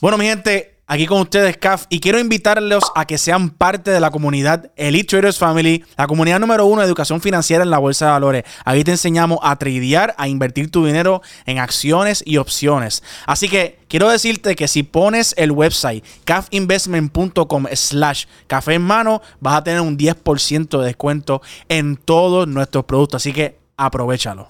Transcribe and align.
Bueno, 0.00 0.16
mi 0.16 0.24
gente, 0.24 0.78
aquí 0.86 1.06
con 1.06 1.20
ustedes, 1.20 1.58
CAF, 1.58 1.84
y 1.90 2.00
quiero 2.00 2.18
invitarlos 2.18 2.84
a 2.94 3.04
que 3.04 3.18
sean 3.18 3.50
parte 3.50 3.90
de 3.90 4.00
la 4.00 4.10
comunidad 4.10 4.70
Elite 4.76 5.08
Traders 5.08 5.36
Family, 5.36 5.84
la 5.98 6.06
comunidad 6.06 6.40
número 6.40 6.64
uno 6.64 6.80
de 6.80 6.86
educación 6.86 7.20
financiera 7.20 7.64
en 7.64 7.68
la 7.68 7.76
bolsa 7.76 8.06
de 8.06 8.12
valores. 8.12 8.44
Aquí 8.64 8.82
te 8.82 8.92
enseñamos 8.92 9.40
a 9.42 9.56
tradear, 9.56 10.14
a 10.16 10.26
invertir 10.26 10.70
tu 10.70 10.86
dinero 10.86 11.20
en 11.44 11.58
acciones 11.58 12.22
y 12.24 12.38
opciones. 12.38 13.02
Así 13.26 13.50
que 13.50 13.78
quiero 13.88 14.08
decirte 14.08 14.56
que 14.56 14.68
si 14.68 14.84
pones 14.84 15.34
el 15.36 15.52
website 15.52 16.02
cafinvestment.com 16.24 17.66
slash 17.74 18.24
café 18.46 18.72
en 18.72 18.82
mano, 18.82 19.20
vas 19.38 19.56
a 19.56 19.64
tener 19.64 19.82
un 19.82 19.98
10% 19.98 20.78
de 20.78 20.86
descuento 20.86 21.42
en 21.68 21.98
todos 21.98 22.48
nuestros 22.48 22.86
productos. 22.86 23.20
Así 23.20 23.34
que 23.34 23.58
aprovechalo. 23.76 24.48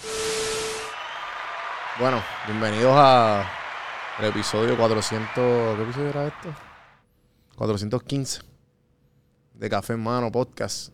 Bueno, 1.98 2.23
bienvenidos 2.46 2.95
a 2.96 3.60
el 4.21 4.27
episodio 4.27 4.77
400. 4.77 5.77
¿Qué 5.77 5.82
episodio 5.82 6.09
era 6.11 6.27
esto? 6.27 6.55
415 7.56 8.42
de 9.55 9.70
Café 9.70 9.95
en 9.95 10.01
Mano 10.01 10.30
Podcast. 10.30 10.92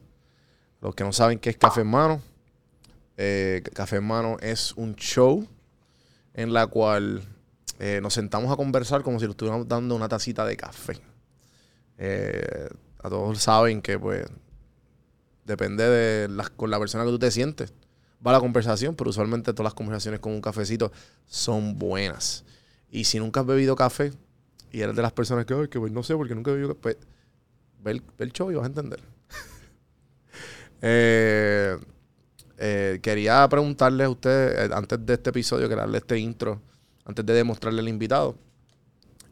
Los 0.80 0.94
que 0.94 1.02
no 1.02 1.12
saben 1.12 1.38
qué 1.40 1.50
es 1.50 1.56
Café 1.56 1.80
en 1.80 1.88
Mano, 1.88 2.22
eh, 3.16 3.62
Café 3.74 3.96
en 3.96 4.04
Mano 4.04 4.36
es 4.40 4.72
un 4.74 4.94
show 4.94 5.46
en 6.34 6.52
la 6.52 6.68
cual 6.68 7.22
eh, 7.80 7.98
nos 8.00 8.14
sentamos 8.14 8.52
a 8.52 8.56
conversar 8.56 9.02
como 9.02 9.18
si 9.18 9.24
lo 9.24 9.32
estuviéramos 9.32 9.66
dando 9.66 9.96
una 9.96 10.08
tacita 10.08 10.44
de 10.44 10.56
café. 10.56 11.00
Eh, 11.98 12.68
a 13.02 13.08
todos 13.08 13.42
saben 13.42 13.82
que, 13.82 13.98
pues, 13.98 14.26
depende 15.44 15.88
de 15.88 16.28
la, 16.28 16.48
con 16.50 16.70
la 16.70 16.78
persona 16.78 17.04
que 17.04 17.10
tú 17.10 17.18
te 17.18 17.30
sientes. 17.32 17.72
Va 18.24 18.32
la 18.32 18.40
conversación, 18.40 18.94
pero 18.94 19.10
usualmente 19.10 19.52
todas 19.52 19.64
las 19.64 19.74
conversaciones 19.74 20.20
con 20.20 20.32
un 20.32 20.40
cafecito 20.40 20.92
son 21.26 21.76
buenas. 21.78 22.44
Y 22.90 23.04
si 23.04 23.18
nunca 23.18 23.40
has 23.40 23.46
bebido 23.46 23.76
café 23.76 24.12
y 24.72 24.80
eres 24.80 24.96
de 24.96 25.02
las 25.02 25.12
personas 25.12 25.46
que, 25.46 25.54
Ay, 25.54 25.68
pues, 25.68 25.92
no 25.92 26.02
sé 26.02 26.14
porque 26.14 26.34
nunca 26.34 26.50
he 26.50 26.54
bebido 26.54 26.74
café, 26.74 26.80
pues, 26.80 26.96
ve 27.82 27.90
el, 27.92 28.02
el 28.18 28.32
show 28.32 28.50
y 28.50 28.54
vas 28.54 28.64
a 28.64 28.68
entender. 28.68 29.00
Eh, 30.82 31.76
eh, 32.58 32.98
quería 33.02 33.48
preguntarles 33.48 34.06
a 34.06 34.10
ustedes, 34.10 34.70
eh, 34.70 34.74
antes 34.74 35.04
de 35.04 35.14
este 35.14 35.30
episodio, 35.30 35.68
que 35.68 35.74
darle 35.74 35.98
este 35.98 36.18
intro, 36.18 36.60
antes 37.04 37.24
de 37.24 37.32
demostrarle 37.32 37.80
al 37.80 37.88
invitado. 37.88 38.36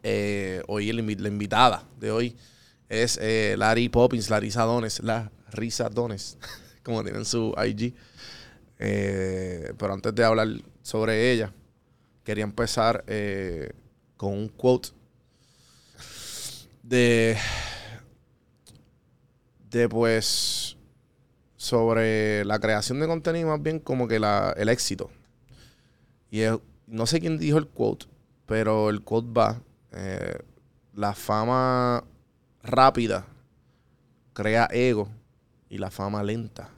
eh, 0.03 0.63
hoy 0.69 0.91
el 0.91 1.23
la 1.23 1.29
invitada 1.29 1.85
de 1.99 2.11
hoy 2.11 2.37
es 2.89 3.19
Larry 3.57 3.89
Poppins, 3.89 4.31
Larissa 4.31 4.63
Dones, 4.65 5.03
la 5.03 5.31
Risa 5.53 5.89
Dones, 5.89 6.39
como 6.83 7.03
tienen 7.03 7.25
su 7.25 7.55
IG. 7.65 7.95
Pero 8.79 9.93
antes 9.93 10.15
de 10.15 10.25
hablar 10.25 10.49
sobre 10.83 11.33
ella, 11.33 11.53
quería 12.25 12.45
empezar 12.45 13.05
eh, 13.07 13.73
con 14.17 14.33
un 14.33 14.49
quote 14.49 14.91
de, 16.83 17.37
de 19.71 19.89
pues 19.89 20.77
sobre 21.57 22.45
la 22.45 22.59
creación 22.59 23.01
de 23.01 23.07
contenido, 23.07 23.49
más 23.49 23.63
bien 23.63 23.79
como 23.79 24.09
que 24.09 24.17
el 24.17 24.69
éxito. 24.69 25.11
Y 26.31 26.43
no 26.87 27.07
sé 27.07 27.21
quién 27.21 27.39
dijo 27.39 27.59
el 27.59 27.69
quote, 27.69 28.07
pero 28.47 28.91
el 28.91 29.03
quote 29.03 29.29
va, 29.33 29.61
eh, 29.93 30.39
la 30.95 31.15
fama 31.15 32.05
rápida 32.63 33.27
crea 34.33 34.69
ego 34.71 35.09
y 35.69 35.79
la 35.79 35.91
fama 35.91 36.23
lenta 36.23 36.71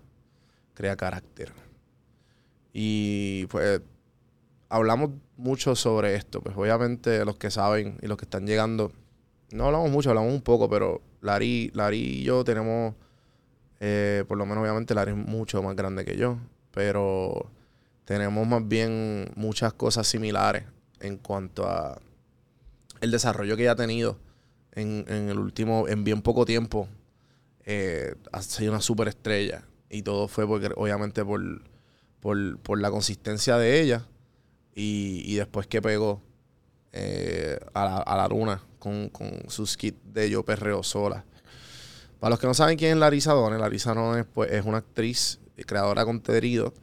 crea 0.75 0.97
carácter. 0.97 1.53
Y 2.72 3.47
pues 3.47 3.81
hablamos 4.69 5.11
mucho 5.36 5.75
sobre 5.75 6.14
esto. 6.14 6.41
Pues 6.41 6.56
obviamente 6.56 7.25
los 7.25 7.36
que 7.36 7.50
saben 7.50 7.98
y 8.03 8.06
los 8.06 8.17
que 8.17 8.25
están 8.25 8.47
llegando, 8.47 8.92
no 9.50 9.67
hablamos 9.67 9.91
mucho, 9.91 10.11
hablamos 10.11 10.33
un 10.33 10.42
poco, 10.42 10.69
pero 10.69 11.03
Larry, 11.20 11.70
Larry 11.75 11.98
y 11.98 12.22
yo 12.25 12.45
tenemos, 12.45 12.94
eh, 13.81 14.25
por 14.28 14.39
lo 14.39 14.47
menos 14.47 14.62
obviamente 14.62 14.94
Larry 14.94 15.12
es 15.12 15.19
mucho 15.19 15.62
más 15.62 15.77
grande 15.77 16.05
que 16.05 16.17
yo, 16.17 16.38
pero 16.72 17.50
tenemos 18.05 18.47
más 18.47 18.66
bien 18.66 19.31
muchas 19.34 19.72
cosas 19.72 20.06
similares 20.06 20.65
en 21.00 21.16
cuanto 21.19 21.69
a 21.69 22.00
el 23.00 23.10
desarrollo 23.10 23.56
que 23.56 23.62
ella 23.62 23.72
ha 23.72 23.76
tenido 23.76 24.19
en, 24.72 25.05
en 25.09 25.28
el 25.28 25.38
último, 25.38 25.88
en 25.88 26.05
bien 26.05 26.22
poco 26.22 26.44
tiempo. 26.44 26.88
Eh, 27.69 28.15
ha 28.31 28.43
sido 28.43 28.71
una 28.72 28.81
superestrella 28.81 29.65
y 29.91 30.03
todo 30.03 30.28
fue 30.28 30.47
porque 30.47 30.71
obviamente 30.76 31.25
por, 31.25 31.41
por, 32.21 32.59
por 32.60 32.81
la 32.81 32.93
consistencia 32.93 33.59
de 33.59 33.81
ella 33.81 34.06
y, 34.78 35.34
después 35.37 35.66
que 35.66 35.81
pegó 35.81 36.22
eh, 36.92 37.59
a, 37.72 37.84
la, 37.84 37.97
a 37.97 38.16
la 38.16 38.28
luna 38.28 38.62
con, 38.78 39.09
con 39.09 39.48
su 39.48 39.66
skit 39.66 39.97
de 40.04 40.28
Yo 40.31 40.44
Perreo 40.44 40.82
Sola. 40.82 41.25
Para 42.20 42.31
los 42.31 42.38
que 42.38 42.47
no 42.47 42.54
saben 42.54 42.76
quién 42.76 42.92
es 42.92 42.98
Larissa 42.98 43.32
Dones, 43.32 43.59
Larissa 43.59 43.94
Dones 43.94 44.26
pues, 44.32 44.53
es 44.53 44.64
una 44.64 44.78
actriz 44.78 45.41
creadora 45.66 46.03
de 46.03 46.06
contenido 46.06 46.75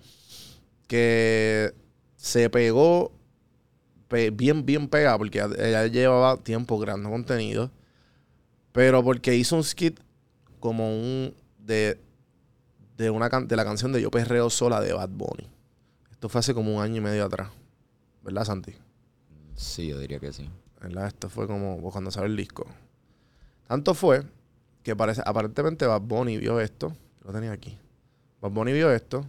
que 0.88 1.74
se 2.16 2.50
pegó 2.50 3.12
pe- 4.08 4.32
bien, 4.32 4.66
bien 4.66 4.88
pegada 4.88 5.18
porque 5.18 5.40
ella 5.40 5.88
llevaba 5.88 6.38
tiempo 6.38 6.80
creando 6.80 7.10
contenido, 7.10 7.72
pero 8.72 9.04
porque 9.04 9.36
hizo 9.36 9.56
un 9.56 9.64
skit 9.64 10.00
como 10.60 10.90
un 10.96 11.36
de, 11.60 12.00
de, 12.98 13.10
una 13.12 13.30
can- 13.30 13.48
de 13.48 13.56
la 13.56 13.64
canción 13.66 13.92
de 13.92 14.02
Yo 14.02 14.10
Perreo 14.10 14.50
Sola 14.50 14.82
de 14.82 14.94
Bad 14.94 15.10
Bunny. 15.10 15.48
Esto 16.12 16.30
fue 16.30 16.40
hace 16.40 16.54
como 16.54 16.76
un 16.76 16.82
año 16.82 16.98
y 16.98 17.02
medio 17.02 17.26
atrás. 17.26 17.50
¿Verdad, 18.24 18.46
Santi? 18.46 18.74
Sí, 19.56 19.88
yo 19.88 20.00
diría 20.00 20.20
que 20.20 20.32
sí. 20.32 20.50
¿Verdad? 20.82 21.08
Esto 21.08 21.30
fue 21.30 21.48
como 21.48 21.82
cuando 21.92 22.10
salió 22.10 22.28
el 22.28 22.38
disco. 22.38 22.66
Tanto 23.68 23.94
fue 23.94 24.24
que 24.82 24.96
parece, 24.96 25.22
aparentemente 25.26 25.86
Bad 25.86 26.02
Bunny 26.02 26.38
vio 26.38 26.60
esto. 26.60 26.96
Lo 27.24 27.32
tenía 27.32 27.52
aquí. 27.52 27.78
Bad 28.42 28.52
Bunny 28.52 28.74
vio 28.74 28.92
esto. 28.92 29.26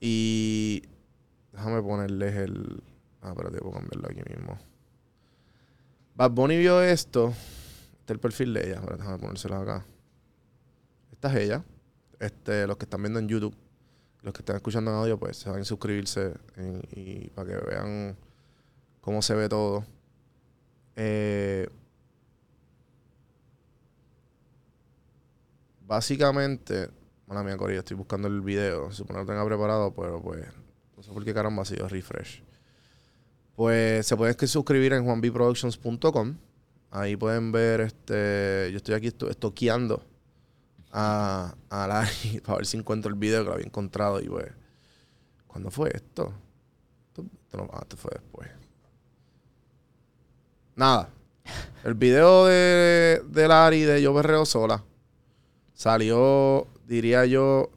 Y. 0.00 0.82
Déjame 1.52 1.82
ponerles 1.82 2.34
el. 2.36 2.82
Ah, 3.20 3.30
espérate, 3.30 3.58
puedo 3.58 3.72
cambiarlo 3.72 4.08
aquí 4.08 4.22
mismo. 4.30 4.58
Bad 6.14 6.30
Bunny 6.30 6.58
vio 6.58 6.82
esto. 6.82 7.28
Este 7.28 8.04
es 8.04 8.10
el 8.10 8.20
perfil 8.20 8.54
de 8.54 8.66
ella. 8.66 8.74
Espérate, 8.76 9.02
déjame 9.02 9.18
ponérselo 9.18 9.56
acá. 9.56 9.84
Esta 11.12 11.32
es 11.32 11.36
ella. 11.36 11.64
Este, 12.20 12.66
los 12.66 12.76
que 12.76 12.84
están 12.84 13.02
viendo 13.02 13.18
en 13.18 13.28
YouTube. 13.28 13.54
Los 14.22 14.34
que 14.34 14.42
están 14.42 14.56
escuchando 14.56 14.90
en 14.90 14.96
audio, 14.96 15.18
pues 15.18 15.46
a 15.46 15.52
suscribirse 15.64 16.34
y 16.92 17.30
para 17.30 17.48
que 17.48 17.56
vean 17.66 18.16
cómo 19.00 19.22
se 19.22 19.34
ve 19.34 19.48
todo. 19.48 19.84
Eh, 20.96 21.68
básicamente, 25.86 26.90
mala 27.26 27.42
mía, 27.42 27.56
Corillo, 27.56 27.80
estoy 27.80 27.96
buscando 27.96 28.28
el 28.28 28.40
video. 28.40 28.90
Se 28.90 28.98
supone 28.98 29.18
que 29.18 29.24
lo 29.24 29.26
tenga 29.26 29.44
preparado, 29.46 29.94
pero 29.94 30.20
pues, 30.20 30.44
no 30.96 31.02
sé 31.02 31.12
por 31.12 31.24
qué 31.24 31.32
caramba 31.32 31.62
ha 31.62 31.88
refresh. 31.88 32.42
Pues 33.56 34.06
se 34.06 34.16
pueden 34.16 34.36
suscribir 34.48 34.92
en 34.92 35.04
juanbproductions.com. 35.04 36.36
Ahí 36.90 37.16
pueden 37.16 37.52
ver, 37.52 37.82
este, 37.82 38.68
yo 38.72 38.78
estoy 38.78 38.94
aquí 38.94 39.08
esto- 39.08 39.28
estoqueando 39.30 40.02
a, 41.00 41.54
a 41.70 41.86
Larry 41.86 42.40
para 42.44 42.56
ver 42.58 42.66
si 42.66 42.76
encuentro 42.76 43.08
el 43.08 43.16
video 43.18 43.42
que 43.42 43.48
lo 43.48 43.54
había 43.54 43.66
encontrado. 43.66 44.20
Y 44.20 44.28
pues, 44.28 44.46
¿cuándo 45.46 45.70
fue 45.70 45.90
esto? 45.94 46.32
Esto, 47.08 47.24
esto 47.44 47.56
no- 47.56 47.70
ah, 47.72 47.80
esto 47.82 47.96
fue 47.96 48.10
después. 48.14 48.48
Nada. 50.74 51.08
El 51.84 51.94
video 51.94 52.46
de, 52.46 53.22
de 53.26 53.48
Larry 53.48 53.82
de 53.82 54.02
Yo 54.02 54.12
Berreo 54.12 54.44
Sola 54.44 54.82
salió, 55.72 56.66
diría 56.86 57.24
yo, 57.24 57.70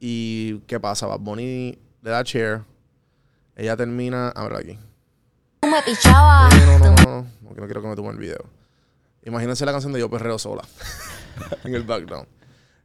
y 0.00 0.58
¿qué 0.66 0.78
pasa? 0.80 1.06
Bad 1.06 1.20
Bunny 1.20 1.78
le 2.02 2.10
da 2.10 2.24
chair. 2.24 2.62
Ella 3.56 3.76
termina, 3.76 4.28
a 4.30 4.42
ver 4.48 4.56
aquí. 4.56 4.78
Me 5.62 5.70
no, 5.70 6.48
no, 6.50 6.78
no, 6.78 6.94
no, 6.96 7.26
porque 7.44 7.60
no 7.60 7.66
quiero 7.66 7.82
que 7.82 7.88
me 7.88 7.96
tome 7.96 8.10
el 8.10 8.16
video. 8.18 8.44
Imagínense 9.24 9.64
la 9.64 9.72
canción 9.72 9.92
de 9.92 10.00
Yo 10.00 10.10
Perreo 10.10 10.38
Sola 10.38 10.62
en 11.64 11.74
el 11.74 11.84
background. 11.84 12.26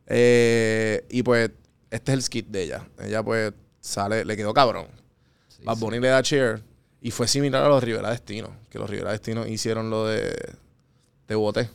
Eh, 0.08 1.06
y 1.10 1.24
pues, 1.24 1.52
este 1.90 2.12
es 2.12 2.18
el 2.18 2.24
skit 2.24 2.48
de 2.48 2.64
ella. 2.64 2.88
Ella 3.00 3.24
pues 3.24 3.54
sale, 3.80 4.26
le 4.26 4.38
quedó 4.38 4.54
cabrón. 4.54 4.88
Sí, 5.48 5.64
Bad 5.64 5.76
sí. 5.76 5.82
Bunny 5.82 6.00
le 6.00 6.08
da 6.10 6.22
cheer. 6.22 6.64
Y 7.02 7.12
fue 7.12 7.28
similar 7.28 7.64
a 7.64 7.70
los 7.70 7.84
Rivera 7.84 8.10
Destino. 8.10 8.50
Que 8.70 8.80
los 8.80 8.90
Rivera 8.90 9.12
Destino 9.12 9.46
hicieron 9.46 9.90
lo 9.90 10.08
de 10.08 10.36
Te 11.26 11.36
boté. 11.36 11.70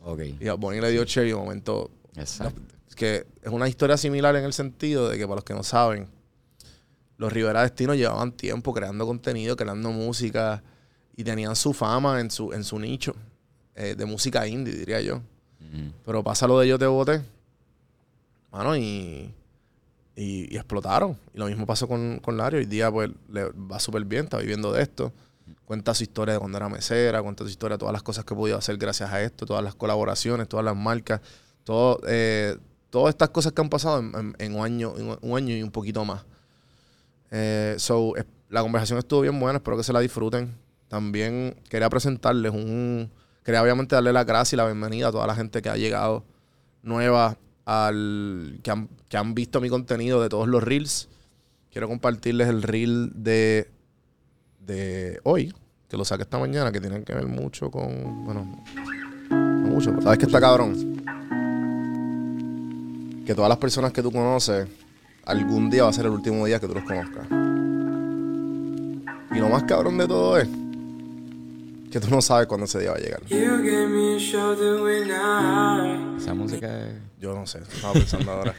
Ok. 0.00 0.20
Y 0.40 0.44
Bad 0.46 0.58
Bunny 0.58 0.80
le 0.80 0.90
dio 0.90 1.04
cheer 1.04 1.26
y 1.26 1.30
de 1.30 1.36
momento. 1.36 1.90
Exacto. 2.16 2.60
Que 2.94 3.26
es 3.42 3.50
una 3.50 3.68
historia 3.68 3.96
similar 3.96 4.36
en 4.36 4.44
el 4.44 4.52
sentido 4.52 5.08
de 5.08 5.16
que, 5.16 5.24
para 5.24 5.36
los 5.36 5.44
que 5.44 5.54
no 5.54 5.62
saben, 5.62 6.08
los 7.16 7.32
Rivera 7.32 7.62
Destino 7.62 7.94
llevaban 7.94 8.32
tiempo 8.32 8.74
creando 8.74 9.06
contenido, 9.06 9.56
creando 9.56 9.90
música 9.90 10.62
y 11.16 11.24
tenían 11.24 11.56
su 11.56 11.72
fama 11.72 12.20
en 12.20 12.30
su, 12.30 12.52
en 12.52 12.64
su 12.64 12.78
nicho 12.78 13.14
eh, 13.74 13.94
de 13.94 14.04
música 14.04 14.46
indie, 14.46 14.74
diría 14.74 15.00
yo. 15.00 15.22
Pero 16.04 16.24
pasa 16.24 16.48
lo 16.48 16.58
de 16.58 16.66
Yo 16.66 16.78
Te 16.78 16.86
Boté. 16.86 17.22
Mano, 18.52 18.76
y, 18.76 19.32
y, 20.16 20.56
explotaron. 20.56 21.16
Y 21.34 21.38
lo 21.38 21.46
mismo 21.46 21.66
pasó 21.66 21.86
con, 21.86 22.18
con 22.18 22.36
Larry. 22.36 22.58
Hoy 22.58 22.66
día, 22.66 22.90
pues, 22.90 23.10
le 23.28 23.44
va 23.50 23.78
súper 23.78 24.04
bien, 24.04 24.24
está 24.24 24.38
viviendo 24.38 24.72
de 24.72 24.82
esto. 24.82 25.12
Cuenta 25.64 25.94
su 25.94 26.02
historia 26.02 26.34
de 26.34 26.40
cuando 26.40 26.58
era 26.58 26.68
mesera, 26.68 27.22
cuenta 27.22 27.44
su 27.44 27.50
historia 27.50 27.76
de 27.76 27.78
todas 27.78 27.92
las 27.92 28.02
cosas 28.02 28.24
que 28.24 28.34
he 28.34 28.36
podido 28.36 28.58
hacer 28.58 28.76
gracias 28.76 29.10
a 29.10 29.22
esto, 29.22 29.46
todas 29.46 29.62
las 29.62 29.74
colaboraciones, 29.74 30.48
todas 30.48 30.64
las 30.64 30.76
marcas, 30.76 31.20
todo, 31.64 32.00
eh, 32.08 32.56
todas 32.90 33.10
estas 33.10 33.30
cosas 33.30 33.52
que 33.52 33.60
han 33.60 33.68
pasado 33.68 34.00
en, 34.00 34.54
un, 34.54 34.64
año, 34.64 34.92
un 35.20 35.36
año 35.36 35.54
y 35.54 35.62
un 35.62 35.70
poquito 35.70 36.04
más. 36.04 36.24
Eh, 37.30 37.76
so, 37.78 38.14
la 38.48 38.62
conversación 38.62 38.98
estuvo 38.98 39.20
bien 39.20 39.38
buena, 39.38 39.58
espero 39.58 39.76
que 39.76 39.84
se 39.84 39.92
la 39.92 40.00
disfruten. 40.00 40.56
También 40.88 41.56
quería 41.68 41.88
presentarles 41.88 42.52
un... 42.52 43.10
Quería 43.44 43.62
obviamente 43.62 43.94
darle 43.94 44.12
las 44.12 44.26
gracias 44.26 44.54
y 44.54 44.56
la 44.56 44.66
bienvenida 44.66 45.08
a 45.08 45.12
toda 45.12 45.26
la 45.26 45.36
gente 45.36 45.62
que 45.62 45.68
ha 45.68 45.76
llegado 45.76 46.24
nueva, 46.82 47.38
al, 47.64 48.60
que, 48.62 48.70
han, 48.70 48.88
que 49.08 49.16
han 49.16 49.34
visto 49.34 49.60
mi 49.60 49.68
contenido 49.68 50.22
de 50.22 50.28
todos 50.28 50.48
los 50.48 50.62
reels. 50.62 51.08
Quiero 51.70 51.88
compartirles 51.88 52.48
el 52.48 52.62
reel 52.62 53.12
de, 53.14 53.70
de 54.60 55.20
hoy, 55.24 55.54
que 55.88 55.96
lo 55.96 56.04
saqué 56.04 56.22
esta 56.22 56.38
mañana, 56.38 56.72
que 56.72 56.80
tienen 56.80 57.04
que 57.04 57.14
ver 57.14 57.26
mucho 57.26 57.70
con... 57.70 58.24
Bueno, 58.24 58.64
no 59.30 59.68
mucho, 59.70 59.90
pero 59.90 60.02
¿sabes 60.02 60.18
que 60.18 60.26
está 60.26 60.40
cabrón? 60.40 60.74
Que 63.24 63.34
todas 63.34 63.48
las 63.48 63.58
personas 63.58 63.92
que 63.92 64.02
tú 64.02 64.10
conoces, 64.10 64.68
algún 65.24 65.70
día 65.70 65.84
va 65.84 65.90
a 65.90 65.92
ser 65.92 66.06
el 66.06 66.12
último 66.12 66.46
día 66.46 66.58
que 66.58 66.66
tú 66.66 66.74
los 66.74 66.84
conozcas. 66.84 67.26
Y 69.32 69.38
lo 69.38 69.48
más 69.48 69.62
cabrón 69.64 69.96
de 69.98 70.08
todo 70.08 70.38
es 70.38 70.48
que 71.90 72.00
tú 72.00 72.08
no 72.10 72.22
sabes 72.22 72.46
cuándo 72.46 72.64
ese 72.66 72.78
día 72.78 72.90
va 72.90 72.96
a 72.96 73.00
llegar. 73.00 73.20
Esa 76.16 76.34
música 76.34 76.86
es... 76.86 76.94
Yo 77.18 77.34
no 77.34 77.46
sé, 77.46 77.58
estaba 77.58 77.92
pensando 77.92 78.30
ahora. 78.32 78.54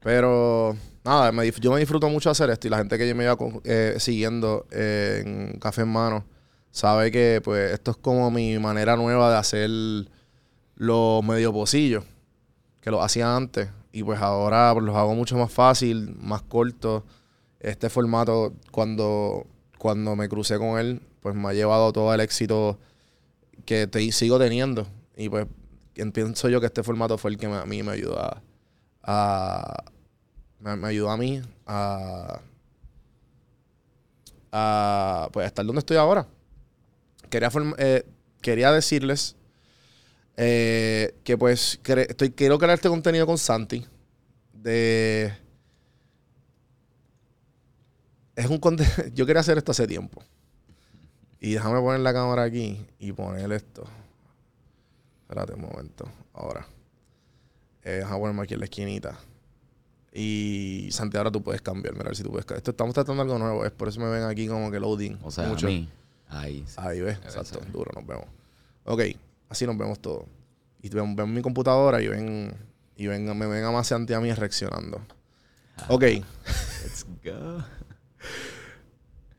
Pero 0.00 0.76
nada, 1.04 1.32
me 1.32 1.50
yo 1.50 1.72
me 1.72 1.80
disfruto 1.80 2.08
mucho 2.08 2.30
hacer 2.30 2.50
esto 2.50 2.66
y 2.66 2.70
la 2.70 2.78
gente 2.78 2.98
que 2.98 3.14
me 3.14 3.24
iba 3.24 3.36
eh, 3.64 3.94
siguiendo 3.98 4.66
eh, 4.70 5.22
en 5.24 5.58
Café 5.58 5.82
en 5.82 5.88
Mano 5.88 6.24
sabe 6.70 7.10
que 7.10 7.40
pues 7.42 7.72
esto 7.72 7.92
es 7.92 7.96
como 7.98 8.30
mi 8.30 8.58
manera 8.58 8.96
nueva 8.96 9.30
de 9.30 9.36
hacer 9.36 9.70
los 10.74 11.22
medio 11.22 11.52
pocillos 11.52 12.04
que 12.80 12.90
lo 12.90 13.02
hacía 13.02 13.36
antes 13.36 13.68
y 13.92 14.02
pues 14.02 14.20
ahora 14.20 14.72
pues, 14.72 14.84
los 14.84 14.96
hago 14.96 15.14
mucho 15.14 15.36
más 15.36 15.52
fácil, 15.52 16.16
más 16.18 16.42
cortos. 16.42 17.04
Este 17.60 17.88
formato 17.88 18.54
cuando 18.72 19.46
cuando 19.82 20.14
me 20.14 20.28
crucé 20.28 20.58
con 20.58 20.78
él 20.78 21.02
pues 21.20 21.34
me 21.34 21.48
ha 21.48 21.52
llevado 21.52 21.92
todo 21.92 22.14
el 22.14 22.20
éxito 22.20 22.78
que 23.64 23.88
te, 23.88 24.12
sigo 24.12 24.38
teniendo 24.38 24.86
y 25.16 25.28
pues 25.28 25.48
pienso 26.12 26.48
yo 26.48 26.60
que 26.60 26.66
este 26.66 26.84
formato 26.84 27.18
fue 27.18 27.32
el 27.32 27.36
que 27.36 27.46
a 27.46 27.66
mí 27.66 27.82
me 27.82 27.90
ayudó 27.90 28.16
a, 29.02 29.84
me, 30.60 30.86
ayudó 30.86 31.10
a 31.10 31.16
mí 31.16 31.42
a, 31.66 32.40
a 34.52 35.28
pues 35.32 35.42
a 35.42 35.46
estar 35.48 35.66
donde 35.66 35.80
estoy 35.80 35.96
ahora. 35.96 36.28
Quería 37.28 37.50
eh, 37.78 38.06
quería 38.40 38.70
decirles 38.70 39.34
eh, 40.36 41.12
que 41.24 41.36
pues 41.36 41.80
estoy 41.84 42.30
quiero 42.30 42.56
crear 42.56 42.74
este 42.74 42.88
contenido 42.88 43.26
con 43.26 43.36
Santi 43.36 43.84
de 44.52 45.41
es 48.36 48.46
un 48.46 48.60
yo 49.14 49.26
quería 49.26 49.40
hacer 49.40 49.58
esto 49.58 49.72
hace 49.72 49.86
tiempo. 49.86 50.22
Y 51.40 51.54
déjame 51.54 51.80
poner 51.80 52.00
la 52.00 52.12
cámara 52.12 52.44
aquí 52.44 52.86
y 52.98 53.12
poner 53.12 53.50
esto. 53.52 53.84
Espérate 55.22 55.54
un 55.54 55.62
momento. 55.62 56.08
Ahora. 56.32 56.66
Eh, 57.82 57.96
déjame 57.96 58.18
ponerme 58.18 58.42
aquí 58.42 58.54
en 58.54 58.60
la 58.60 58.66
esquinita. 58.66 59.18
Y 60.12 60.88
Santi, 60.92 61.16
ahora 61.16 61.32
tú 61.32 61.42
puedes 61.42 61.62
cambiar. 61.62 61.96
Mira, 61.96 62.14
si 62.14 62.22
tú 62.22 62.30
puedes 62.30 62.44
cambiar. 62.44 62.58
Esto, 62.58 62.70
estamos 62.70 62.94
tratando 62.94 63.22
algo 63.22 63.38
nuevo. 63.38 63.64
Es 63.64 63.72
por 63.72 63.88
eso 63.88 63.98
me 63.98 64.08
ven 64.08 64.22
aquí 64.22 64.46
como 64.46 64.70
que 64.70 64.78
loading. 64.78 65.18
O 65.22 65.30
sea, 65.30 65.48
mucho. 65.48 65.66
a 65.66 65.70
mí. 65.70 65.88
Ahí. 66.28 66.64
sí. 66.66 66.74
Ahí 66.76 67.00
ves, 67.00 67.18
exacto, 67.18 67.60
ser. 67.60 67.72
duro, 67.72 67.90
nos 67.94 68.06
vemos. 68.06 68.26
Ok, 68.84 69.02
así 69.48 69.66
nos 69.66 69.76
vemos 69.76 70.00
todos. 70.00 70.24
Y 70.80 70.88
ven, 70.88 71.14
ven 71.14 71.32
mi 71.32 71.42
computadora 71.42 72.00
y 72.00 72.08
ven, 72.08 72.54
y 72.96 73.06
ven, 73.06 73.36
me 73.36 73.46
ven 73.46 73.64
a 73.64 73.70
más 73.70 73.88
Santi 73.88 74.14
a 74.14 74.20
mí 74.20 74.32
reaccionando. 74.32 75.00
Ok, 75.88 76.02
Let's 76.02 77.06
go. 77.22 77.64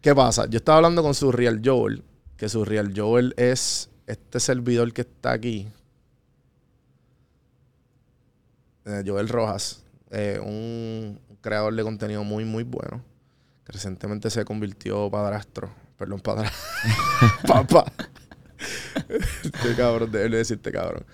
¿Qué 0.03 0.13
pasa? 0.13 0.45
Yo 0.47 0.57
estaba 0.57 0.77
hablando 0.77 1.01
con 1.01 1.15
Surreal 1.15 1.61
Joel, 1.63 2.03
que 2.37 2.49
Surreal 2.49 2.93
Joel 2.95 3.33
es 3.37 3.89
este 4.05 4.39
servidor 4.39 4.93
que 4.93 5.01
está 5.01 5.31
aquí. 5.31 5.67
Eh, 8.85 9.03
Joel 9.07 9.29
Rojas, 9.29 9.81
eh, 10.11 10.39
un 10.43 11.19
creador 11.41 11.73
de 11.73 11.83
contenido 11.83 12.23
muy, 12.23 12.43
muy 12.43 12.63
bueno. 12.63 13.01
Que 13.65 13.71
recientemente 13.71 14.29
se 14.29 14.43
convirtió 14.43 15.09
padrastro. 15.09 15.71
Perdón, 15.97 16.19
padrastro. 16.19 16.59
Papá. 17.47 17.85
este 19.09 19.75
cabrón, 19.77 20.11
de 20.11 20.27
decirte 20.27 20.69
cabrón. 20.69 21.05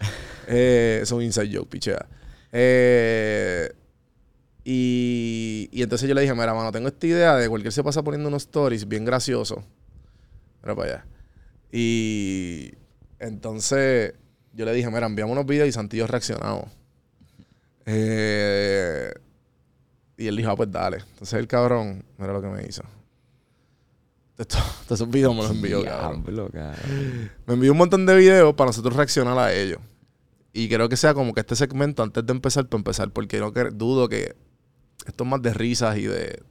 Eh, 0.47 1.01
es 1.03 1.11
un 1.11 1.21
inside 1.21 1.55
joke, 1.55 1.69
pichea. 1.69 2.07
Eh, 2.51 3.71
y, 4.71 5.67
y 5.71 5.81
entonces 5.81 6.07
yo 6.07 6.13
le 6.13 6.21
dije, 6.21 6.33
mira, 6.35 6.53
mano, 6.53 6.71
tengo 6.71 6.87
esta 6.89 7.07
idea 7.07 7.35
de 7.37 7.49
cualquier 7.49 7.73
se 7.73 7.83
pasa 7.83 8.03
poniendo 8.03 8.29
unos 8.29 8.43
stories 8.43 8.87
bien 8.87 9.03
graciosos. 9.03 9.63
Mira 10.61 10.75
para 10.75 10.91
allá. 10.91 11.05
Y 11.71 12.71
entonces 13.17 14.13
yo 14.53 14.65
le 14.65 14.73
dije, 14.73 14.87
mira, 14.91 15.07
enviamos 15.07 15.31
unos 15.33 15.47
videos 15.47 15.67
y 15.67 15.71
Santillo 15.71 16.05
reaccionamos. 16.05 16.65
Eh, 17.87 19.11
y 20.17 20.27
él 20.27 20.35
dijo, 20.37 20.51
ah, 20.51 20.55
pues 20.55 20.71
dale. 20.71 20.97
Entonces 21.13 21.39
el 21.39 21.47
cabrón, 21.47 22.03
mira 22.19 22.33
lo 22.33 22.41
que 22.41 22.47
me 22.49 22.63
hizo. 22.67 22.83
Todos 24.37 24.61
esos 24.91 25.09
videos 25.09 25.35
me 25.35 25.41
los 25.41 25.51
envió, 25.51 25.83
cabrón. 25.83 26.23
Me 27.47 27.53
envió 27.55 27.71
un 27.71 27.77
montón 27.79 28.05
de 28.05 28.15
videos 28.15 28.53
para 28.53 28.67
nosotros 28.69 28.95
reaccionar 28.95 29.37
a 29.39 29.51
ellos. 29.51 29.79
Y 30.53 30.69
creo 30.69 30.89
que 30.89 30.97
sea 30.97 31.13
como 31.15 31.33
que 31.33 31.39
este 31.41 31.55
segmento, 31.55 32.03
antes 32.03 32.23
de 32.25 32.31
empezar, 32.33 32.67
para 32.67 32.79
empezar, 32.79 33.11
porque 33.11 33.39
no 33.39 33.51
que- 33.51 33.71
dudo 33.71 34.07
que 34.09 34.35
esto 35.05 35.23
es 35.23 35.29
más 35.29 35.41
de 35.41 35.53
risas 35.53 35.97
y 35.97 36.03
de. 36.03 36.41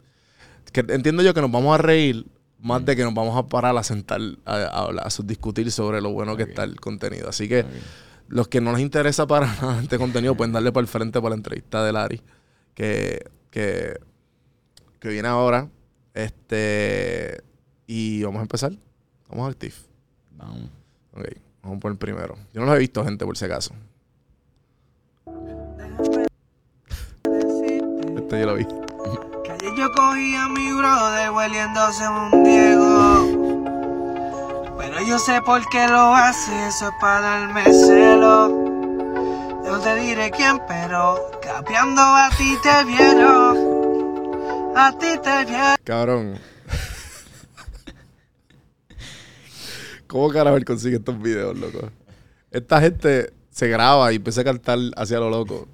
Que 0.72 0.80
entiendo 0.80 1.22
yo 1.22 1.32
que 1.34 1.40
nos 1.40 1.50
vamos 1.50 1.74
a 1.74 1.78
reír 1.78 2.26
más 2.60 2.84
de 2.84 2.96
que 2.96 3.04
nos 3.04 3.14
vamos 3.14 3.36
a 3.36 3.46
parar 3.46 3.76
a 3.76 3.82
sentar 3.82 4.20
a, 4.44 4.54
a 4.56 4.82
hablar, 4.82 5.06
a 5.06 5.22
discutir 5.22 5.70
sobre 5.70 6.00
lo 6.00 6.10
bueno 6.10 6.36
que 6.36 6.42
está 6.44 6.64
el 6.64 6.80
contenido. 6.80 7.28
Así 7.28 7.48
que 7.48 7.64
los 8.28 8.48
que 8.48 8.60
no 8.60 8.72
les 8.72 8.80
interesa 8.80 9.26
para 9.26 9.46
nada 9.62 9.82
este 9.82 9.98
contenido 9.98 10.34
pueden 10.34 10.52
darle 10.52 10.72
para 10.72 10.82
el 10.82 10.88
frente 10.88 11.20
para 11.20 11.30
la 11.30 11.36
entrevista 11.36 11.84
de 11.84 11.92
Larry, 11.92 12.22
que, 12.74 13.30
que, 13.50 13.98
que 15.00 15.08
viene 15.08 15.28
ahora. 15.28 15.68
Este. 16.14 17.42
Y 17.86 18.22
vamos 18.22 18.40
a 18.40 18.42
empezar. 18.42 18.72
Vamos 19.28 19.48
a 19.48 19.52
Steve. 19.52 19.74
Vamos. 20.32 20.70
Ok, 21.12 21.26
vamos 21.62 21.78
por 21.80 21.92
el 21.92 21.98
primero. 21.98 22.36
Yo 22.52 22.60
no 22.60 22.66
los 22.66 22.76
he 22.76 22.78
visto, 22.78 23.04
gente, 23.04 23.24
por 23.24 23.36
si 23.36 23.44
acaso. 23.44 23.72
Este 28.28 28.40
yo 28.40 28.46
lo 28.46 28.56
vi. 28.56 28.66
Que 29.42 29.52
ayer 29.52 29.74
yo 29.74 29.90
cogí 29.92 30.36
a 30.36 30.50
mi 30.50 30.70
brother 30.74 31.30
hueliéndose 31.30 32.06
un 32.06 32.44
Diego. 32.44 33.24
Pero 34.76 35.00
yo 35.00 35.18
sé 35.18 35.40
por 35.40 35.66
qué 35.70 35.88
lo 35.88 36.14
hace, 36.14 36.66
eso 36.68 36.88
es 36.88 36.94
para 37.00 37.20
darme 37.22 37.64
celo. 37.64 38.48
Yo 39.64 39.72
no 39.72 39.80
te 39.80 39.94
diré 39.94 40.30
quién, 40.30 40.60
pero 40.68 41.30
capeando 41.40 42.02
a 42.02 42.28
ti 42.36 42.54
te 42.62 42.84
vieron. 42.84 43.56
A 44.76 44.92
ti 44.92 45.06
te 45.22 45.44
vieron. 45.46 45.76
Cabrón. 45.82 46.38
¿Cómo 50.06 50.28
carajo 50.28 50.58
él 50.58 50.66
consigue 50.66 50.96
estos 50.96 51.18
videos, 51.18 51.56
loco? 51.56 51.90
Esta 52.50 52.78
gente 52.82 53.32
se 53.50 53.68
graba 53.68 54.12
y 54.12 54.16
empieza 54.16 54.42
a 54.42 54.44
cantar 54.44 54.78
hacia 54.96 55.18
lo 55.18 55.30
loco. 55.30 55.66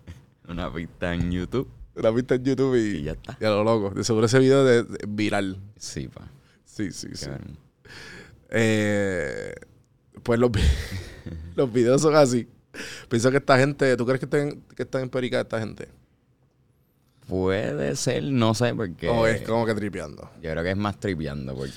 Una 0.47 0.73
pista 0.73 1.13
en 1.13 1.33
YouTube. 1.33 1.69
La 1.97 2.11
viste 2.11 2.35
en 2.35 2.45
YouTube 2.45 2.75
y, 2.77 2.99
Y 2.99 3.03
ya 3.05 3.13
está. 3.13 3.37
y 3.41 3.45
a 3.45 3.51
lo 3.51 3.63
loco. 3.65 3.91
De 3.91 4.03
seguro 4.05 4.27
ese 4.27 4.39
video 4.39 4.69
es 4.69 4.85
viral. 5.09 5.61
Sí, 5.79 6.09
pa. 6.09 6.29
Sí, 6.65 6.91
sí, 6.91 7.09
sí. 7.15 7.29
Eh, 8.51 9.55
pues 10.23 10.39
los, 10.41 10.51
los 11.57 11.73
videos 11.73 12.03
son 12.03 12.17
así. 12.17 12.49
Pienso 13.09 13.31
que 13.31 13.37
esta 13.37 13.57
gente, 13.59 13.97
¿tú 13.97 14.05
crees 14.05 14.19
que 14.19 14.27
están, 14.27 14.63
que 14.75 14.83
están 14.83 15.03
en 15.03 15.11
perica 15.11 15.41
esta 15.41 15.61
gente? 15.61 15.89
Puede 17.29 17.95
ser, 17.97 18.25
no 18.25 18.55
sé, 18.55 18.75
porque. 18.75 19.09
O 19.09 19.27
es 19.27 19.43
como 19.43 19.65
que 19.65 19.75
tripeando. 19.75 20.31
Yo 20.43 20.51
creo 20.51 20.63
que 20.63 20.71
es 20.73 20.77
más 20.77 20.99
tripeando, 20.99 21.55
porque 21.55 21.73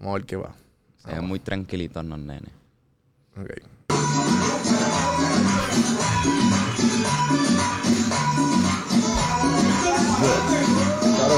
Vamos 0.00 0.10
a 0.10 0.18
ver 0.18 0.26
qué 0.26 0.36
va. 0.36 0.54
se 0.98 1.12
ven 1.12 1.24
muy 1.24 1.38
tranquilitos 1.38 2.04
los 2.04 2.18
nenes. 2.18 2.50
Ok. 3.36 3.50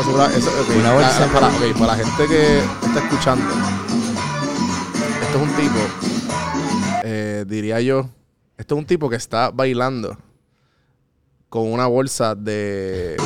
Una 0.08 0.92
bolsa 0.92 1.24
ah, 1.24 1.30
para, 1.32 1.50
para 1.74 1.86
la 1.86 1.96
gente 1.96 2.26
que 2.28 2.58
está 2.58 3.00
escuchando, 3.04 3.44
esto 5.22 5.36
es 5.36 5.42
un 5.42 5.56
tipo, 5.56 5.78
eh, 7.02 7.44
diría 7.46 7.80
yo, 7.80 8.08
esto 8.56 8.76
es 8.76 8.78
un 8.78 8.86
tipo 8.86 9.10
que 9.10 9.16
está 9.16 9.50
bailando 9.50 10.16
con 11.48 11.72
una 11.72 11.86
bolsa 11.86 12.36
de, 12.36 13.16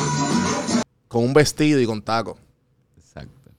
con 1.07 1.23
un 1.23 1.33
vestido 1.33 1.79
y 1.79 1.85
con 1.85 2.01
tacos. 2.01 2.39
Exacto. 2.97 3.51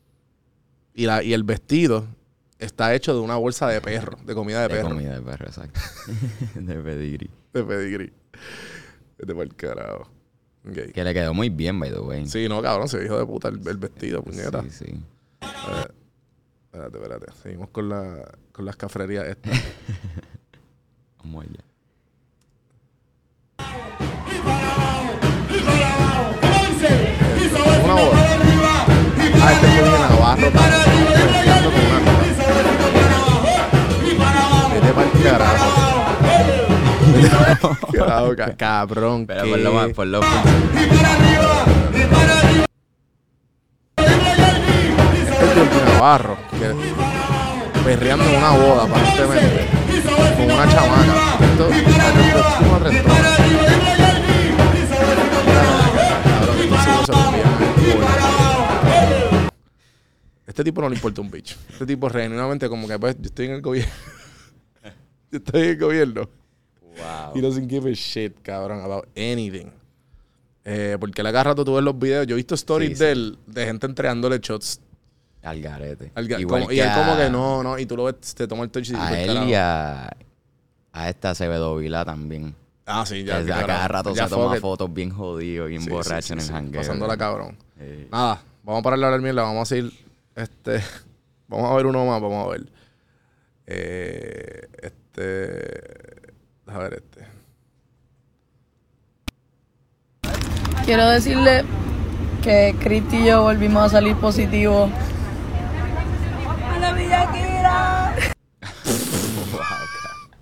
Y, 0.95 1.07
la, 1.07 1.23
y 1.23 1.33
el 1.33 1.45
vestido 1.45 2.07
está 2.59 2.93
hecho 2.93 3.15
de 3.15 3.21
una 3.21 3.37
bolsa 3.37 3.69
de 3.69 3.81
perro, 3.81 4.19
de 4.25 4.35
comida 4.35 4.63
de, 4.63 4.69
De 4.69 4.75
perro. 4.75 4.89
comida 4.89 5.15
de 5.15 5.23
perro, 5.23 5.47
exacto. 5.47 5.81
de 6.55 6.75
pedigrí. 6.75 7.31
De 7.53 7.63
pedigrí. 7.63 8.13
Vete 9.17 9.35
pa'l 9.35 9.55
carajo. 9.55 10.11
Que 10.63 11.03
le 11.03 11.13
quedó 11.15 11.35
muy 11.35 11.49
bien, 11.51 11.79
by 11.81 11.91
the 11.91 11.99
way. 11.99 12.27
Sí, 12.29 12.49
no, 12.49 12.63
cabrón, 12.63 12.89
se 12.89 13.01
dijo 13.01 13.19
de 13.19 13.27
puta 13.27 13.49
el, 13.49 13.67
el 13.67 13.77
vestido, 13.79 14.23
puñeta. 14.23 14.63
sí. 14.63 14.87
sí. 14.87 15.05
Espérate, 16.73 16.97
espérate. 16.97 17.27
Seguimos 17.43 17.69
con, 17.69 17.89
la, 17.89 18.33
con 18.53 18.65
las 18.65 18.77
cafrerías 18.77 19.27
estas. 19.27 19.61
Vamos 21.19 21.45
allá. 21.45 21.65
una 27.85 27.95
boda. 27.95 28.19
Ah, 29.45 29.53
este 29.53 29.67
fue 29.67 29.83
de 29.83 29.99
Navarro. 29.99 30.51
mezclando 31.33 31.71
con 31.71 31.81
una 31.85 31.99
cosa. 32.01 32.23
Vete 34.01 34.17
carajo. 34.17 34.71
Vete 34.73 34.93
pa'l 34.95 35.11
carajo, 35.23 36.02
ca- 38.37 38.57
cabrón. 38.57 39.27
Pero 39.27 39.45
por 39.49 39.59
lo 39.59 39.73
más, 39.73 39.89
por 39.91 40.07
lo 40.07 40.21
Este 40.23 40.33
Jordi 45.55 45.93
Navarro. 45.93 46.37
Que 46.59 46.73
perreando 47.85 48.25
en 48.25 48.37
una 48.37 48.51
boda, 48.51 48.85
aparentemente. 48.85 49.67
Con 50.37 50.45
una 50.51 50.69
chamaca. 50.69 51.45
Esto, 51.45 51.69
es. 51.69 51.83
Este 60.47 60.65
tipo 60.65 60.83
no 60.83 60.89
le 60.89 60.97
importa 60.97 61.21
un 61.21 61.31
bicho. 61.31 61.57
Este 61.71 61.87
tipo 61.87 62.11
genuinamente 62.11 62.69
como 62.69 62.87
que 62.87 62.99
pues 62.99 63.17
yo 63.19 63.27
estoy 63.27 63.47
en 63.47 63.53
el 63.53 63.63
gobierno. 63.63 63.93
yo 65.31 65.39
estoy 65.39 65.63
en 65.63 65.69
el 65.71 65.79
gobierno. 65.79 66.29
Wow. 66.99 67.33
He 67.35 67.41
doesn't 67.41 67.69
give 67.71 67.91
a 67.91 67.95
shit, 67.95 68.35
cabrón, 68.43 68.81
about 68.83 69.07
anything. 69.17 69.71
Eh, 70.65 70.97
porque 71.01 71.23
le 71.23 71.33
cada 71.33 71.45
rato 71.45 71.65
tú 71.65 71.75
ves 71.75 71.83
los 71.85 71.99
videos. 71.99 72.27
Yo 72.27 72.35
he 72.35 72.37
visto 72.37 72.55
stories 72.55 72.91
Sí, 72.91 72.95
sí. 72.97 73.05
de 73.05 73.13
él, 73.13 73.39
de 73.47 73.65
gente 73.67 73.87
entregándole 73.87 74.39
shots. 74.41 74.81
Al 75.43 75.61
garete. 75.61 76.13
al 76.15 76.29
ga- 76.29 76.39
Igual 76.41 76.63
como- 76.63 76.73
y 76.73 76.79
él 76.81 76.89
a- 76.89 76.95
como 76.95 77.17
que 77.17 77.29
no, 77.31 77.63
no. 77.65 77.79
Y 77.79 77.87
tú 77.87 77.97
lo 77.97 78.05
ves, 78.05 78.35
te 78.35 78.47
toma 78.47 78.63
el 78.63 78.71
touch 78.71 78.91
y 78.91 78.95
A 78.95 79.09
pues, 79.09 79.19
él 79.21 79.27
carajo. 79.29 79.47
y 79.49 79.55
a, 79.55 80.11
a 80.93 81.09
esta 81.09 81.31
Acevedo 81.31 81.77
Vila 81.77 82.05
también. 82.05 82.55
Ah, 82.87 83.05
sí, 83.07 83.25
Ya, 83.25 83.41
ya. 83.41 83.59
a 83.61 83.67
cada 83.67 83.89
rato 83.89 84.15
ya 84.15 84.29
se 84.29 84.35
toma 84.35 84.55
fotos 84.61 84.93
bien 84.93 85.11
jodido, 85.11 85.67
bien 85.67 85.83
Sí, 85.83 85.89
borracho 85.91 86.35
en 86.35 86.41
el 86.41 86.47
jangueo. 86.49 86.81
Pasándola 86.81 87.17
cabrón. 87.17 87.57
Nada, 88.11 88.43
vamos 88.63 88.81
a 88.81 88.83
parar 88.83 88.99
de 89.01 89.05
hablar 89.07 89.21
mierda, 89.21 89.43
vamos 89.43 89.63
a 89.63 89.67
seguir. 89.75 89.93
Este, 90.37 90.81
vamos 91.49 91.71
a 91.71 91.75
ver 91.75 91.87
uno 91.87 92.05
más, 92.07 92.21
vamos 92.21 92.47
a 92.47 92.51
ver. 92.51 92.69
Eh, 93.67 94.69
este. 94.83 96.33
A 96.67 96.79
ver 96.79 96.95
este. 96.95 97.27
Quiero 100.95 101.09
decirle 101.09 101.65
que 102.43 102.77
Cristi 102.79 103.17
y 103.17 103.25
yo 103.29 103.45
volvimos 103.45 103.83
a 103.83 103.89
salir 103.89 104.15
positivos. 104.17 104.91
¡Hola, 106.77 106.93
Villaquira! 106.93 108.15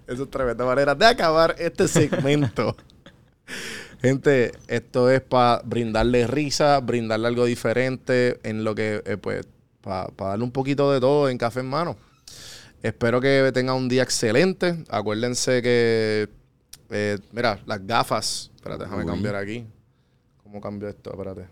Esa 0.08 0.22
es 0.24 0.28
tremenda 0.28 0.64
manera 0.64 0.96
de 0.96 1.06
acabar 1.06 1.54
este 1.56 1.86
segmento. 1.86 2.76
Gente, 4.02 4.50
esto 4.66 5.08
es 5.08 5.20
para 5.20 5.62
brindarle 5.64 6.26
risa, 6.26 6.80
brindarle 6.80 7.28
algo 7.28 7.44
diferente 7.44 8.40
en 8.42 8.64
lo 8.64 8.74
que, 8.74 9.04
eh, 9.06 9.18
pues, 9.18 9.46
para 9.80 10.10
darle 10.18 10.42
un 10.42 10.50
poquito 10.50 10.90
de 10.90 10.98
todo 10.98 11.28
en 11.28 11.38
café 11.38 11.60
en 11.60 11.70
mano. 11.70 11.96
Espero 12.82 13.20
que 13.20 13.52
tengan 13.54 13.76
un 13.76 13.88
día 13.88 14.02
excelente. 14.02 14.82
Acuérdense 14.88 15.62
que, 15.62 16.28
eh, 16.90 17.18
mira, 17.30 17.60
las 17.66 17.86
gafas. 17.86 18.50
Espérate, 18.56 18.82
déjame 18.82 19.04
Uy. 19.04 19.10
cambiar 19.10 19.36
aquí. 19.36 19.64
¿Cómo 20.50 20.60
cambio 20.60 20.88
esto? 20.88 21.12
Espérate. 21.12 21.46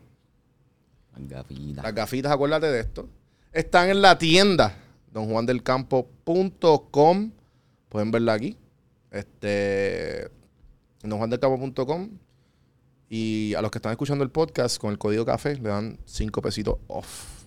Las 1.17 1.28
gafitas. 1.28 1.85
Las 1.85 1.95
gafitas, 1.95 2.33
acuérdate 2.33 2.67
de 2.67 2.81
esto. 2.81 3.09
Están 3.52 3.90
en 3.90 4.02
la 4.02 4.19
tienda, 4.19 4.75
donjuandelcampo.com. 5.12 7.31
Pueden 7.88 8.11
verla 8.11 8.33
aquí. 8.33 8.57
Este, 9.12 10.28
donjuandelcampo.com. 11.05 12.11
Y 13.09 13.55
a 13.55 13.62
los 13.62 13.71
que 13.71 13.78
están 13.78 13.93
escuchando 13.93 14.25
el 14.25 14.33
podcast, 14.33 14.78
con 14.78 14.90
el 14.90 14.99
código 14.99 15.25
café, 15.25 15.55
le 15.55 15.69
dan 15.69 16.00
5 16.05 16.43
pesitos 16.43 16.78
off. 16.88 17.45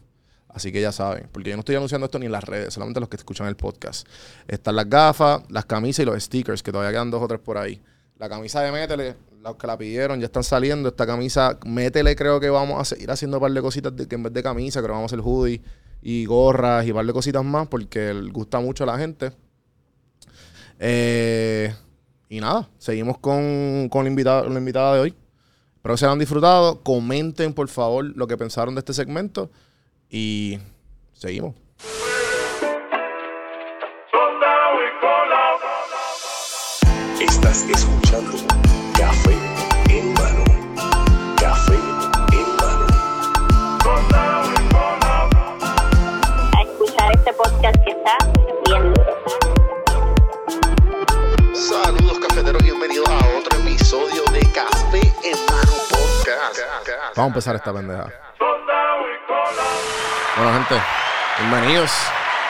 Así 0.48 0.72
que 0.72 0.79
ya 0.79 0.93
saben, 0.93 1.27
porque 1.34 1.50
yo 1.50 1.58
no 1.58 1.60
estoy 1.60 1.75
anunciando 1.75 2.05
esto 2.05 2.17
ni 2.17 2.27
en 2.27 2.31
las 2.31 2.46
redes, 2.46 2.74
solamente 2.74 3.01
los 3.01 3.10
que 3.10 3.17
escuchan 3.17 3.48
el 3.48 3.58
podcast. 3.58 4.08
Están 4.48 4.77
las 4.77 4.89
gafas, 4.89 5.43
las 5.50 5.65
camisas 5.65 6.03
y 6.03 6.05
los 6.05 6.24
stickers, 6.24 6.63
que 6.63 6.72
todavía 6.72 6.91
quedan 6.91 7.12
dos 7.12 7.22
o 7.22 7.27
tres 7.27 7.41
por 7.41 7.58
ahí. 7.58 7.81
La 8.17 8.29
camisa 8.29 8.62
de 8.62 8.72
Métele, 8.72 9.17
los 9.41 9.55
que 9.55 9.67
la 9.67 9.77
pidieron 9.77 10.19
ya 10.19 10.27
están 10.27 10.43
saliendo. 10.43 10.89
Esta 10.89 11.05
camisa, 11.05 11.57
Métele, 11.65 12.15
creo 12.15 12.39
que 12.39 12.50
vamos 12.50 12.79
a 12.79 12.86
seguir 12.86 13.10
haciendo 13.12 13.38
un 13.38 13.41
par 13.41 13.51
de 13.51 13.62
cositas 13.62 13.95
de, 13.95 14.07
que 14.07 14.15
en 14.15 14.24
vez 14.24 14.33
de 14.33 14.43
camisa, 14.43 14.79
creo 14.79 14.89
que 14.89 14.98
vamos 14.98 15.12
a 15.12 15.15
hacer 15.15 15.25
hoodie 15.25 15.62
y 16.01 16.25
gorras 16.25 16.86
y 16.86 16.91
un 16.91 16.95
par 16.95 17.05
de 17.05 17.13
cositas 17.13 17.43
más, 17.43 17.67
porque 17.67 18.13
gusta 18.31 18.60
mucho 18.60 18.83
a 18.83 18.88
la 18.88 18.98
gente. 18.98 19.31
Eh, 20.79 21.74
y 22.29 22.39
nada, 22.39 22.69
seguimos 22.77 23.17
con, 23.17 23.89
con 23.89 24.03
la, 24.03 24.10
invitada, 24.10 24.48
la 24.48 24.60
invitada 24.60 24.95
de 24.95 25.00
hoy. 25.01 25.15
Espero 25.75 25.95
que 25.95 25.98
se 25.98 26.05
hayan 26.05 26.19
disfrutado. 26.19 26.81
Comenten, 26.83 27.53
por 27.53 27.67
favor, 27.67 28.05
lo 28.15 28.27
que 28.27 28.38
pensaron 28.38 28.75
de 28.75 28.79
este 28.79 28.93
segmento. 28.93 29.51
Y 30.10 30.60
seguimos. 31.13 31.55
Estás 37.19 37.63
escuchando 37.69 38.10
podcast 47.43 47.77
que 47.83 47.91
está 47.91 48.17
bien 48.36 48.55
duro. 48.63 48.93
Saludos 51.55 52.19
cafeteros, 52.19 52.62
bienvenidos 52.62 53.10
a 53.10 53.17
otro 53.38 53.60
episodio 53.60 54.24
de 54.31 54.41
Café 54.51 55.01
en 55.24 55.38
mano 55.48 55.74
podcast. 55.89 56.60
Vamos 57.15 57.17
a 57.17 57.25
empezar 57.25 57.55
esta 57.55 57.74
pendeja. 57.74 58.12
Bueno, 60.38 60.53
gente, 60.53 60.81
bienvenidos. 61.39 61.91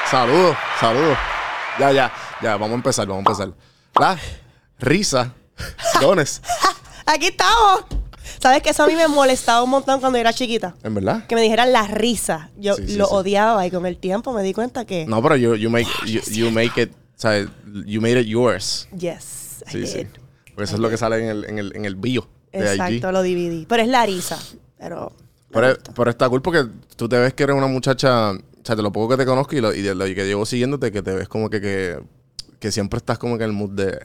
Saludos, 0.09 0.57
saludos. 0.79 1.17
Ya, 1.79 1.91
ya, 1.93 2.11
ya, 2.41 2.51
vamos 2.57 2.71
a 2.71 2.75
empezar, 2.75 3.07
vamos 3.07 3.25
a 3.25 3.31
empezar. 3.31 3.53
La 3.97 4.17
risa, 4.79 5.31
dones, 6.01 6.41
Aquí 7.05 7.27
estamos. 7.27 8.00
¿Sabes 8.41 8.61
que 8.63 8.71
eso 8.71 8.83
a 8.83 8.87
mí 8.87 8.95
me 8.95 9.07
molestaba 9.07 9.63
un 9.63 9.69
montón 9.69 9.99
cuando 9.99 10.17
era 10.17 10.33
chiquita? 10.33 10.75
¿en 10.83 10.95
verdad? 10.95 11.27
Que 11.27 11.35
me 11.35 11.41
dijeran 11.41 11.71
la 11.71 11.87
risa. 11.87 12.49
Yo 12.57 12.75
Sí, 12.75 12.87
sí, 12.87 12.95
lo 12.97 13.05
sí. 13.05 13.11
odiaba 13.13 13.65
y 13.67 13.71
con 13.71 13.85
el 13.85 13.97
tiempo 13.97 14.33
me 14.33 14.41
di 14.43 14.53
cuenta 14.53 14.85
que. 14.85 15.05
No, 15.05 15.21
pero 15.21 15.35
you, 15.35 15.55
you 15.55 15.69
make, 15.69 15.87
you, 16.07 16.21
you 16.31 16.49
make 16.51 16.81
it, 16.81 16.91
you 17.85 18.01
made 18.01 18.19
it 18.19 18.25
yours. 18.27 18.87
Yes. 18.97 19.63
I 19.67 19.71
Sí, 19.71 19.87
sí. 19.87 19.97
did. 19.99 20.07
Porque 20.55 20.63
eso 20.63 20.73
es 20.75 20.79
lo 20.79 20.89
que 20.89 20.97
sale 20.97 21.17
en 21.23 21.29
el, 21.29 21.45
en 21.45 21.59
el, 21.59 21.75
en 21.75 21.85
el 21.85 21.95
bio 21.95 22.27
de 22.51 22.59
Exacto, 22.59 22.93
IG. 22.93 23.11
lo 23.13 23.21
dividí. 23.21 23.65
Pero 23.69 23.83
es 23.83 23.87
la 23.89 24.05
risa. 24.05 24.39
Pero. 24.77 25.11
Pero, 25.51 25.77
pero 25.95 26.09
está 26.09 26.27
cool 26.29 26.41
porque 26.41 26.65
tú 26.95 27.07
te 27.09 27.17
ves 27.19 27.33
que 27.33 27.43
eres 27.43 27.55
una 27.55 27.67
muchacha, 27.67 28.31
o 28.31 28.37
sea, 28.63 28.75
de 28.75 28.81
lo 28.81 28.91
poco 28.91 29.09
que 29.09 29.17
te 29.17 29.25
conozco 29.25 29.55
y, 29.55 29.61
lo, 29.61 29.73
y 29.73 29.81
de 29.81 29.93
lo 29.93 30.05
que 30.05 30.25
llevo 30.25 30.45
siguiéndote, 30.45 30.91
que 30.91 31.01
te 31.01 31.11
ves 31.13 31.27
como 31.27 31.49
que, 31.49 31.59
que, 31.61 31.99
que 32.59 32.71
siempre 32.71 32.97
estás 32.97 33.17
como 33.19 33.37
que 33.37 33.43
en 33.43 33.49
el 33.51 33.55
mood 33.55 33.71
de... 33.71 33.99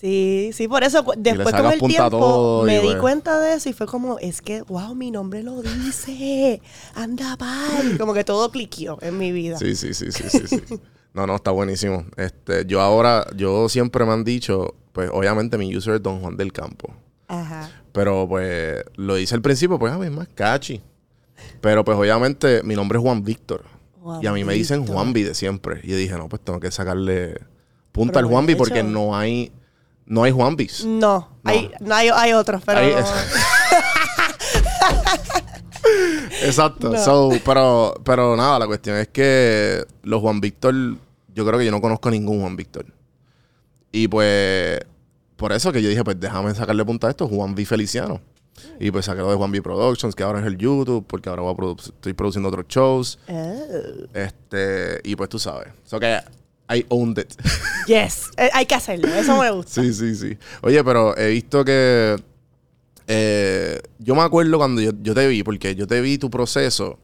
Sí, 0.00 0.50
sí, 0.54 0.66
por 0.66 0.82
eso 0.82 1.04
después 1.18 1.54
con 1.54 1.66
el 1.66 1.78
tiempo 1.78 2.62
me 2.64 2.80
di 2.80 2.94
cuenta 2.96 3.38
de 3.38 3.54
eso 3.54 3.68
y 3.68 3.74
fue 3.74 3.86
como, 3.86 4.18
es 4.18 4.40
que, 4.40 4.62
wow, 4.62 4.94
mi 4.94 5.10
nombre 5.10 5.42
lo 5.42 5.60
dice. 5.60 6.62
Anda, 6.94 7.36
pal. 7.36 7.98
Como 7.98 8.14
que 8.14 8.24
todo 8.24 8.50
cliqueó 8.50 8.96
en 9.02 9.18
mi 9.18 9.30
vida. 9.30 9.58
Sí, 9.58 9.76
sí, 9.76 9.92
sí, 9.92 10.10
sí, 10.10 10.24
sí, 10.30 10.46
sí. 10.46 10.80
No, 11.12 11.26
no, 11.26 11.34
está 11.34 11.50
buenísimo. 11.50 12.06
Este, 12.16 12.64
yo 12.66 12.80
ahora, 12.80 13.26
yo 13.36 13.68
siempre 13.68 14.06
me 14.06 14.12
han 14.12 14.22
dicho, 14.22 14.74
pues 14.92 15.10
obviamente 15.12 15.58
mi 15.58 15.76
user 15.76 15.96
es 15.96 16.02
Don 16.02 16.20
Juan 16.20 16.36
del 16.36 16.52
Campo. 16.52 16.94
Ajá. 17.26 17.68
Pero 17.92 18.26
pues 18.28 18.84
lo 18.94 19.18
hice 19.18 19.34
al 19.34 19.42
principio, 19.42 19.78
pues 19.78 19.92
a 19.92 19.98
mí 19.98 20.06
es 20.06 20.12
más 20.12 20.28
catchy. 20.28 20.80
Pero 21.60 21.84
pues 21.84 21.98
obviamente 21.98 22.62
mi 22.62 22.74
nombre 22.74 22.98
es 22.98 23.02
Juan 23.02 23.22
Víctor. 23.24 23.64
Juan 24.00 24.22
y 24.22 24.26
a 24.28 24.32
mí 24.32 24.44
me 24.44 24.54
dicen. 24.54 24.86
Juanvi 24.86 25.24
de 25.24 25.34
siempre. 25.34 25.80
Y 25.82 25.88
yo 25.88 25.96
dije, 25.96 26.16
no, 26.16 26.28
pues 26.28 26.40
tengo 26.42 26.60
que 26.60 26.70
sacarle 26.70 27.40
punta 27.92 28.20
al 28.20 28.26
Juanvi 28.26 28.54
porque 28.54 28.82
no 28.82 29.16
hay, 29.16 29.52
no 30.10 30.24
hay 30.24 30.32
Juanvis. 30.32 30.84
No, 30.84 31.28
No. 31.42 31.44
Hay, 31.44 31.70
no 31.80 31.94
hay, 31.94 32.10
hay 32.12 32.32
otros, 32.34 32.60
pero. 32.66 32.80
No. 32.82 32.88
Exacto. 36.42 36.90
No. 36.90 37.02
So, 37.02 37.30
pero, 37.44 37.94
pero 38.04 38.36
nada, 38.36 38.58
la 38.58 38.66
cuestión 38.66 38.96
es 38.96 39.08
que 39.08 39.84
los 40.02 40.20
Juan 40.20 40.40
Víctor, 40.40 40.74
yo 41.34 41.46
creo 41.46 41.58
que 41.58 41.64
yo 41.64 41.70
no 41.70 41.80
conozco 41.80 42.08
a 42.08 42.12
ningún 42.12 42.40
Juan 42.40 42.56
Víctor. 42.56 42.86
Y 43.92 44.08
pues, 44.08 44.80
por 45.36 45.52
eso 45.52 45.72
que 45.72 45.82
yo 45.82 45.88
dije, 45.88 46.04
pues 46.04 46.18
déjame 46.20 46.54
sacarle 46.54 46.84
punta 46.84 47.06
a 47.06 47.10
esto, 47.10 47.26
Juan 47.28 47.52
V. 47.52 47.64
Feliciano. 47.66 48.20
Y 48.78 48.90
pues 48.90 49.06
saqué 49.06 49.20
lo 49.20 49.30
de 49.30 49.36
Juan 49.36 49.50
B 49.52 49.62
Productions, 49.62 50.14
que 50.14 50.22
ahora 50.22 50.40
es 50.40 50.46
el 50.46 50.58
YouTube, 50.58 51.04
porque 51.06 51.30
ahora 51.30 51.42
voy 51.42 51.54
a 51.54 51.56
produ- 51.56 51.92
estoy 51.94 52.12
produciendo 52.12 52.48
otros 52.50 52.66
shows. 52.68 53.18
Oh. 53.28 53.64
Este, 54.12 55.00
y 55.02 55.16
pues 55.16 55.30
tú 55.30 55.38
sabes. 55.38 55.68
So 55.84 55.98
que 55.98 56.18
I 56.72 56.84
owned 56.88 57.18
it. 57.18 57.34
Yes, 57.86 58.30
Eh, 58.36 58.48
hay 58.52 58.66
que 58.66 58.74
hacerlo, 58.76 59.08
eso 59.08 59.36
me 59.40 59.50
gusta. 59.50 59.82
sí, 59.82 59.92
sí, 59.92 60.14
sí. 60.14 60.38
Oye, 60.62 60.82
pero 60.84 61.16
he 61.16 61.28
visto 61.30 61.64
que. 61.64 62.16
eh, 63.08 63.80
yo 63.98 64.14
me 64.14 64.22
acuerdo 64.22 64.56
cuando 64.58 64.80
yo, 64.80 64.92
yo 65.02 65.14
te 65.14 65.26
vi, 65.26 65.42
porque 65.42 65.74
yo 65.74 65.86
te 65.86 66.00
vi 66.00 66.18
tu 66.18 66.30
proceso, 66.30 66.98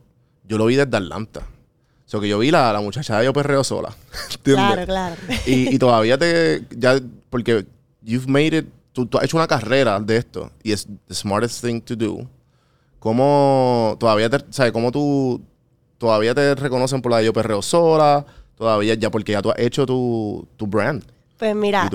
yo 0.44 0.58
lo 0.58 0.66
vi 0.66 0.76
desde 0.76 0.96
Atlanta. 0.96 1.40
O 1.40 2.08
sea, 2.08 2.20
que 2.20 2.28
yo 2.28 2.38
vi 2.38 2.52
la, 2.52 2.72
la 2.72 2.80
muchacha 2.80 3.18
de 3.18 3.24
Yo 3.24 3.32
Perreo 3.32 3.64
sola. 3.64 3.94
Claro, 4.44 4.84
claro. 4.84 5.16
Y, 5.44 5.74
y 5.74 5.78
todavía 5.80 6.16
te. 6.16 6.62
Ya, 6.70 7.00
porque 7.30 7.66
you've 8.02 8.28
made 8.28 8.56
it. 8.58 8.66
Tú, 8.92 9.06
tú 9.06 9.18
has 9.18 9.24
hecho 9.24 9.36
una 9.36 9.48
carrera 9.48 9.98
de 9.98 10.16
esto. 10.18 10.52
Y 10.62 10.70
es 10.70 10.86
the 11.08 11.14
smartest 11.14 11.64
thing 11.64 11.80
to 11.80 11.96
do. 11.96 12.28
¿Cómo 13.00 13.96
todavía 13.98 14.30
te. 14.30 14.38
¿Sabes? 14.50 14.70
¿Cómo 14.72 14.92
tú. 14.92 15.42
Todavía 15.98 16.34
te 16.34 16.54
reconocen 16.54 17.00
por 17.02 17.10
la 17.10 17.18
de 17.18 17.24
Yo 17.24 17.32
Perreo 17.32 17.60
sola? 17.62 18.24
Todavía 18.56 18.94
ya, 18.94 19.10
porque 19.10 19.32
ya 19.32 19.42
tú 19.42 19.50
has 19.50 19.58
hecho 19.58 19.84
tu, 19.86 20.46
tu 20.56 20.66
brand. 20.66 21.04
Pues 21.38 21.54
mira, 21.54 21.90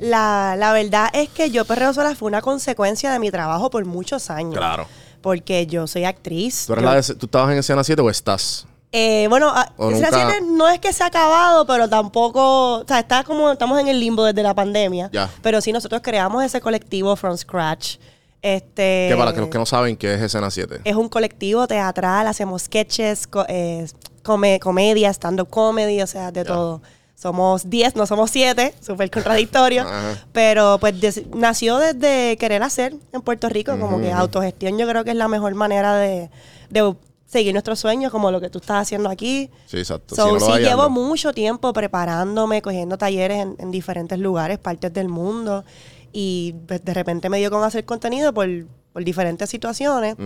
la, 0.00 0.54
la 0.56 0.72
verdad 0.72 1.08
es 1.12 1.28
que 1.28 1.50
yo 1.50 1.64
perreo 1.66 1.92
sola 1.92 2.14
fue 2.14 2.28
una 2.28 2.40
consecuencia 2.40 3.12
de 3.12 3.18
mi 3.18 3.30
trabajo 3.30 3.68
por 3.68 3.84
muchos 3.84 4.30
años. 4.30 4.54
Claro. 4.56 4.86
Porque 5.20 5.66
yo 5.66 5.86
soy 5.86 6.04
actriz. 6.04 6.64
¿Tú, 6.66 6.72
eres 6.72 6.82
yo- 6.84 6.90
la 6.90 6.96
de- 7.02 7.14
¿Tú 7.16 7.26
estabas 7.26 7.52
en 7.52 7.58
escena 7.58 7.84
7 7.84 8.00
o 8.00 8.08
estás? 8.08 8.66
Eh, 8.92 9.26
bueno, 9.28 9.48
a- 9.50 9.70
O 9.76 9.90
Escena 9.90 10.10
nunca- 10.10 10.30
7 10.30 10.46
no 10.52 10.68
es 10.68 10.78
que 10.78 10.92
se 10.94 11.02
ha 11.02 11.08
acabado, 11.08 11.66
pero 11.66 11.88
tampoco, 11.90 12.76
o 12.78 12.84
sea, 12.86 13.00
está 13.00 13.22
como, 13.24 13.50
estamos 13.52 13.78
en 13.80 13.88
el 13.88 14.00
limbo 14.00 14.24
desde 14.24 14.42
la 14.42 14.54
pandemia. 14.54 15.10
Ya. 15.12 15.28
Pero 15.42 15.60
sí, 15.60 15.72
nosotros 15.72 16.00
creamos 16.02 16.42
ese 16.42 16.60
colectivo 16.62 17.14
from 17.16 17.36
scratch. 17.36 17.96
Este, 18.40 19.08
que 19.10 19.14
para 19.18 19.32
los 19.32 19.48
que 19.48 19.58
no 19.58 19.66
saben, 19.66 19.96
¿qué 19.96 20.14
es 20.14 20.22
escena 20.22 20.50
7? 20.50 20.80
Es 20.84 20.94
un 20.94 21.08
colectivo 21.08 21.66
teatral, 21.66 22.26
hacemos 22.28 22.62
sketches, 22.62 23.26
co- 23.26 23.44
eh, 23.48 23.86
come- 24.26 24.60
comedia, 24.60 25.10
stand-up 25.10 25.48
comedy, 25.48 26.02
o 26.02 26.06
sea, 26.06 26.30
de 26.32 26.44
todo. 26.44 26.82
Somos 27.14 27.70
10, 27.70 27.96
no 27.96 28.04
somos 28.06 28.30
7, 28.30 28.74
súper 28.80 29.10
contradictorio. 29.10 29.86
Pero 30.32 30.76
pues 30.78 30.94
nació 31.34 31.78
desde 31.78 32.36
querer 32.36 32.62
hacer 32.62 32.94
en 33.12 33.22
Puerto 33.22 33.48
Rico, 33.48 33.78
como 33.78 33.98
que 33.98 34.12
autogestión 34.12 34.76
yo 34.76 34.86
creo 34.86 35.02
que 35.04 35.10
es 35.12 35.16
la 35.16 35.28
mejor 35.28 35.54
manera 35.54 35.94
de, 35.96 36.28
de 36.68 36.94
seguir 37.26 37.54
nuestros 37.54 37.78
sueños, 37.78 38.12
como 38.12 38.30
lo 38.30 38.40
que 38.40 38.50
tú 38.50 38.58
estás 38.58 38.82
haciendo 38.82 39.08
aquí. 39.08 39.50
Sí, 39.66 39.78
exacto. 39.78 40.14
So, 40.14 40.38
Si 40.38 40.44
no 40.46 40.56
sí, 40.56 40.62
llevo 40.62 40.90
mucho 40.90 41.32
tiempo 41.32 41.72
preparándome, 41.72 42.60
cogiendo 42.60 42.98
talleres 42.98 43.38
en, 43.42 43.56
en 43.58 43.70
diferentes 43.70 44.18
lugares, 44.18 44.58
partes 44.58 44.92
del 44.92 45.08
mundo. 45.08 45.64
Y 46.12 46.54
pues, 46.68 46.84
de 46.84 46.92
repente 46.94 47.28
me 47.30 47.38
dio 47.38 47.50
con 47.50 47.64
hacer 47.64 47.84
contenido 47.84 48.32
por, 48.34 48.48
por 48.96 49.04
diferentes 49.04 49.50
situaciones. 49.50 50.16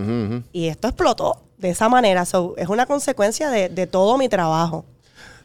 Y 0.53 0.67
esto 0.67 0.87
explotó 0.87 1.43
de 1.57 1.71
esa 1.71 1.89
manera. 1.89 2.23
So, 2.23 2.53
es 2.55 2.69
una 2.69 2.85
consecuencia 2.85 3.49
de, 3.49 3.67
de 3.67 3.85
todo 3.85 4.17
mi 4.17 4.29
trabajo. 4.29 4.85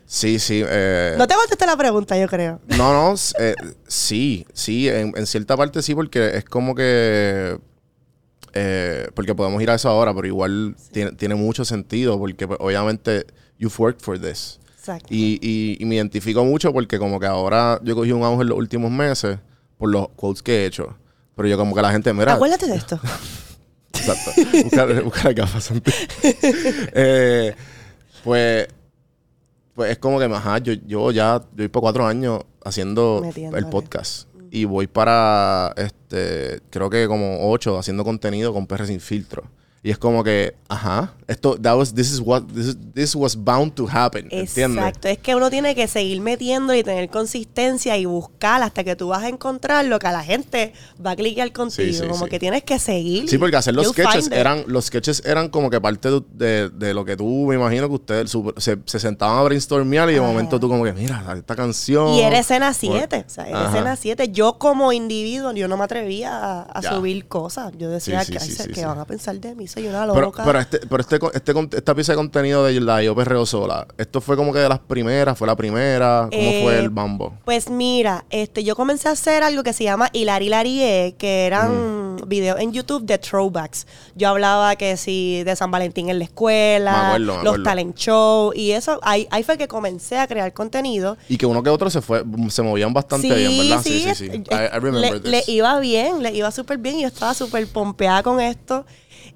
Sí, 0.07 0.39
sí. 0.39 0.63
eh, 0.65 1.17
No 1.19 1.27
te 1.27 1.35
contesté 1.35 1.67
la 1.67 1.77
pregunta, 1.77 2.17
yo 2.17 2.29
creo. 2.29 2.61
No, 2.79 2.93
no, 2.93 3.15
eh, 3.41 3.57
sí, 3.89 4.47
sí, 4.53 4.89
en, 4.89 5.13
en 5.17 5.27
cierta 5.27 5.57
parte 5.57 5.83
sí, 5.83 5.93
porque 5.93 6.37
es 6.37 6.45
como 6.45 6.77
que. 6.77 7.59
eh, 8.55 9.09
porque 9.13 9.35
podemos 9.35 9.61
ir 9.61 9.71
a 9.71 9.75
eso 9.75 9.89
ahora, 9.89 10.15
pero 10.15 10.29
igual 10.29 10.77
tiene, 10.93 11.11
tiene 11.11 11.35
mucho 11.35 11.65
sentido, 11.65 12.21
porque 12.21 12.47
pues, 12.47 12.61
obviamente 12.63 13.27
you've 13.59 13.75
worked 13.77 14.03
for 14.05 14.21
this. 14.21 14.61
Exacto. 14.79 15.09
Y, 15.11 15.41
y- 15.43 15.77
y 15.81 15.85
me 15.85 15.97
identifico 15.97 16.45
mucho 16.45 16.73
porque, 16.73 16.97
como 17.01 17.19
que 17.19 17.27
ahora 17.27 17.81
yo 17.83 17.97
cogí 17.97 18.13
un 18.13 18.23
auge 18.23 18.43
en 18.43 18.51
los 18.51 18.59
últimos 18.59 18.93
meses 18.93 19.39
por 19.79 19.91
los 19.91 20.11
quotes 20.11 20.45
que 20.45 20.63
he 20.63 20.67
hecho. 20.67 20.97
Pero 21.37 21.49
yo, 21.49 21.57
como 21.59 21.75
que 21.75 21.83
la 21.83 21.93
gente, 21.93 22.13
mira. 22.13 22.33
Acuérdate 22.35 22.67
de 22.67 22.77
esto. 22.77 22.99
Exacto. 23.93 24.31
Buscar, 24.65 25.03
buscar 25.05 25.35
gafas. 25.35 25.71
Eh, 26.99 27.55
pues, 28.25 28.67
pues 29.75 29.93
es 29.93 29.99
como 29.99 30.19
que, 30.19 30.25
ajá, 30.25 30.59
yo, 30.59 30.73
yo 30.73 31.11
ya 31.11 31.39
yo 31.39 31.47
voy 31.57 31.69
por 31.69 31.83
cuatro 31.83 32.07
años 32.07 32.41
haciendo 32.65 33.21
Metiéndole. 33.23 33.63
el 33.63 33.69
podcast. 33.69 34.29
Y 34.51 34.65
voy 34.65 34.87
para, 34.87 35.75
este, 35.77 36.61
creo 36.71 36.89
que 36.89 37.07
como 37.07 37.51
ocho, 37.51 37.79
haciendo 37.79 38.05
contenido 38.05 38.53
con 38.55 38.67
PR 38.67 38.87
sin 38.87 39.01
filtro. 39.01 39.45
Y 39.87 39.91
es 39.93 39.99
como 39.99 40.25
que, 40.25 40.57
ajá, 40.69 41.15
esto, 41.29 41.57
that 41.61 41.77
was, 41.77 41.95
this 41.95 42.11
is 42.13 42.19
what, 42.19 42.43
this, 42.53 42.67
is- 42.67 42.77
this 42.93 43.15
was 43.15 43.37
bound 43.37 43.73
to 43.75 43.87
happen, 43.89 44.27
¿entiendes? 44.33 44.79
Exacto. 44.85 45.07
Es 45.07 45.19
que 45.19 45.37
uno 45.37 45.49
tiene 45.49 45.77
que 45.77 45.87
seguir 45.87 46.21
metiendo 46.21 46.75
y 46.75 46.83
tener 46.83 47.09
consistencia 47.09 47.97
y 47.97 48.05
buscar 48.05 48.61
hasta 48.65 48.83
que 48.83 48.97
tú 48.97 49.07
vas 49.09 49.23
a 49.23 49.29
encontrar 49.29 49.85
lo 49.85 50.01
que 50.01 50.09
a 50.09 50.13
la 50.13 50.25
gente 50.25 50.73
va 51.05 51.13
a 51.13 51.17
cliquear 51.17 51.53
contigo. 51.53 51.87
Sí, 51.93 51.95
sí, 51.95 52.09
como 52.09 52.25
sí. 52.25 52.31
que 52.31 52.41
tienes 52.41 52.65
que 52.65 52.81
seguir. 52.81 53.29
Sí, 53.29 53.39
porque 53.39 53.55
hacer 53.59 53.77
los 53.77 53.91
sketches 53.91 54.29
eran, 54.33 54.65
los 54.67 54.87
sketches 54.87 55.23
eran 55.25 55.51
como 55.51 55.71
que 55.71 55.81
parte 55.81 56.11
de, 56.11 56.21
de- 56.33 56.69
de 56.71 56.93
lo 56.93 57.05
que 57.05 57.17
tú, 57.17 57.47
me 57.47 57.55
imagino 57.55 57.87
que 57.89 57.95
ustedes 57.95 58.29
super- 58.29 58.61
se, 58.61 58.79
se 58.87 58.99
sentaban 58.99 59.39
a 59.39 59.43
brainstormear 59.43 60.11
y 60.11 60.15
de 60.15 60.19
Ajá. 60.19 60.27
momento 60.27 60.59
tú 60.59 60.69
como 60.69 60.83
que, 60.83 60.93
mira, 60.95 61.25
esta 61.39 61.55
canción. 61.55 62.09
Y 62.09 62.23
era 62.23 62.41
escena 62.41 62.75
7. 62.75 63.25
O 63.25 63.31
sea, 63.31 63.49
era 63.49 63.69
escena 63.69 63.95
7. 63.95 64.33
Yo 64.33 64.59
como 64.59 64.93
individuo, 64.93 65.53
yo 65.53 65.69
no 65.69 65.77
me 65.77 65.85
atrevía 65.85 66.63
a, 66.63 66.83
subir 66.83 67.29
cosas. 67.29 67.73
Yo 67.79 67.89
decía, 67.89 68.25
que, 68.25 68.37
que 68.73 68.85
van 68.85 68.99
a 68.99 69.05
pensar 69.05 69.39
de 69.41 69.55
mí? 69.55 69.69
Soy 69.77 69.89
una 69.89 70.07
Pero, 70.11 70.21
loca. 70.23 70.43
pero, 70.43 70.59
este, 70.59 70.79
pero 70.89 71.01
este, 71.03 71.19
este, 71.35 71.53
esta 71.77 71.95
pieza 71.95 72.13
de 72.13 72.17
contenido 72.17 72.65
de 72.65 72.81
la 72.81 73.03
Yo 73.03 73.15
Perreo 73.15 73.45
Sola, 73.45 73.87
¿esto 73.99 74.23
fue 74.23 74.35
como 74.35 74.51
que 74.51 74.61
de 74.61 74.71
las 74.71 74.79
primeras? 74.79 75.37
¿Fue 75.37 75.47
la 75.47 75.55
primera? 75.55 76.29
¿Cómo 76.31 76.43
Eh, 76.43 76.61
fue 76.63 76.79
el 76.79 76.91
mambo? 76.91 77.35
Pues 77.45 77.69
mira, 77.69 78.25
este, 78.31 78.65
yo 78.65 78.75
comencé 78.75 79.09
a 79.09 79.13
hacer 79.13 79.43
algo 79.43 79.63
que 79.63 79.75
se 79.75 79.85
llama 79.85 80.09
Hilari 80.15 80.49
Larie, 80.49 81.15
que 81.19 81.45
eran 81.45 82.17
videos 82.27 82.59
en 82.59 82.73
YouTube 82.73 83.05
de 83.05 83.19
throwbacks. 83.19 83.87
Yo 84.15 84.31
hablaba 84.31 84.77
que 84.77 84.97
sí 84.97 85.43
de 85.45 85.55
San 85.57 85.71
Valentín 85.71 86.09
en 86.09 86.21
la 86.21 86.25
escuela, 86.25 86.93
Me 86.93 86.99
acuerdo, 87.09 87.27
me 87.27 87.27
los 87.27 87.39
acuerdo. 87.47 87.65
talent 87.65 87.97
show 87.99 88.53
y 88.55 88.71
eso. 88.71 88.99
Ahí, 89.03 89.29
ahí 89.31 89.43
fue 89.43 89.59
que 89.59 89.69
comencé 89.69 90.17
a 90.17 90.27
crear 90.27 90.55
contenido. 90.55 91.19
Y 91.29 91.37
que 91.37 91.45
uno 91.45 91.63
que 91.63 91.69
otro 91.69 91.91
se 91.91 92.01
fue, 92.01 92.25
se 92.49 92.63
movían 92.63 92.95
bastante 92.95 93.29
bien, 93.35 93.69
¿verdad? 93.69 93.83
Sí, 93.85 94.01
sí, 94.01 94.15
sí. 94.15 94.31
es- 94.33 94.35
I, 94.39 94.75
I 94.75 94.79
remember 94.81 95.21
le, 95.23 95.31
le 95.31 95.45
iba 95.49 95.79
bien, 95.81 96.23
le 96.23 96.35
iba 96.35 96.51
súper 96.51 96.79
bien 96.79 96.97
y 96.99 97.03
yo 97.03 97.09
estaba 97.09 97.35
súper 97.35 97.67
pompeada 97.69 98.23
con 98.23 98.41
esto. 98.41 98.87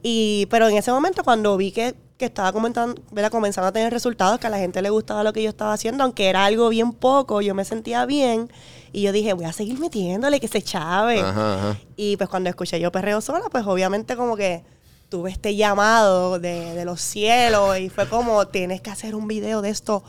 Y, 0.02 0.46
pero 0.50 0.68
en 0.68 0.76
ese 0.76 0.90
momento 0.90 1.22
cuando 1.24 1.56
vi 1.56 1.72
que, 1.72 1.94
que 2.16 2.26
estaba 2.26 2.52
comentando, 2.52 3.00
¿verdad? 3.10 3.30
comenzando 3.30 3.68
a 3.68 3.72
tener 3.72 3.92
resultados, 3.92 4.38
que 4.38 4.46
a 4.46 4.50
la 4.50 4.58
gente 4.58 4.80
le 4.82 4.90
gustaba 4.90 5.24
lo 5.24 5.32
que 5.32 5.42
yo 5.42 5.50
estaba 5.50 5.72
haciendo, 5.72 6.04
aunque 6.04 6.28
era 6.28 6.44
algo 6.44 6.68
bien 6.68 6.92
poco, 6.92 7.40
yo 7.40 7.54
me 7.54 7.64
sentía 7.64 8.06
bien. 8.06 8.50
Y 8.92 9.02
yo 9.02 9.12
dije, 9.12 9.32
voy 9.34 9.44
a 9.44 9.52
seguir 9.52 9.78
metiéndole, 9.78 10.40
que 10.40 10.48
se 10.48 10.62
chave. 10.62 11.20
Ajá, 11.20 11.54
ajá. 11.54 11.76
Y 11.96 12.16
pues 12.16 12.28
cuando 12.28 12.50
escuché 12.50 12.80
yo 12.80 12.90
perreo 12.90 13.20
sola, 13.20 13.44
pues 13.50 13.64
obviamente 13.66 14.16
como 14.16 14.36
que 14.36 14.64
tuve 15.10 15.30
este 15.30 15.54
llamado 15.56 16.38
de, 16.38 16.74
de 16.74 16.84
los 16.86 17.00
cielos 17.02 17.78
y 17.78 17.90
fue 17.90 18.08
como, 18.08 18.46
tienes 18.46 18.80
que 18.80 18.88
hacer 18.90 19.14
un 19.14 19.28
video 19.28 19.60
de 19.60 19.68
esto 19.68 20.02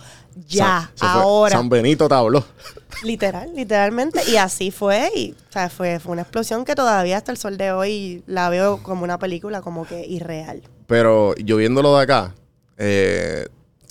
ya, 0.47 0.89
San- 0.95 1.09
ahora. 1.09 1.57
San 1.57 1.67
Benito 1.67 2.07
te 2.07 2.15
habló. 2.15 2.45
Literal, 3.03 3.51
literalmente. 3.55 4.21
Y 4.31 4.37
así 4.37 4.69
fue. 4.71 5.09
Y, 5.15 5.31
o 5.31 5.51
sea, 5.51 5.69
fue, 5.69 5.99
fue 5.99 6.13
una 6.13 6.21
explosión 6.21 6.63
que 6.63 6.75
todavía 6.75 7.17
hasta 7.17 7.31
el 7.31 7.37
sol 7.37 7.57
de 7.57 7.71
hoy 7.71 8.23
la 8.27 8.49
veo 8.49 8.81
como 8.83 9.03
una 9.03 9.17
película 9.19 9.61
como 9.61 9.85
que 9.87 10.05
irreal. 10.07 10.61
Pero 10.87 11.33
yo 11.35 11.57
viéndolo 11.57 11.97
de 11.97 12.03
acá, 12.03 12.35
eh, 12.77 13.47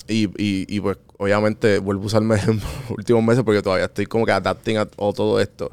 y, 0.07 0.25
y, 0.41 0.65
y 0.67 0.79
pues 0.79 0.97
obviamente 1.17 1.79
vuelvo 1.79 2.03
a 2.03 2.05
usarme 2.07 2.35
en 2.47 2.55
los 2.57 2.65
últimos 2.97 3.21
meses 3.23 3.43
porque 3.43 3.61
todavía 3.61 3.85
estoy 3.85 4.05
como 4.05 4.25
que 4.25 4.31
adapting 4.31 4.77
a, 4.77 4.81
a 4.81 4.87
todo 4.87 5.39
esto. 5.41 5.71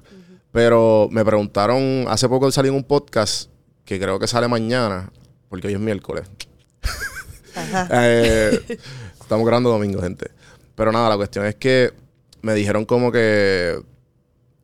Pero 0.50 1.08
me 1.12 1.24
preguntaron, 1.24 2.06
hace 2.08 2.28
poco 2.28 2.50
salí 2.50 2.68
en 2.70 2.74
un 2.74 2.84
podcast 2.84 3.50
que 3.84 3.98
creo 4.00 4.18
que 4.18 4.26
sale 4.26 4.48
mañana, 4.48 5.10
porque 5.48 5.68
hoy 5.68 5.74
es 5.74 5.80
miércoles. 5.80 6.24
Ajá. 7.54 7.88
Eh, 8.00 8.78
estamos 9.20 9.44
grabando 9.44 9.70
domingo, 9.70 10.00
gente. 10.00 10.30
Pero 10.74 10.92
nada, 10.92 11.08
la 11.08 11.16
cuestión 11.16 11.44
es 11.44 11.56
que 11.56 11.92
me 12.40 12.54
dijeron 12.54 12.84
como 12.84 13.10
que 13.10 13.80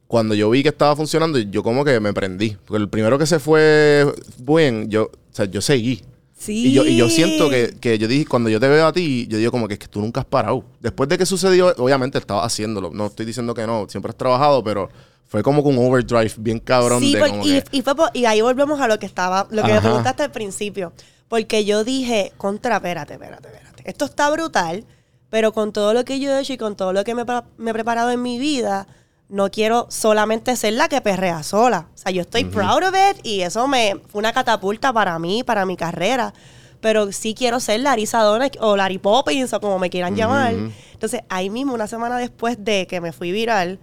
cuando 0.06 0.34
yo 0.34 0.48
vi 0.48 0.62
que 0.62 0.68
estaba 0.68 0.94
funcionando, 0.94 1.38
yo 1.38 1.62
como 1.62 1.84
que 1.84 1.98
me 2.00 2.12
prendí. 2.12 2.56
Porque 2.64 2.82
el 2.82 2.88
primero 2.88 3.18
que 3.18 3.26
se 3.26 3.38
fue 3.40 4.06
bien, 4.38 4.88
yo, 4.90 5.04
o 5.04 5.34
sea, 5.34 5.46
yo 5.46 5.60
seguí. 5.60 6.02
Sí. 6.36 6.68
Y 6.68 6.72
yo, 6.72 6.84
y 6.84 6.96
yo 6.96 7.08
siento 7.08 7.48
que, 7.48 7.76
que 7.80 7.96
yo 7.98 8.08
dije, 8.08 8.26
cuando 8.26 8.50
yo 8.50 8.58
te 8.60 8.68
veo 8.68 8.86
a 8.86 8.92
ti, 8.92 9.26
yo 9.28 9.38
digo 9.38 9.50
como 9.50 9.68
que 9.68 9.74
es 9.74 9.80
que 9.80 9.86
tú 9.88 10.00
nunca 10.00 10.20
has 10.20 10.26
parado. 10.26 10.64
Después 10.80 11.08
de 11.08 11.16
que 11.16 11.24
sucedió, 11.26 11.72
obviamente 11.78 12.18
estabas 12.18 12.44
haciéndolo. 12.46 12.90
No 12.92 13.06
estoy 13.06 13.24
diciendo 13.24 13.54
que 13.54 13.66
no, 13.66 13.86
siempre 13.88 14.10
has 14.10 14.16
trabajado, 14.16 14.62
pero 14.64 14.90
fue 15.26 15.42
como 15.42 15.62
con 15.62 15.78
un 15.78 15.86
overdrive 15.90 16.32
bien 16.38 16.58
cabrón 16.58 17.00
Sí, 17.00 17.12
de 17.14 17.20
por- 17.20 17.28
como 17.30 17.46
y, 17.46 17.48
que- 17.62 17.64
y 17.70 17.82
fue 17.82 17.94
por- 17.94 18.10
y 18.12 18.24
ahí 18.26 18.40
volvemos 18.40 18.80
a 18.80 18.88
lo 18.88 18.98
que 18.98 19.06
estaba, 19.06 19.46
lo 19.50 19.62
que 19.62 19.72
me 19.72 19.80
preguntaste 19.80 20.22
al 20.24 20.32
principio. 20.32 20.92
Porque 21.28 21.64
yo 21.64 21.84
dije, 21.84 22.32
contra, 22.36 22.76
espérate, 22.76 23.14
espérate, 23.14 23.48
espérate. 23.48 23.82
Esto 23.88 24.04
está 24.04 24.28
brutal, 24.30 24.84
pero 25.30 25.52
con 25.52 25.72
todo 25.72 25.94
lo 25.94 26.04
que 26.04 26.20
yo 26.20 26.32
he 26.36 26.40
hecho 26.40 26.52
y 26.52 26.58
con 26.58 26.76
todo 26.76 26.92
lo 26.92 27.04
que 27.04 27.14
me, 27.14 27.24
me 27.56 27.70
he 27.70 27.74
preparado 27.74 28.10
en 28.10 28.20
mi 28.22 28.38
vida, 28.38 28.86
no 29.34 29.50
quiero 29.50 29.88
solamente 29.90 30.54
ser 30.54 30.74
la 30.74 30.88
que 30.88 31.00
perrea 31.00 31.42
sola. 31.42 31.88
O 31.92 31.98
sea, 31.98 32.12
yo 32.12 32.22
estoy 32.22 32.44
proud 32.44 32.84
of 32.84 32.94
it 32.94 33.18
y 33.26 33.40
eso 33.40 33.66
me 33.66 33.96
fue 34.06 34.20
una 34.20 34.32
catapulta 34.32 34.92
para 34.92 35.18
mí, 35.18 35.42
para 35.42 35.66
mi 35.66 35.76
carrera. 35.76 36.32
Pero 36.80 37.10
sí 37.10 37.34
quiero 37.34 37.58
ser 37.58 37.80
Larry 37.80 38.06
Sadona 38.06 38.48
o 38.60 38.76
Larry 38.76 38.98
Poppins 38.98 39.52
o 39.52 39.60
como 39.60 39.80
me 39.80 39.90
quieran 39.90 40.14
llamar. 40.14 40.54
Entonces, 40.92 41.22
ahí 41.28 41.50
mismo, 41.50 41.74
una 41.74 41.88
semana 41.88 42.16
después 42.16 42.62
de 42.62 42.86
que 42.86 43.00
me 43.00 43.10
fui 43.12 43.32
viral, 43.32 43.80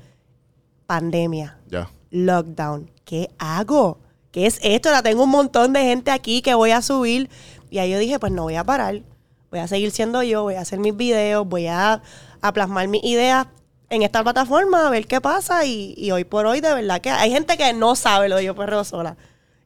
pandemia 0.85 1.57
ya. 1.67 1.89
lockdown. 2.11 2.89
¿Qué 3.03 3.29
hago? 3.37 3.99
¿qué 4.31 4.45
es 4.45 4.57
esto? 4.63 4.89
La 4.89 5.03
tengo 5.03 5.25
un 5.25 5.31
montón 5.31 5.73
de 5.73 5.81
gente 5.81 6.11
aquí 6.11 6.41
que 6.41 6.53
voy 6.53 6.71
a 6.71 6.81
subir. 6.81 7.29
Y 7.69 7.79
ahí 7.79 7.91
yo 7.91 7.99
dije, 7.99 8.19
pues 8.19 8.31
no 8.31 8.43
voy 8.43 8.55
a 8.55 8.63
parar. 8.63 9.01
Voy 9.49 9.59
a 9.59 9.67
seguir 9.67 9.91
siendo 9.91 10.23
yo, 10.23 10.43
voy 10.43 10.55
a 10.55 10.61
hacer 10.61 10.79
mis 10.79 10.95
videos, 10.95 11.45
voy 11.45 11.67
a, 11.67 12.01
a 12.39 12.53
plasmar 12.53 12.87
mis 12.87 13.03
ideas 13.03 13.47
en 13.91 14.01
esta 14.01 14.23
plataforma, 14.23 14.87
a 14.87 14.89
ver 14.89 15.05
qué 15.05 15.21
pasa. 15.21 15.65
Y, 15.65 15.93
y 15.97 16.11
hoy 16.11 16.23
por 16.23 16.45
hoy, 16.47 16.61
de 16.61 16.73
verdad 16.73 16.99
que 17.01 17.09
hay 17.11 17.29
gente 17.29 17.57
que 17.57 17.73
no 17.73 17.95
sabe 17.95 18.29
lo 18.29 18.37
de 18.37 18.45
yo 18.45 18.55
perreo 18.55 18.83
sola. 18.83 19.15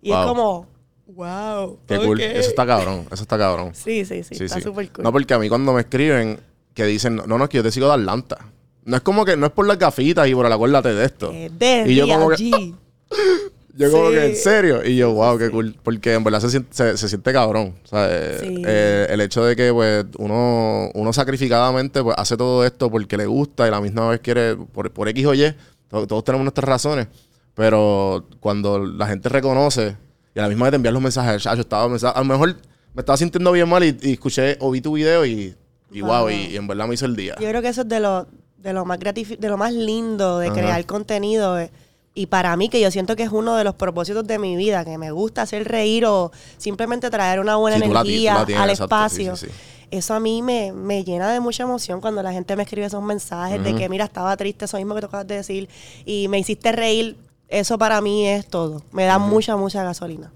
Y 0.01 0.09
Wow. 0.11 0.19
es 0.19 0.25
como, 0.27 0.67
wow. 1.07 1.79
Qué 1.87 1.97
cool. 1.99 2.19
Eso 2.19 2.49
está 2.49 2.65
cabrón. 2.65 3.07
Eso 3.11 3.23
está 3.23 3.37
cabrón. 3.37 3.73
Sí, 3.73 4.03
sí, 4.03 4.23
sí, 4.23 4.43
está 4.43 4.59
súper 4.59 4.91
cool. 4.91 5.03
No, 5.03 5.11
porque 5.11 5.33
a 5.33 5.39
mí 5.39 5.47
cuando 5.47 5.71
me 5.73 5.81
escriben 5.81 6.39
que 6.73 6.83
dicen, 6.85 7.15
no, 7.15 7.25
no, 7.25 7.43
es 7.43 7.49
que 7.49 7.57
yo 7.57 7.63
te 7.63 7.71
sigo 7.71 7.87
de 7.87 7.93
Atlanta. 7.93 8.37
No 8.83 8.97
es 8.97 9.01
como 9.01 9.25
que, 9.25 9.37
no 9.37 9.45
es 9.47 9.51
por 9.51 9.65
las 9.67 9.79
gafitas 9.79 10.27
y 10.27 10.35
por 10.35 10.45
el 10.45 10.51
acuérdate 10.51 10.93
de 10.93 11.05
esto. 11.05 11.31
Eh, 11.31 11.49
de 11.51 11.85
y 11.87 11.95
yo 11.95 12.07
como 12.07 12.29
que. 12.29 12.35
yo 13.75 13.91
como 13.91 14.07
Sí. 14.09 14.13
que, 14.15 14.25
¿en 14.25 14.35
serio? 14.35 14.85
Y 14.85 14.95
yo, 14.95 15.13
wow, 15.13 15.37
qué 15.37 15.49
cool. 15.49 15.75
Porque 15.83 16.13
en 16.13 16.23
verdad 16.23 16.39
se 16.39 16.49
siente, 16.49 16.69
se, 16.73 16.97
se 16.97 17.09
siente 17.09 17.31
cabrón. 17.33 17.75
Eh, 17.91 18.37
Sí. 18.39 18.63
eh, 18.65 19.07
el 19.09 19.21
hecho 19.21 19.43
de 19.43 19.55
que, 19.55 19.71
pues, 19.73 20.05
uno, 20.17 20.89
uno 20.93 21.13
sacrificadamente, 21.13 22.01
pues, 22.03 22.15
hace 22.17 22.37
todo 22.37 22.65
esto 22.65 22.89
porque 22.89 23.17
le 23.17 23.25
gusta 23.25 23.65
y 23.65 23.67
a 23.67 23.71
la 23.71 23.81
misma 23.81 24.09
vez 24.09 24.19
quiere, 24.21 24.55
por, 24.55 24.91
por 24.91 25.07
X 25.09 25.25
o 25.25 25.33
Y, 25.33 25.53
to- 25.89 26.07
todos 26.07 26.23
tenemos 26.23 26.43
nuestras 26.45 26.67
razones. 26.67 27.07
Pero 27.53 28.27
cuando 28.39 28.79
la 28.85 29.07
gente 29.07 29.29
reconoce 29.29 29.95
y 30.35 30.39
a 30.39 30.43
la 30.43 30.49
misma 30.49 30.65
vez 30.65 30.71
te 30.71 30.75
envían 30.77 30.93
los 30.93 31.03
mensajes, 31.03 31.43
"Chacho, 31.43 31.61
estaba 31.61 31.85
a 31.85 32.19
lo 32.19 32.25
mejor 32.25 32.55
me 32.93 33.01
estaba 33.01 33.17
sintiendo 33.17 33.51
bien 33.51 33.67
mal 33.69 33.83
y, 33.83 33.97
y 34.01 34.13
escuché 34.13 34.57
o 34.59 34.71
vi 34.71 34.81
tu 34.81 34.93
video 34.93 35.25
y, 35.25 35.55
y 35.91 36.01
wow, 36.01 36.21
Wow. 36.23 36.29
y, 36.29 36.33
y 36.47 36.55
en 36.57 36.67
verdad 36.67 36.87
me 36.87 36.93
hizo 36.95 37.05
el 37.05 37.15
día. 37.15 37.35
Yo 37.39 37.47
creo 37.49 37.61
que 37.61 37.69
eso 37.69 37.81
es 37.81 37.89
de 37.89 37.99
lo, 37.99 38.27
de 38.57 38.73
lo 38.73 38.83
más 38.85 38.99
gratifi- 38.99 39.37
de 39.37 39.47
lo 39.47 39.57
más 39.57 39.71
lindo 39.73 40.39
de 40.39 40.47
Ajá. 40.47 40.55
crear 40.55 40.85
contenido. 40.85 41.57
eh, 41.59 41.71
Y 42.17 42.27
para 42.27 42.55
mí, 42.55 42.69
que 42.69 42.79
yo 42.79 42.89
siento 42.91 43.15
que 43.17 43.23
es 43.23 43.29
uno 43.31 43.55
de 43.57 43.65
los 43.65 43.75
propósitos 43.75 44.25
de 44.25 44.39
mi 44.39 44.55
vida, 44.55 44.85
que 44.85 44.97
me 44.97 45.11
gusta 45.11 45.41
hacer 45.41 45.67
reír 45.67 46.05
o 46.05 46.31
simplemente 46.57 47.09
traer 47.09 47.41
una 47.41 47.57
buena 47.57 47.77
Sí, 47.77 47.83
energía 47.83 48.33
la 48.35 48.45
tienes, 48.45 48.63
al 48.63 48.69
exacto, 48.69 48.95
espacio. 48.95 49.35
sí, 49.35 49.47
sí. 49.47 49.51
Eso 49.91 50.13
a 50.13 50.19
mí 50.19 50.41
me, 50.41 50.71
me 50.71 51.03
llena 51.03 51.31
de 51.31 51.39
mucha 51.41 51.63
emoción 51.63 51.99
cuando 52.01 52.23
la 52.23 52.31
gente 52.31 52.55
me 52.55 52.63
escribe 52.63 52.87
esos 52.87 53.03
mensajes 53.03 53.63
de 53.63 53.75
que, 53.75 53.87
mira, 53.89 54.05
estaba 54.05 54.35
triste, 54.37 54.65
eso 54.65 54.77
mismo 54.77 54.95
que 54.95 55.01
tú 55.01 55.07
acabas 55.07 55.27
de 55.27 55.35
decir, 55.35 55.69
y 56.05 56.27
me 56.29 56.39
hiciste 56.39 56.71
reír. 56.71 57.17
Eso 57.49 57.77
para 57.77 58.01
mí 58.01 58.25
es 58.27 58.47
todo. 58.47 58.81
Me 58.91 59.03
da 59.05 59.19
mucha, 59.19 59.55
mucha 59.57 59.83
gasolina. 59.83 60.31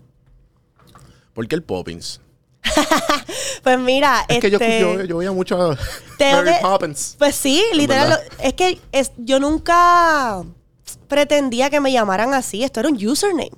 ¿Por 1.34 1.48
qué 1.48 1.56
el 1.56 1.64
Poppins? 1.64 2.20
Pues 3.64 3.78
mira, 3.78 4.26
Es 4.30 4.40
que 4.40 4.50
yo, 4.50 4.58
este, 4.58 4.80
yo, 4.80 5.04
yo 5.04 5.18
veía 5.18 5.32
mucho 5.34 5.62
a 5.62 5.78
Mary 6.20 6.52
Poppins. 6.62 7.16
Pues 7.20 7.36
sí, 7.36 7.62
literal. 7.74 8.10
verdad. 8.10 8.24
Es 8.42 8.54
que 8.54 8.80
es, 8.92 9.12
yo 9.18 9.40
nunca 9.40 10.44
pretendía 11.10 11.70
que 11.70 11.82
me 11.82 11.92
llamaran 11.92 12.34
así. 12.34 12.64
Esto 12.64 12.80
era 12.80 12.88
un 12.90 12.96
username. 13.06 13.52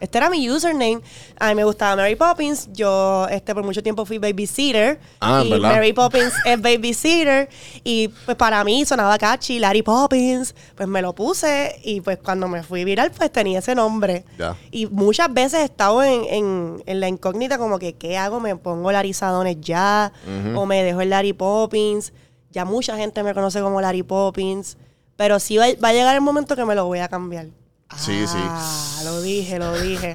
Este 0.00 0.18
era 0.18 0.28
mi 0.28 0.48
username. 0.50 1.00
A 1.38 1.48
mí 1.48 1.54
me 1.54 1.62
gustaba 1.64 1.94
Mary 1.96 2.16
Poppins. 2.16 2.68
Yo 2.72 3.26
este, 3.30 3.54
por 3.54 3.62
mucho 3.64 3.80
tiempo 3.82 4.04
fui 4.04 4.18
babysitter. 4.18 4.98
Ah, 5.20 5.42
y 5.44 5.50
¿verdad? 5.50 5.70
Mary 5.74 5.92
Poppins 5.92 6.32
es 6.44 6.60
babysitter. 6.60 7.48
Y 7.84 8.08
pues 8.08 8.36
para 8.36 8.62
mí 8.64 8.84
sonaba 8.84 9.16
catchy, 9.18 9.58
Larry 9.60 9.82
Poppins. 9.82 10.54
Pues 10.76 10.88
me 10.88 11.00
lo 11.00 11.14
puse. 11.14 11.80
Y 11.84 12.00
pues 12.00 12.18
cuando 12.18 12.48
me 12.48 12.62
fui 12.64 12.84
viral, 12.84 13.10
pues 13.12 13.30
tenía 13.32 13.60
ese 13.60 13.74
nombre. 13.74 14.24
Y 14.72 14.86
muchas 14.86 15.32
veces 15.32 15.60
he 15.60 15.64
estado 15.64 16.02
en, 16.02 16.24
en- 16.24 16.82
en 16.86 17.00
la 17.00 17.08
incógnita 17.08 17.56
como 17.58 17.78
que, 17.78 17.94
¿qué 17.94 18.16
hago? 18.18 18.40
¿Me 18.40 18.56
pongo 18.56 18.90
Larizadones 18.92 19.58
ya? 19.60 20.12
¿O 20.56 20.66
me 20.66 20.82
dejo 20.82 21.00
el 21.00 21.10
Larry 21.10 21.32
Poppins? 21.34 22.12
Ya 22.50 22.64
mucha 22.64 22.96
gente 22.96 23.22
me 23.22 23.32
conoce 23.34 23.60
como 23.60 23.80
Larry 23.80 24.02
Poppins. 24.02 24.76
Pero 25.18 25.38
sí 25.40 25.58
va, 25.58 25.66
va 25.84 25.88
a 25.88 25.92
llegar 25.92 26.14
el 26.14 26.22
momento 26.22 26.56
que 26.56 26.64
me 26.64 26.74
lo 26.74 26.86
voy 26.86 27.00
a 27.00 27.08
cambiar. 27.08 27.48
Sí, 27.96 28.26
sí. 28.26 28.38
Ah, 28.38 29.00
lo 29.04 29.20
dije, 29.20 29.58
lo 29.58 29.78
dije. 29.78 30.14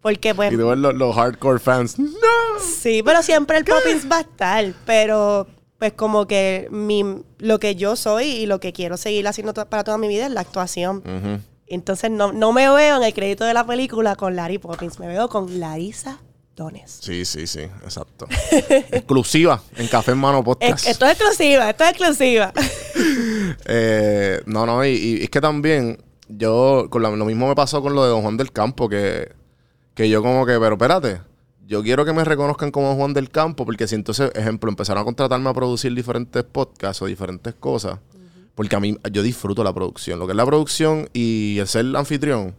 Porque 0.00 0.34
pues... 0.34 0.52
Y 0.52 0.56
ver 0.56 0.76
los, 0.78 0.94
los 0.94 1.14
hardcore 1.14 1.60
fans. 1.60 1.98
¡No! 1.98 2.08
Sí, 2.60 3.02
pero 3.04 3.22
siempre 3.22 3.56
el 3.56 3.64
Poppins 3.64 4.10
va 4.10 4.16
a 4.18 4.20
estar. 4.22 4.74
Pero 4.84 5.46
pues 5.78 5.92
como 5.92 6.26
que 6.26 6.66
mi, 6.72 7.04
lo 7.38 7.58
que 7.60 7.76
yo 7.76 7.94
soy 7.96 8.24
y 8.26 8.46
lo 8.46 8.58
que 8.60 8.72
quiero 8.72 8.96
seguir 8.96 9.26
haciendo 9.28 9.54
to- 9.54 9.66
para 9.68 9.84
toda 9.84 9.96
mi 9.98 10.08
vida 10.08 10.26
es 10.26 10.32
la 10.32 10.40
actuación. 10.40 11.02
Entonces 11.68 12.10
no, 12.10 12.32
no 12.32 12.52
me 12.52 12.68
veo 12.68 12.96
en 12.98 13.02
el 13.04 13.14
crédito 13.14 13.44
de 13.44 13.54
la 13.54 13.64
película 13.66 14.16
con 14.16 14.34
Larry 14.36 14.58
Poppins, 14.58 14.98
me 14.98 15.06
veo 15.06 15.28
con 15.28 15.58
Larisa 15.60 16.18
Dones. 16.56 16.98
Sí, 17.00 17.24
sí, 17.24 17.46
sí, 17.46 17.60
exacto. 17.60 18.26
Exclusiva 18.90 19.62
en 19.76 19.88
Café 19.88 20.12
en 20.12 20.18
Mano 20.18 20.44
Podcast. 20.44 20.84
Es- 20.84 20.90
esto 20.92 21.06
es 21.06 21.12
exclusiva, 21.12 21.70
esto 21.70 21.84
es 21.84 21.90
exclusiva. 21.90 22.52
Eh, 23.66 24.40
no, 24.46 24.66
no, 24.66 24.84
y, 24.84 24.90
y 24.90 25.22
es 25.24 25.30
que 25.30 25.40
también 25.40 25.98
yo, 26.28 26.86
con 26.90 27.02
la- 27.02 27.10
lo 27.10 27.24
mismo 27.24 27.48
me 27.48 27.54
pasó 27.54 27.82
con 27.82 27.94
lo 27.94 28.02
de 28.04 28.10
Don 28.10 28.22
Juan 28.22 28.36
del 28.36 28.52
Campo, 28.52 28.88
que, 28.88 29.32
que 29.94 30.08
yo 30.08 30.22
como 30.22 30.46
que, 30.46 30.52
pero 30.58 30.72
espérate, 30.74 31.20
yo 31.66 31.82
quiero 31.82 32.04
que 32.04 32.12
me 32.12 32.24
reconozcan 32.24 32.70
como 32.70 32.94
Juan 32.96 33.12
del 33.14 33.30
Campo, 33.30 33.64
porque 33.64 33.86
si 33.88 33.94
entonces, 33.94 34.30
ejemplo, 34.34 34.70
empezaron 34.70 35.02
a 35.02 35.04
contratarme 35.04 35.48
a 35.50 35.54
producir 35.54 35.94
diferentes 35.94 36.44
podcasts 36.44 37.02
o 37.02 37.06
diferentes 37.06 37.54
cosas, 37.54 37.98
porque 38.54 38.76
a 38.76 38.80
mí, 38.80 38.96
yo 39.10 39.22
disfruto 39.22 39.64
la 39.64 39.72
producción. 39.72 40.18
Lo 40.18 40.26
que 40.26 40.32
es 40.32 40.36
la 40.36 40.46
producción 40.46 41.08
y 41.12 41.58
el 41.58 41.66
ser 41.68 41.86
anfitrión 41.96 42.54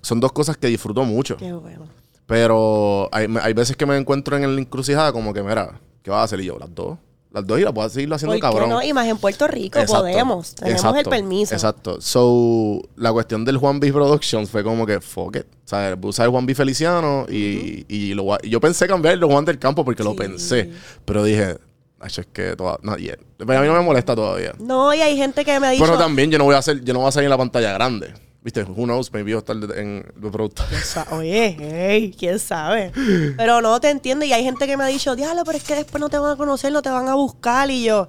son 0.00 0.20
dos 0.20 0.32
cosas 0.32 0.56
que 0.56 0.68
disfruto 0.68 1.04
mucho. 1.04 1.36
Qué 1.36 1.52
bueno. 1.52 1.86
Pero 2.26 3.08
hay, 3.12 3.26
hay 3.42 3.52
veces 3.52 3.76
que 3.76 3.86
me 3.86 3.96
encuentro 3.96 4.36
en 4.36 4.54
la 4.54 4.60
encrucijada 4.60 5.12
como 5.12 5.32
que, 5.34 5.42
mira, 5.42 5.80
¿qué 6.02 6.10
vas 6.10 6.20
a 6.20 6.22
hacer? 6.24 6.40
Y 6.40 6.46
yo, 6.46 6.58
las 6.58 6.74
dos. 6.74 6.98
Las 7.30 7.44
dos 7.44 7.58
y 7.58 7.62
las 7.64 7.72
puedo 7.72 7.88
seguirlo 7.88 8.14
haciendo 8.14 8.30
¿Por 8.34 8.36
qué 8.36 8.40
cabrón. 8.42 8.68
no? 8.70 8.80
Y 8.80 8.92
más 8.92 9.08
en 9.08 9.18
Puerto 9.18 9.48
Rico 9.48 9.80
Exacto, 9.80 10.02
podemos, 10.04 10.54
tenemos 10.54 10.96
el 10.96 11.04
permiso. 11.04 11.52
Exacto. 11.52 12.00
So, 12.00 12.80
la 12.94 13.12
cuestión 13.12 13.44
del 13.44 13.56
Juan 13.58 13.80
B 13.80 13.92
Productions 13.92 14.48
fue 14.48 14.62
como 14.62 14.86
que, 14.86 15.00
fuck 15.00 15.36
it. 15.38 15.46
O 15.64 15.68
sea, 15.68 15.88
el 15.88 16.30
Juan 16.30 16.46
B 16.46 16.54
Feliciano 16.54 17.26
y, 17.28 17.84
y 17.88 18.14
lo 18.14 18.22
voy 18.22 18.34
a- 18.40 18.46
y 18.46 18.50
yo 18.50 18.60
pensé 18.60 18.86
cambiarlo 18.86 19.28
Juan 19.28 19.44
del 19.44 19.58
Campo 19.58 19.84
porque 19.84 20.04
lo 20.04 20.14
pensé. 20.14 20.70
Pero 21.04 21.24
dije, 21.24 21.56
"Ay, 21.98 22.10
es 22.16 22.24
que 22.32 22.54
toda, 22.54 22.78
not 22.82 22.98
yet". 22.98 23.18
Pero 23.36 23.58
a 23.58 23.60
mí 23.62 23.66
no 23.66 23.74
me 23.74 23.80
molesta 23.80 24.14
todavía. 24.14 24.52
No, 24.60 24.94
y 24.94 25.00
hay 25.00 25.16
gente 25.16 25.44
que 25.44 25.58
me 25.58 25.66
ha 25.66 25.70
dicho... 25.70 25.84
Pero 25.84 25.98
también 25.98 26.30
yo 26.30 26.38
no 26.38 26.44
voy 26.44 26.54
a 26.54 26.58
hacer, 26.58 26.84
yo 26.84 26.92
no 26.94 27.00
voy 27.00 27.08
a 27.08 27.12
salir 27.12 27.24
en 27.24 27.30
la 27.30 27.38
pantalla 27.38 27.72
grande. 27.72 28.14
¿Viste? 28.44 28.62
Who 28.64 28.84
knows? 28.84 29.10
Maybe 29.10 29.32
a 29.34 29.38
estar 29.38 29.56
en 29.56 30.04
de 30.16 30.30
productor. 30.30 30.66
Sa- 30.84 31.06
Oye, 31.12 31.56
hey, 31.58 32.14
quién 32.16 32.38
sabe. 32.38 32.92
Pero 33.38 33.62
no 33.62 33.80
te 33.80 33.88
entiende. 33.88 34.26
Y 34.26 34.32
hay 34.34 34.44
gente 34.44 34.66
que 34.66 34.76
me 34.76 34.84
ha 34.84 34.88
dicho, 34.88 35.16
diablo, 35.16 35.42
pero 35.44 35.56
es 35.56 35.64
que 35.64 35.74
después 35.74 35.98
no 36.00 36.10
te 36.10 36.18
van 36.18 36.32
a 36.32 36.36
conocer, 36.36 36.70
no 36.70 36.82
te 36.82 36.90
van 36.90 37.08
a 37.08 37.14
buscar. 37.14 37.70
Y 37.70 37.84
yo, 37.84 38.06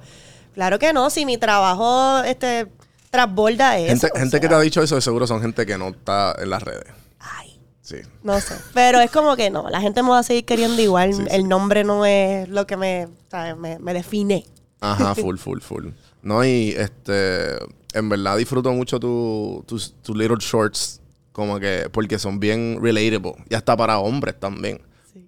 claro 0.53 0.77
que 0.77 0.91
no, 0.91 1.09
si 1.09 1.25
mi 1.25 1.37
trabajo 1.37 2.21
este, 2.25 2.67
transborda 3.09 3.77
eso. 3.77 3.87
Gente, 4.07 4.19
gente 4.19 4.39
que 4.41 4.49
te 4.49 4.55
ha 4.55 4.59
dicho 4.59 4.81
eso, 4.83 4.95
de 4.95 5.01
seguro 5.01 5.25
son 5.25 5.41
gente 5.41 5.65
que 5.65 5.77
no 5.77 5.87
está 5.87 6.35
en 6.37 6.49
las 6.49 6.61
redes. 6.63 6.83
Ay, 7.19 7.57
Sí. 7.81 7.97
no 8.21 8.37
sé. 8.41 8.55
Pero 8.73 8.99
es 8.99 9.11
como 9.11 9.37
que 9.37 9.49
no, 9.49 9.69
la 9.69 9.79
gente 9.79 10.03
me 10.03 10.09
va 10.09 10.19
a 10.19 10.23
seguir 10.23 10.43
queriendo 10.43 10.81
igual. 10.81 11.13
Sí, 11.13 11.21
sí. 11.21 11.27
El 11.31 11.47
nombre 11.47 11.85
no 11.85 12.05
es 12.05 12.49
lo 12.49 12.67
que 12.67 12.75
me, 12.75 13.07
¿sabes? 13.31 13.55
me, 13.55 13.79
me 13.79 13.93
define. 13.93 14.45
Ajá, 14.81 15.15
full, 15.15 15.37
full, 15.37 15.59
full. 15.61 15.87
No, 16.25 16.43
y 16.43 16.71
este, 16.75 17.55
en 17.93 18.09
verdad 18.09 18.35
disfruto 18.35 18.73
mucho 18.73 18.99
tu- 18.99 19.63
tus 19.67 19.93
tus 20.01 20.17
little 20.17 20.37
shorts, 20.39 20.99
como 21.31 21.59
que, 21.59 21.87
porque 21.91 22.17
son 22.19 22.39
bien 22.39 22.79
relatable. 22.81 23.35
Y 23.49 23.55
hasta 23.55 23.77
para 23.77 23.99
hombres 23.99 24.39
también. 24.39 24.81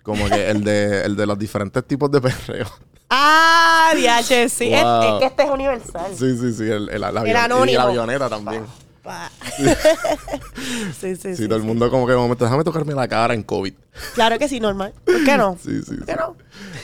Como 0.04 0.28
que 0.28 0.50
el 0.50 0.64
de, 0.64 1.04
el 1.06 1.16
de 1.16 1.26
los 1.28 1.38
diferentes 1.38 1.86
tipos 1.86 2.10
de 2.12 2.20
perreo. 2.20 2.66
Ah, 3.10 3.94
DH, 3.96 4.50
sí. 4.50 4.74
Es, 4.74 4.84
Wow. 4.84 5.02
es 5.04 5.20
que 5.20 5.26
este 5.28 5.44
es 5.44 5.50
universal. 5.50 6.12
Sí, 6.18 6.38
sí, 6.38 6.52
sí. 6.54 6.64
El, 6.64 6.90
el, 6.90 7.00
la 7.02 7.12
avion- 7.14 7.28
y 7.28 7.32
anónimo. 7.32 7.78
la 7.78 7.84
avioneta 7.84 8.28
también. 8.30 8.64
Pa. 9.04 9.32
sí, 11.00 11.16
sí, 11.16 11.16
sí. 11.16 11.36
Sí, 11.38 11.46
todo 11.46 11.56
el 11.58 11.62
sí. 11.62 11.68
mundo 11.68 11.90
como 11.90 12.06
que 12.06 12.12
de 12.14 12.18
momento, 12.18 12.44
déjame 12.44 12.64
tocarme 12.64 12.94
la 12.94 13.08
cara 13.08 13.34
en 13.34 13.44
COVID. 13.44 13.74
Claro 14.16 14.38
que 14.40 14.50
sí, 14.50 14.60
normal. 14.60 14.94
¿Por 15.06 15.24
qué 15.24 15.38
no? 15.38 15.58
Sí, 15.64 15.80
sí. 15.84 15.96
¿Por 15.96 16.06
qué 16.06 16.14
sí. 16.14 16.18
no? 16.20 16.36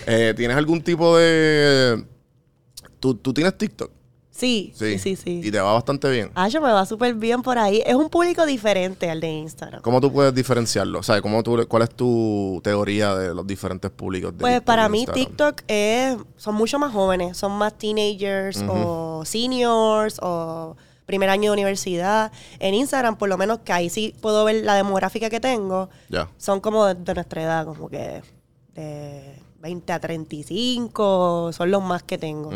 Eh, 0.05 0.33
¿Tienes 0.37 0.55
algún 0.55 0.81
tipo 0.81 1.17
de... 1.17 2.05
¿Tú, 2.99 3.15
tú 3.15 3.33
tienes 3.33 3.57
TikTok? 3.57 3.91
Sí, 4.35 4.73
sí, 4.75 4.97
sí, 4.97 5.15
sí. 5.15 5.41
Y 5.43 5.51
te 5.51 5.59
va 5.59 5.73
bastante 5.73 6.09
bien. 6.09 6.31
Ah, 6.33 6.47
yo 6.47 6.59
me 6.59 6.71
va 6.71 6.87
súper 6.87 7.13
bien 7.13 7.43
por 7.43 7.59
ahí. 7.59 7.83
Es 7.85 7.93
un 7.93 8.09
público 8.09 8.47
diferente 8.47 9.07
al 9.11 9.21
de 9.21 9.29
Instagram. 9.29 9.81
¿Cómo 9.83 10.01
tú 10.01 10.11
puedes 10.11 10.33
diferenciarlo? 10.33 10.99
O 10.99 11.03
sea, 11.03 11.21
¿cómo 11.21 11.43
tú, 11.43 11.63
¿cuál 11.67 11.83
es 11.83 11.91
tu 11.91 12.59
teoría 12.63 13.15
de 13.15 13.35
los 13.35 13.45
diferentes 13.45 13.91
públicos 13.91 14.33
de 14.33 14.39
Pues 14.39 14.61
para 14.61 14.89
mí 14.89 15.01
Instagram? 15.01 15.25
TikTok 15.27 15.61
es, 15.67 16.17
son 16.37 16.55
mucho 16.55 16.79
más 16.79 16.91
jóvenes, 16.91 17.37
son 17.37 17.51
más 17.51 17.77
teenagers 17.77 18.63
o 18.67 19.21
seniors 19.23 20.17
o 20.19 20.75
primer 21.05 21.29
año 21.29 21.51
de 21.51 21.53
universidad. 21.53 22.31
En 22.57 22.73
Instagram, 22.73 23.17
por 23.17 23.29
lo 23.29 23.37
menos 23.37 23.59
que 23.59 23.71
ahí 23.71 23.91
sí 23.91 24.15
puedo 24.19 24.43
ver 24.45 24.63
la 24.65 24.73
demográfica 24.73 25.29
que 25.29 25.39
tengo, 25.39 25.89
Ya. 26.09 26.27
son 26.37 26.59
como 26.59 26.87
de, 26.87 26.95
de 26.95 27.13
nuestra 27.13 27.43
edad, 27.43 27.65
como 27.65 27.87
que 27.87 28.23
de 28.73 29.42
20 29.63 29.93
a 29.93 29.99
35, 29.99 31.51
son 31.53 31.71
los 31.71 31.81
más 31.81 32.03
que 32.03 32.17
tengo. 32.17 32.51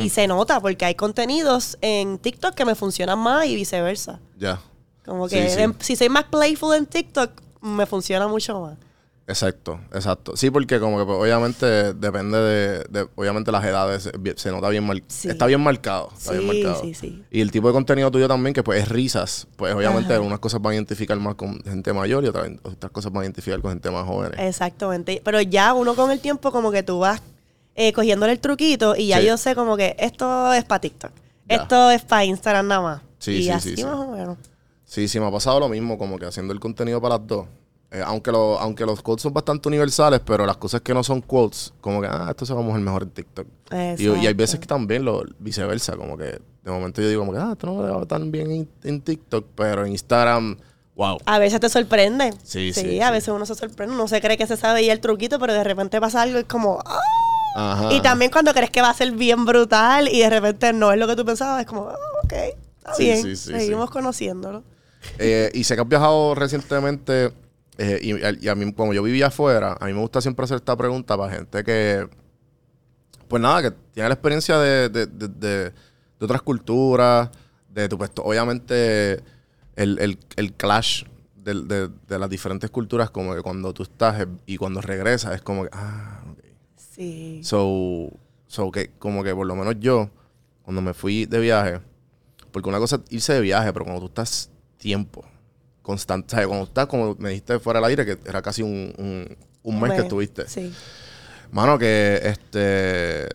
Y 0.00 0.08
se 0.08 0.26
nota 0.26 0.60
porque 0.60 0.84
hay 0.84 0.96
contenidos 0.96 1.78
en 1.80 2.18
TikTok 2.18 2.52
que 2.54 2.64
me 2.64 2.74
funcionan 2.74 3.20
más 3.20 3.46
y 3.46 3.54
viceversa. 3.54 4.18
Ya. 4.36 4.60
Como 5.06 5.28
que 5.28 5.48
sí. 5.48 5.62
si 5.78 5.94
soy 5.94 6.08
más 6.08 6.24
playful 6.24 6.74
en 6.74 6.86
TikTok, 6.86 7.30
me 7.60 7.86
funciona 7.86 8.26
mucho 8.26 8.60
más. 8.60 8.76
Exacto, 9.28 9.78
exacto. 9.92 10.36
Sí, 10.36 10.50
porque 10.50 10.80
como 10.80 10.98
que 10.98 11.04
pues, 11.04 11.18
obviamente 11.18 11.92
depende 11.92 12.38
de, 12.38 12.78
de- 12.88 13.08
obviamente 13.14 13.52
las 13.52 13.62
edades, 13.62 14.06
eh, 14.06 14.12
bien- 14.18 14.38
se 14.38 14.50
nota 14.50 14.68
bien 14.70 14.88
Sí. 15.06 15.28
está 15.28 15.44
bien 15.44 15.60
marcado, 15.60 16.08
está 16.16 16.32
bien 16.32 16.50
Sí, 16.50 16.62
marcado. 16.62 16.82
sí, 16.82 16.94
sí. 16.94 17.22
Y 17.30 17.42
el 17.42 17.50
tipo 17.50 17.66
de 17.68 17.74
contenido 17.74 18.10
tuyo 18.10 18.26
también, 18.26 18.54
que 18.54 18.62
pues 18.62 18.82
es 18.82 18.88
risas, 18.88 19.46
pues 19.56 19.74
obviamente 19.74 20.06
Ajá. 20.06 20.14
algunas 20.16 20.38
cosas 20.38 20.62
van 20.62 20.72
a 20.72 20.74
identificar 20.76 21.18
más 21.20 21.34
con 21.34 21.62
gente 21.62 21.92
mayor 21.92 22.24
y 22.24 22.28
otras, 22.28 22.50
otras 22.62 22.90
cosas 22.90 23.12
van 23.12 23.20
a 23.22 23.24
identificar 23.26 23.60
con 23.60 23.72
gente 23.72 23.90
más 23.90 24.06
jóvenes. 24.06 24.38
Exactamente. 24.40 25.20
Pero 25.22 25.40
ya 25.42 25.74
uno 25.74 25.94
con 25.94 26.10
el 26.10 26.20
tiempo 26.20 26.50
como 26.50 26.72
que 26.72 26.82
tú 26.82 26.98
vas 27.00 27.20
eh, 27.74 27.92
cogiéndole 27.92 28.32
el 28.32 28.40
truquito 28.40 28.96
y 28.96 29.08
ya 29.08 29.20
Sí. 29.20 29.26
yo 29.26 29.36
sé 29.36 29.54
como 29.54 29.76
que 29.76 29.94
esto 29.98 30.52
es 30.54 30.64
para 30.64 30.80
TikTok. 30.80 31.12
Ya. 31.48 31.56
Esto 31.56 31.90
es 31.90 32.02
para 32.02 32.24
Instagram 32.24 32.66
nada 32.66 32.80
más. 32.80 33.02
Sí, 33.18 33.32
y 33.32 33.42
sí, 33.44 33.50
así 33.50 33.70
sí, 33.70 33.76
sí. 33.76 33.84
más 33.84 33.94
o 33.94 34.10
menos. 34.10 34.38
Sí, 34.84 35.06
sí, 35.06 35.20
me 35.20 35.26
ha 35.26 35.30
pasado 35.30 35.60
lo 35.60 35.68
mismo, 35.68 35.96
como 35.98 36.18
que 36.18 36.24
haciendo 36.26 36.52
el 36.54 36.60
contenido 36.60 37.00
para 37.00 37.18
las 37.18 37.26
dos. 37.26 37.46
Eh, 37.90 38.02
aunque, 38.04 38.30
lo- 38.30 38.58
aunque 38.60 38.84
los 38.84 39.00
quotes 39.00 39.22
son 39.22 39.32
bastante 39.32 39.66
universales, 39.68 40.20
pero 40.24 40.44
las 40.44 40.58
cosas 40.58 40.82
que 40.82 40.92
no 40.92 41.02
son 41.02 41.22
quotes, 41.22 41.72
como 41.80 42.02
que, 42.02 42.06
ah, 42.10 42.26
esto 42.30 42.44
se 42.44 42.52
va 42.52 42.60
a 42.60 42.62
mojar 42.62 42.80
mejor 42.82 43.04
en 43.04 43.10
TikTok. 43.10 43.46
Y, 43.98 44.06
y 44.08 44.26
hay 44.26 44.34
veces 44.34 44.60
que 44.60 44.66
también 44.66 45.04
lo 45.06 45.24
viceversa, 45.38 45.96
como 45.96 46.16
que 46.18 46.24
de 46.64 46.70
momento 46.70 47.00
yo 47.00 47.08
digo, 47.08 47.22
como 47.22 47.32
que, 47.32 47.38
ah, 47.38 47.50
esto 47.52 47.66
no 47.66 47.74
me 47.76 47.90
va 47.90 48.04
tan 48.04 48.30
bien 48.30 48.50
en, 48.50 48.68
en 48.84 49.00
TikTok, 49.00 49.46
pero 49.54 49.86
en 49.86 49.92
Instagram, 49.92 50.58
wow. 50.96 51.16
A 51.24 51.38
veces 51.38 51.60
te 51.60 51.70
sorprende. 51.70 52.34
Sí, 52.42 52.74
sí, 52.74 53.00
a 53.00 53.06
sí. 53.06 53.12
veces 53.12 53.28
uno 53.28 53.46
se 53.46 53.54
sorprende. 53.54 53.94
Uno 53.94 54.06
se 54.06 54.20
cree 54.20 54.36
que 54.36 54.46
se 54.46 54.58
sabe 54.58 54.84
ya 54.84 54.92
el 54.92 55.00
truquito, 55.00 55.38
pero 55.38 55.54
de 55.54 55.64
repente 55.64 55.98
pasa 55.98 56.20
algo 56.22 56.36
y 56.36 56.40
es 56.42 56.46
como... 56.46 56.80
¡ah! 56.84 57.00
Ajá. 57.56 57.92
Y 57.94 58.02
también 58.02 58.30
cuando 58.30 58.52
crees 58.52 58.70
que 58.70 58.82
va 58.82 58.90
a 58.90 58.94
ser 58.94 59.12
bien 59.12 59.46
brutal 59.46 60.08
y 60.08 60.20
de 60.20 60.28
repente 60.28 60.74
no 60.74 60.92
es 60.92 60.98
lo 60.98 61.06
que 61.08 61.16
tú 61.16 61.24
pensabas, 61.24 61.62
es 61.62 61.66
como, 61.66 61.88
ah, 61.88 61.96
ok, 62.22 62.32
está 62.76 62.94
Sí, 62.94 63.04
bien. 63.04 63.22
sí, 63.22 63.34
sí, 63.36 63.50
Seguimos 63.52 63.90
conociéndolo. 63.90 64.62
Eh, 65.18 65.50
y 65.54 65.64
sé 65.64 65.74
que 65.74 65.80
has 65.80 65.88
viajado 65.88 66.34
recientemente 66.34 67.32
eh, 67.78 67.98
y, 68.02 68.44
y 68.44 68.48
a 68.48 68.54
mí, 68.54 68.72
como 68.72 68.92
yo 68.92 69.02
vivía 69.02 69.28
afuera, 69.28 69.76
a 69.80 69.86
mí 69.86 69.92
me 69.92 70.00
gusta 70.00 70.20
siempre 70.20 70.44
hacer 70.44 70.56
esta 70.56 70.76
pregunta 70.76 71.16
para 71.16 71.32
gente 71.32 71.62
que, 71.64 72.08
pues 73.28 73.40
nada, 73.42 73.62
que 73.62 73.70
tiene 73.92 74.08
la 74.08 74.14
experiencia 74.14 74.58
de, 74.58 74.88
de- 74.88 75.06
de- 75.06 75.28
de- 75.28 75.70
de 75.70 76.24
otras 76.24 76.42
culturas, 76.42 77.30
de 77.68 77.88
tu, 77.88 77.96
pues, 77.98 78.10
obviamente 78.16 79.22
el, 79.76 79.98
el- 80.00 80.18
el 80.36 80.52
clash 80.54 81.04
de 81.36 82.18
las 82.18 82.28
diferentes 82.28 82.68
culturas, 82.70 83.10
como 83.10 83.34
que 83.34 83.40
cuando 83.42 83.72
tú 83.72 83.82
estás 83.84 84.20
eh, 84.20 84.26
y 84.44 84.56
cuando 84.58 84.80
regresas 84.82 85.34
es 85.34 85.40
como 85.42 85.62
que, 85.64 85.70
ah, 85.72 86.20
ok. 86.30 86.38
Sí. 86.76 87.40
So, 87.42 88.10
so 88.48 88.70
que 88.70 88.90
como 88.98 89.22
que 89.24 89.34
por 89.34 89.46
lo 89.46 89.54
menos 89.56 89.76
yo, 89.78 90.10
cuando 90.62 90.82
me 90.82 90.92
fui 90.92 91.24
de 91.26 91.38
viaje, 91.40 91.80
porque 92.52 92.68
una 92.68 92.78
cosa 92.78 92.96
es 92.96 93.02
irse 93.12 93.32
de 93.32 93.40
viaje, 93.40 93.72
pero 93.72 93.84
cuando 93.86 94.00
tú 94.02 94.08
estás 94.08 94.50
tiempo, 94.76 95.24
constante, 95.88 96.30
¿sabes? 96.32 96.46
Cuando 96.46 96.66
estás, 96.66 96.86
como 96.86 97.16
me 97.18 97.30
dijiste 97.30 97.58
fuera 97.58 97.80
del 97.80 97.88
aire, 97.88 98.04
que 98.04 98.18
era 98.28 98.42
casi 98.42 98.62
un, 98.62 98.92
un- 98.98 99.36
un 99.62 99.80
mes 99.80 99.92
que 99.92 100.00
estuviste. 100.02 100.46
Sí. 100.48 100.72
Mano, 101.50 101.78
que 101.78 102.20
este, 102.22 103.26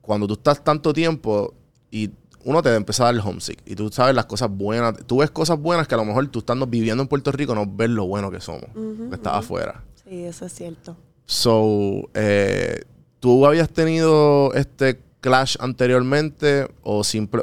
cuando 0.00 0.26
tú 0.28 0.34
estás 0.34 0.62
tanto 0.62 0.92
tiempo 0.92 1.52
y 1.90 2.10
uno 2.44 2.62
te 2.62 2.72
empieza 2.74 3.02
a 3.02 3.06
dar 3.06 3.14
el 3.16 3.20
homesick 3.20 3.60
y 3.66 3.74
tú 3.74 3.90
sabes 3.90 4.14
las 4.14 4.26
cosas 4.26 4.48
buenas, 4.50 4.94
tú 5.06 5.18
ves 5.18 5.30
cosas 5.32 5.58
buenas 5.58 5.88
que 5.88 5.94
a 5.94 5.98
lo 5.98 6.04
mejor 6.04 6.26
tú 6.28 6.38
estando 6.38 6.66
viviendo 6.66 7.02
en 7.02 7.08
Puerto 7.08 7.32
Rico 7.32 7.54
no 7.54 7.66
ves 7.66 7.90
lo 7.90 8.06
bueno 8.06 8.30
que 8.30 8.40
somos, 8.40 8.66
que 9.08 9.14
estás 9.16 9.34
afuera. 9.34 9.82
Sí, 10.04 10.24
eso 10.24 10.46
es 10.46 10.54
cierto. 10.54 10.96
So, 11.26 12.08
eh, 12.14 12.82
¿tú 13.18 13.44
habías 13.46 13.68
tenido 13.68 14.52
este 14.54 15.00
clash 15.20 15.56
anteriormente 15.60 16.68
o 16.82 17.04
simple, 17.04 17.42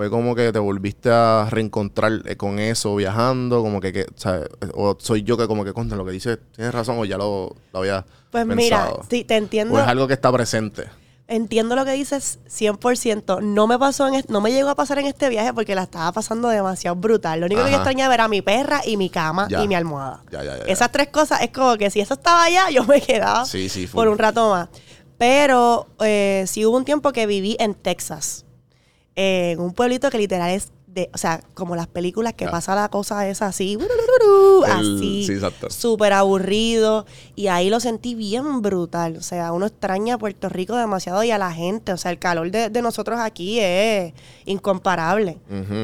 fue 0.00 0.08
como 0.08 0.34
que 0.34 0.50
te 0.50 0.58
volviste 0.58 1.10
a 1.12 1.46
reencontrar 1.50 2.22
eh, 2.24 2.34
con 2.34 2.58
eso 2.58 2.96
viajando? 2.96 3.60
Como 3.62 3.82
que, 3.82 3.92
que 3.92 4.06
¿sabes? 4.16 4.48
o 4.72 4.96
soy 4.98 5.24
yo 5.24 5.36
que 5.36 5.46
como 5.46 5.62
que 5.62 5.74
contra 5.74 5.94
lo 5.94 6.06
que 6.06 6.12
dices, 6.12 6.38
tienes 6.56 6.72
razón 6.72 6.96
o 6.98 7.04
ya 7.04 7.18
lo, 7.18 7.54
lo 7.70 7.78
había 7.80 8.06
Pues 8.30 8.46
mira, 8.46 8.90
sí, 9.10 9.24
te 9.24 9.36
entiendo. 9.36 9.74
¿O 9.74 9.78
es 9.78 9.86
algo 9.86 10.08
que 10.08 10.14
está 10.14 10.32
presente? 10.32 10.84
Entiendo 11.28 11.76
lo 11.76 11.84
que 11.84 11.92
dices 11.92 12.38
100%. 12.48 13.42
No 13.42 13.66
me 13.66 13.78
pasó 13.78 14.08
en 14.08 14.24
no 14.28 14.40
me 14.40 14.50
llegó 14.52 14.70
a 14.70 14.74
pasar 14.74 14.98
en 15.00 15.04
este 15.06 15.28
viaje 15.28 15.52
porque 15.52 15.74
la 15.74 15.82
estaba 15.82 16.10
pasando 16.12 16.48
demasiado 16.48 16.96
brutal. 16.96 17.40
Lo 17.40 17.44
único 17.44 17.62
que 17.62 17.70
yo 17.70 17.76
extrañaba 17.76 18.14
era 18.14 18.26
mi 18.26 18.40
perra 18.40 18.80
y 18.86 18.96
mi 18.96 19.10
cama 19.10 19.48
Ya. 19.50 19.62
y 19.62 19.68
mi 19.68 19.74
almohada. 19.74 20.22
Ya, 20.32 20.42
ya. 20.42 20.56
Esas 20.66 20.90
tres 20.90 21.08
cosas 21.08 21.42
es 21.42 21.50
como 21.50 21.76
que 21.76 21.90
si 21.90 22.00
eso 22.00 22.14
estaba 22.14 22.44
allá, 22.44 22.70
yo 22.70 22.84
me 22.86 23.02
quedaba 23.02 23.44
Sí, 23.44 23.68
sí, 23.68 23.86
full. 23.86 23.96
por 23.98 24.08
un 24.08 24.16
rato 24.16 24.48
más. 24.48 24.70
Pero 25.18 25.88
eh, 26.00 26.44
sí 26.46 26.64
hubo 26.64 26.78
un 26.78 26.86
tiempo 26.86 27.12
que 27.12 27.26
viví 27.26 27.54
en 27.60 27.74
Texas. 27.74 28.46
En 29.16 29.60
un 29.60 29.72
pueblito 29.74 30.10
que 30.10 30.18
literal 30.18 30.50
es 30.50 30.72
de, 30.86 31.08
o 31.14 31.18
sea, 31.18 31.40
como 31.54 31.76
las 31.76 31.86
películas 31.86 32.32
que 32.34 32.48
pasa 32.48 32.74
la 32.74 32.88
cosa 32.88 33.28
esa 33.28 33.46
así, 33.46 33.74
El- 33.74 34.64
así, 34.72 35.24
sí, 35.24 35.32
exacto. 35.34 35.70
súper 35.70 36.12
aburrido. 36.12 37.06
Y 37.36 37.46
ahí 37.46 37.70
lo 37.70 37.78
sentí 37.78 38.16
bien 38.16 38.60
brutal. 38.60 39.16
O 39.16 39.22
sea, 39.22 39.52
uno 39.52 39.66
extraña 39.66 40.14
a 40.14 40.18
Puerto 40.18 40.48
Rico 40.48 40.74
demasiado 40.76 41.22
y 41.22 41.30
a 41.30 41.38
la 41.38 41.52
gente. 41.52 41.92
O 41.92 41.96
sea, 41.96 42.10
el 42.10 42.18
calor 42.18 42.50
de, 42.50 42.70
de 42.70 42.82
nosotros 42.82 43.20
aquí 43.20 43.60
es 43.60 44.12
incomparable. 44.46 45.38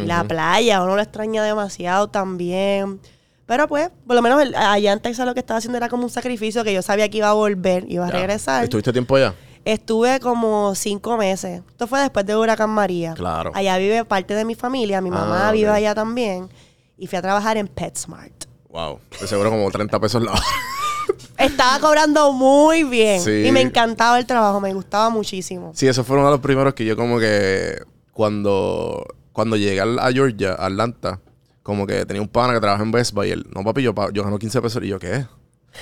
La 0.07 0.21
ujú. 0.21 0.29
playa, 0.29 0.83
uno 0.83 0.97
lo 0.97 1.03
extraña 1.03 1.45
demasiado 1.45 2.09
también. 2.09 3.01
Pero 3.47 3.69
pues, 3.69 3.91
por 4.09 4.17
lo 4.17 4.23
menos 4.23 4.43
el- 4.43 4.57
allá 4.57 4.93
en 4.93 4.99
Texas 5.01 5.25
lo 5.25 5.35
que 5.35 5.41
estaba 5.41 5.59
haciendo 5.59 5.77
era 5.77 5.89
como 5.89 6.03
un 6.03 6.11
sacrificio 6.11 6.65
que 6.65 6.75
yo 6.75 6.83
sabía 6.83 7.09
que 7.09 7.19
iba 7.19 7.29
a 7.29 7.33
volver, 7.33 7.85
iba 7.89 8.07
a 8.07 8.11
Ya. 8.11 8.15
regresar. 8.19 8.65
¿Estuviste 8.65 8.93
tiempo 8.93 9.15
allá? 9.15 9.35
Estuve 9.67 10.21
como 10.21 10.77
cinco 10.77 11.17
meses. 11.17 11.61
Esto 11.69 11.89
fue 11.89 12.01
después 12.01 12.25
de 12.25 12.37
Huracán 12.37 12.71
María. 12.71 13.15
Claro. 13.15 13.51
Allá 13.53 13.77
vive 13.79 14.05
parte 14.05 14.33
de 14.35 14.45
mi 14.45 14.55
familia. 14.55 15.01
Mi 15.01 15.11
mamá 15.11 15.49
Ah, 15.49 15.53
vive 15.53 15.69
allá 15.71 15.93
también. 15.93 16.49
Y 16.97 17.09
fui 17.09 17.19
a 17.19 17.23
trabajar 17.23 17.57
en 17.57 17.67
PetSmart. 17.67 18.45
Wow. 18.71 19.01
De 19.21 19.27
seguro 19.27 19.51
como 19.51 19.69
30 19.69 19.99
pesos 19.99 20.23
la 20.23 20.31
hora. 20.31 20.43
Estaba 21.39 21.81
cobrando 21.81 22.31
muy 22.33 22.85
bien. 22.85 23.21
Sí. 23.21 23.45
Y 23.45 23.51
me 23.51 23.61
encantaba 23.61 24.21
el 24.21 24.25
trabajo. 24.27 24.61
Me 24.61 24.73
gustaba 24.73 25.11
muchísimo. 25.11 25.73
Sí, 25.75 25.89
eso 25.89 26.05
fue 26.05 26.17
uno 26.17 26.27
de 26.27 26.31
los 26.33 26.41
primeros 26.41 26.73
que 26.75 26.85
yo 26.85 26.97
como 26.97 27.19
que 27.19 27.83
cuando, 28.13 29.05
cuando 29.33 29.57
llegué 29.57 29.81
a 29.81 30.13
Georgia, 30.13 30.53
a 30.53 30.67
Atlanta, 30.67 31.19
como 31.65 31.89
que 31.89 32.07
tenía 32.07 32.23
un 32.23 32.29
pana 32.29 32.55
que 32.55 32.61
trabaja 32.61 32.85
en 32.85 32.93
Best 32.93 33.13
Buy 33.15 33.29
y 33.29 33.33
él, 33.33 33.47
no 33.53 33.65
papi, 33.65 33.83
yo, 33.83 33.93
yo 34.13 34.23
gano 34.23 34.39
15 34.39 34.63
pesos 34.63 34.81
y 34.85 34.87
yo, 34.87 35.01
¿qué? 35.01 35.27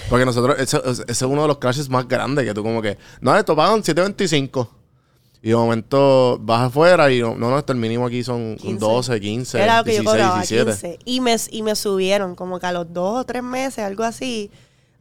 Porque 0.09 0.25
nosotros, 0.25 0.59
ese, 0.59 0.79
ese 0.85 1.05
es 1.09 1.23
uno 1.23 1.43
de 1.43 1.49
los 1.49 1.59
crashes 1.59 1.89
más 1.89 2.07
grandes 2.07 2.45
que 2.45 2.55
tú 2.55 2.63
como 2.63 2.83
que, 2.83 2.99
no, 3.21 3.37
esto 3.37 3.55
pagan 3.57 3.83
7.25. 3.83 4.69
Y 5.45 5.49
de 5.51 5.57
momento 5.57 6.39
vas 6.41 6.63
afuera 6.63 7.13
y 7.13 7.21
no, 7.21 7.37
no, 7.37 7.59
esto 7.59 7.75
el 7.75 7.79
mínimo 7.79 8.07
aquí 8.07 8.25
son 8.25 8.57
15. 8.57 8.79
12, 8.79 9.21
15, 9.21 9.63
Era 9.63 9.79
lo 9.79 9.85
que 9.85 9.91
16, 9.91 10.05
yo 10.05 10.11
cobraba, 10.11 10.37
17. 10.37 10.71
15. 10.71 10.99
Y 11.05 11.21
me, 11.21 11.37
y 11.51 11.63
me 11.63 11.77
subieron 11.77 12.35
como 12.35 12.59
que 12.59 12.65
a 12.65 12.73
los 12.73 12.91
dos 12.91 13.21
o 13.21 13.25
tres 13.25 13.43
meses, 13.43 13.85
algo 13.85 14.05
así. 14.05 14.51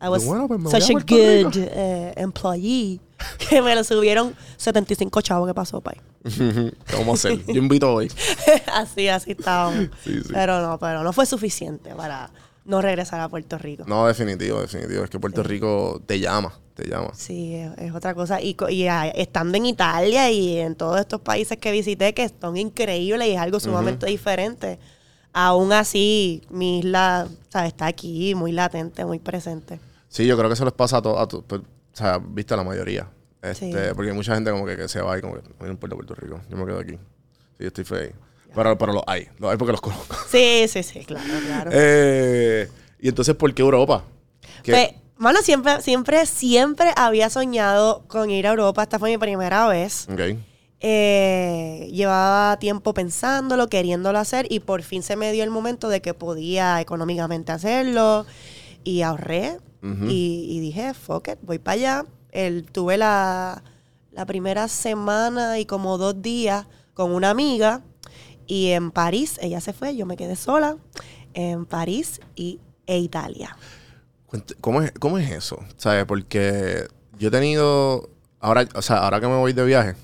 I 0.02 0.10
was 0.10 0.26
Bueno, 0.26 0.50
pues 0.50 0.62
such 0.64 0.94
a 0.94 1.00
a 1.00 1.02
good 1.02 1.56
eh, 1.56 2.14
employee 2.18 3.00
que 3.50 3.62
me 3.62 3.74
lo 3.74 3.86
subieron 3.86 4.36
75 4.58 5.22
chavos. 5.22 5.48
¿Qué 5.48 5.54
pasó, 5.54 5.82
vamos 5.82 6.06
a 7.26 7.30
hacer? 7.30 7.46
Yo 7.46 7.62
invito 7.62 7.94
hoy. 7.94 8.12
así, 8.74 9.08
así 9.08 9.32
estábamos. 9.32 9.92
Sí, 10.04 10.20
sí. 10.24 10.30
Pero 10.34 10.60
no, 10.60 10.78
pero 10.78 11.04
no 11.04 11.14
fue 11.14 11.26
suficiente 11.26 11.96
para 11.96 12.30
no 12.66 12.82
regresar 12.82 13.20
a 13.20 13.30
Puerto 13.30 13.58
Rico. 13.58 13.84
No, 13.88 14.08
definitivo, 14.08 14.62
definitivo. 14.62 15.04
Es 15.04 15.10
que 15.10 15.20
Puerto 15.20 15.44
Rico 15.44 16.02
te 16.06 16.20
llama, 16.20 16.54
te 16.76 16.88
llama. 16.88 17.10
Sí, 17.14 17.56
es, 17.56 17.72
es 17.78 17.94
otra 17.94 18.14
cosa. 18.14 18.40
Y, 18.42 18.56
ah, 18.88 19.08
estando 19.10 19.58
en 19.58 19.66
Italia 19.66 20.32
y 20.32 20.58
en 20.60 20.76
todos 20.76 21.00
estos 21.00 21.20
países 21.22 21.58
que 21.58 21.72
visité, 21.72 22.14
que 22.14 22.30
son 22.42 22.56
increíbles 22.58 23.28
y 23.28 23.32
es 23.32 23.40
algo 23.40 23.60
sumamente 23.60 24.06
diferente, 24.06 24.80
aún 25.34 25.74
así, 25.74 26.42
mi 26.50 26.80
isla 26.80 27.28
o 27.30 27.52
sea, 27.52 27.66
está 27.68 27.86
aquí, 27.88 28.34
muy 28.36 28.52
latente, 28.52 29.04
muy 29.06 29.20
presente. 29.20 29.80
Sí, 30.08 30.26
yo 30.28 30.38
creo 30.38 30.48
que 30.50 30.54
eso 30.54 30.64
les 30.66 30.74
pasa 30.74 30.98
a 30.98 31.02
todos, 31.02 31.28
to- 31.28 31.42
pues, 31.44 31.62
o 31.62 31.66
sea, 31.96 32.20
viste 32.20 32.54
a 32.54 32.58
la 32.58 32.64
mayoría. 32.64 33.10
Este, 33.42 33.72
Sí. 33.90 33.94
Porque 33.96 34.12
hay 34.12 34.16
mucha 34.16 34.36
gente 34.36 34.52
como 34.52 34.66
que, 34.66 34.78
que 34.78 34.88
se 34.88 35.02
va 35.02 35.18
y 35.18 35.22
como 35.22 35.34
que 35.36 35.42
no 35.60 35.68
importa 35.68 35.96
Puerto 35.96 36.16
Rico, 36.16 36.40
yo 36.50 36.56
me 36.58 36.66
quedo 36.66 36.80
aquí. 36.80 36.94
Sí, 37.60 37.66
estoy 37.66 37.84
feliz. 37.84 38.14
Pero, 38.56 38.78
pero 38.78 38.94
los 38.94 39.04
hay, 39.08 39.28
los 39.40 39.52
hay 39.52 39.58
porque 39.58 39.72
los 39.72 39.82
conozco. 39.82 40.16
Sí, 40.30 40.66
sí, 40.68 40.84
sí, 40.84 41.00
claro, 41.06 41.26
claro. 41.48 41.72
Eh, 41.74 42.70
y 43.00 43.10
entonces, 43.10 43.36
¿por 43.36 43.54
qué 43.54 43.62
Europa? 43.62 44.04
¿Qué- 44.64 44.72
Pues, 44.72 44.90
mano, 45.18 45.42
siempre, 45.42 45.82
siempre, 45.82 46.26
siempre 46.26 46.92
había 46.96 47.30
soñado 47.30 48.04
con 48.08 48.30
ir 48.30 48.46
a 48.48 48.52
Europa. 48.52 48.84
Esta 48.84 49.00
fue 49.00 49.10
mi 49.10 49.18
primera 49.18 49.68
vez. 49.68 50.08
Ok. 50.12 50.38
Eh, 50.86 51.88
llevaba 51.94 52.60
tiempo 52.60 52.94
pensándolo, 52.94 53.68
queriéndolo 53.70 54.20
hacer 54.20 54.48
y 54.50 54.60
por 54.60 54.84
fin 54.84 55.02
se 55.02 55.16
me 55.16 55.32
dio 55.32 55.44
el 55.46 55.50
momento 55.50 55.88
de 55.88 56.02
que 56.02 56.14
podía 56.14 56.82
económicamente 56.82 57.54
hacerlo 57.54 58.26
y 58.84 59.02
ahorré 59.02 59.60
y 60.08 60.60
dije, 60.62 60.94
fuck 60.94 61.28
it, 61.30 61.40
voy 61.42 61.60
para 61.60 61.74
allá. 61.76 62.06
El, 62.32 62.66
tuve 62.66 62.98
la, 62.98 63.64
la 64.12 64.26
primera 64.26 64.68
semana 64.70 65.58
y 65.60 65.66
como 65.66 65.98
dos 65.98 66.22
días 66.22 66.66
con 66.94 67.12
una 67.14 67.30
amiga 67.30 67.82
y 68.48 68.70
en 68.72 68.92
París, 68.92 69.38
ella 69.42 69.62
se 69.62 69.74
fue, 69.74 69.96
yo 69.96 70.06
me 70.06 70.18
quedé 70.18 70.36
sola 70.36 70.78
en 71.34 71.66
París 71.66 72.20
y, 72.36 72.60
e 72.86 73.00
Italia. 73.00 73.56
¿Cómo 74.62 74.82
es, 74.82 74.92
¿Cómo 75.00 75.18
es 75.20 75.30
eso? 75.32 75.60
¿Sabes? 75.78 76.06
Porque 76.06 76.88
yo 77.20 77.28
he 77.28 77.32
tenido, 77.32 78.10
ahora, 78.40 78.68
o 78.76 78.82
sea, 78.82 78.98
ahora 78.98 79.20
que 79.22 79.28
me 79.28 79.36
voy 79.38 79.54
de 79.54 79.64
viaje, 79.66 79.96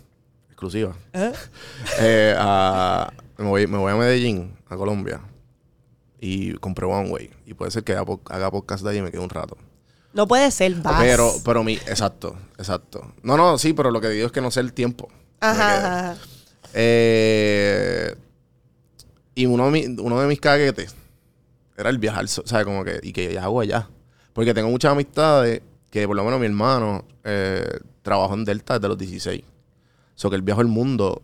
exclusiva, 0.47 0.93
eh, 1.99 2.35
a- 2.37 3.11
me, 3.37 3.45
voy, 3.47 3.67
me 3.67 3.77
voy 3.77 3.91
a 3.91 3.95
Medellín, 3.95 4.53
a 4.69 4.75
Colombia, 4.75 5.21
y 6.19 6.53
compré 6.55 6.85
One 6.85 7.09
Way. 7.09 7.29
Y 7.45 7.53
puede 7.53 7.71
ser 7.71 7.83
que 7.83 7.93
haga, 7.93 8.05
po- 8.05 8.21
haga 8.29 8.51
podcast 8.51 8.83
de 8.83 8.89
ahí 8.91 8.97
y 8.97 9.01
me 9.01 9.09
quede 9.11 9.21
un 9.21 9.29
rato. 9.29 9.57
No 10.13 10.27
puede 10.27 10.51
ser, 10.51 10.75
vas. 10.75 11.01
Pero, 11.01 11.31
pero 11.45 11.63
mi, 11.63 11.73
exacto, 11.73 12.35
exacto. 12.57 13.13
No, 13.23 13.37
no, 13.37 13.57
sí, 13.57 13.73
pero 13.73 13.89
lo 13.91 14.01
que 14.01 14.09
digo 14.09 14.25
es 14.25 14.31
que 14.31 14.41
no 14.41 14.51
sé 14.51 14.59
el 14.59 14.73
tiempo. 14.73 15.07
Ajá. 15.39 16.17
Eh, 16.73 18.15
y 19.41 19.45
uno 19.45 19.65
de, 19.65 19.71
mi- 19.71 20.01
uno 20.01 20.19
de 20.19 20.27
mis 20.27 20.39
caguetes 20.39 20.95
era 21.77 21.89
el 21.89 21.97
viajar, 21.97 22.27
so- 22.27 22.41
o 22.43 22.47
sea, 22.47 22.63
como 22.65 22.83
que, 22.83 22.99
y 23.03 23.13
que 23.13 23.37
hago 23.39 23.61
allá. 23.61 23.89
Porque 24.33 24.53
tengo 24.53 24.69
muchas 24.69 24.91
amistades 24.91 25.61
que, 25.89 26.05
por 26.07 26.15
lo 26.15 26.23
menos 26.23 26.39
mi 26.39 26.45
hermano, 26.45 27.05
eh, 27.23 27.79
trabajó 28.01 28.33
en 28.35 28.45
Delta 28.45 28.75
desde 28.75 28.87
los 28.87 28.97
16. 28.97 29.41
O 29.43 30.19
sea, 30.19 30.29
que 30.29 30.35
él 30.35 30.41
viajó 30.41 30.61
el 30.61 30.67
mundo 30.67 31.21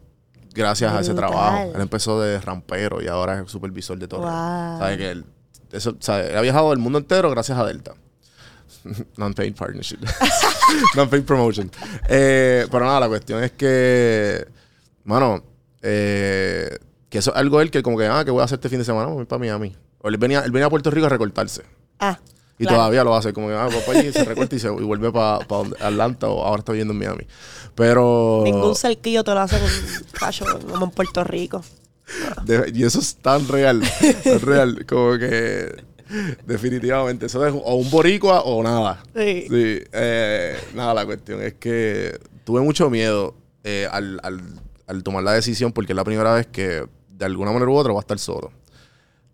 gracias 0.54 0.92
a 0.94 1.02
ese 1.02 1.14
trabajo. 1.14 1.72
Él 1.76 1.82
empezó 1.82 2.20
de 2.22 2.40
rampero 2.40 3.02
y 3.02 3.08
ahora 3.08 3.42
es 3.42 3.52
supervisor 3.52 3.98
de 4.00 4.08
torre. 4.08 4.24
Wow. 4.24 4.80
¿Sabe 4.80 4.98
que 4.98 5.10
él, 5.12 5.26
eso, 5.72 5.90
o 5.92 5.98
sea, 6.02 6.26
él 6.26 6.38
ha 6.38 6.42
viajado 6.42 6.72
el 6.74 6.80
mundo 6.80 6.98
entero 7.00 7.30
gracias 7.30 7.58
a 7.58 7.66
Delta. 7.66 7.94
Non-paid 9.18 9.56
partnership. 9.56 10.00
Non-paid 10.96 11.24
promotion. 11.24 11.70
Eh, 12.08 12.66
pero 12.72 12.86
nada, 12.86 13.02
la 13.02 13.08
cuestión 13.08 13.44
es 13.44 13.52
que, 13.52 14.46
mano, 15.04 15.44
eh, 15.82 16.78
que 17.16 17.20
eso 17.20 17.32
es 17.32 17.38
algo 17.38 17.62
él 17.62 17.72
que 17.72 17.82
como 17.82 17.98
que, 17.98 18.06
ah, 18.08 18.24
¿qué 18.26 18.32
voy 18.32 18.42
a 18.42 18.46
hacer 18.46 18.58
este 18.58 18.70
fin 18.70 18.80
de 18.80 18.86
semana? 18.86 19.08
Voy 19.08 19.26
para 19.26 19.40
Miami. 19.40 19.76
O 20.02 20.08
él 20.10 20.18
venía, 20.18 20.42
él 20.42 20.52
venía 20.52 20.68
a 20.68 20.70
Puerto 20.70 20.92
Rico 20.92 21.06
a 21.06 21.10
recortarse. 21.10 21.64
Ah, 22.00 22.20
Y 22.60 22.64
claro. 22.64 22.78
todavía 22.78 23.04
lo 23.04 23.16
hace. 23.16 23.32
Como 23.34 23.48
que, 23.48 23.54
ah, 23.54 23.68
va 23.68 23.80
para 23.86 24.00
allí, 24.00 24.12
se 24.12 24.24
recorta 24.26 24.56
y, 24.56 24.60
se, 24.60 24.68
y 24.68 24.72
vuelve 24.84 25.12
para 25.12 25.38
Atlanta 25.80 26.28
o 26.30 26.44
ahora 26.44 26.60
está 26.60 26.72
viviendo 26.74 26.94
en 26.94 27.00
Miami. 27.00 27.26
Pero... 27.74 28.42
Ningún 28.44 28.76
cerquillo 28.76 29.24
te 29.24 29.32
lo 29.34 29.40
hace 29.40 29.58
con 29.60 29.70
cacho, 30.20 30.46
como 30.70 30.86
en 30.86 30.92
Puerto 30.92 31.24
Rico. 31.24 31.64
De- 32.44 32.72
y 32.74 32.84
eso 32.84 33.00
es 33.00 33.16
tan 33.16 33.48
real. 33.48 33.82
es 34.02 34.42
real. 34.42 34.86
Como 34.86 35.18
que. 35.18 35.84
Definitivamente. 36.46 37.26
Eso 37.26 37.46
es 37.46 37.54
o 37.54 37.76
un 37.76 37.90
boricua 37.90 38.42
o 38.42 38.62
nada. 38.64 39.04
Sí. 39.16 39.46
Sí. 39.50 39.80
eh, 39.92 40.58
nada, 40.74 40.94
la 40.94 41.06
cuestión 41.06 41.42
es 41.42 41.54
que 41.56 42.20
tuve 42.44 42.62
mucho 42.62 42.90
miedo 42.90 43.36
eh, 43.64 43.88
al, 43.92 44.20
al- 44.24 44.42
al 44.88 45.02
tomar 45.04 45.24
la 45.24 45.32
decisión 45.34 45.72
porque 45.72 45.94
es 45.94 45.96
la 45.96 46.04
primera 46.04 46.34
vez 46.36 46.46
que 46.46 46.86
de 47.18 47.26
alguna 47.26 47.52
manera 47.52 47.72
u 47.72 47.76
otra 47.76 47.92
voy 47.92 48.00
a 48.00 48.02
estar 48.02 48.20
solo. 48.20 48.52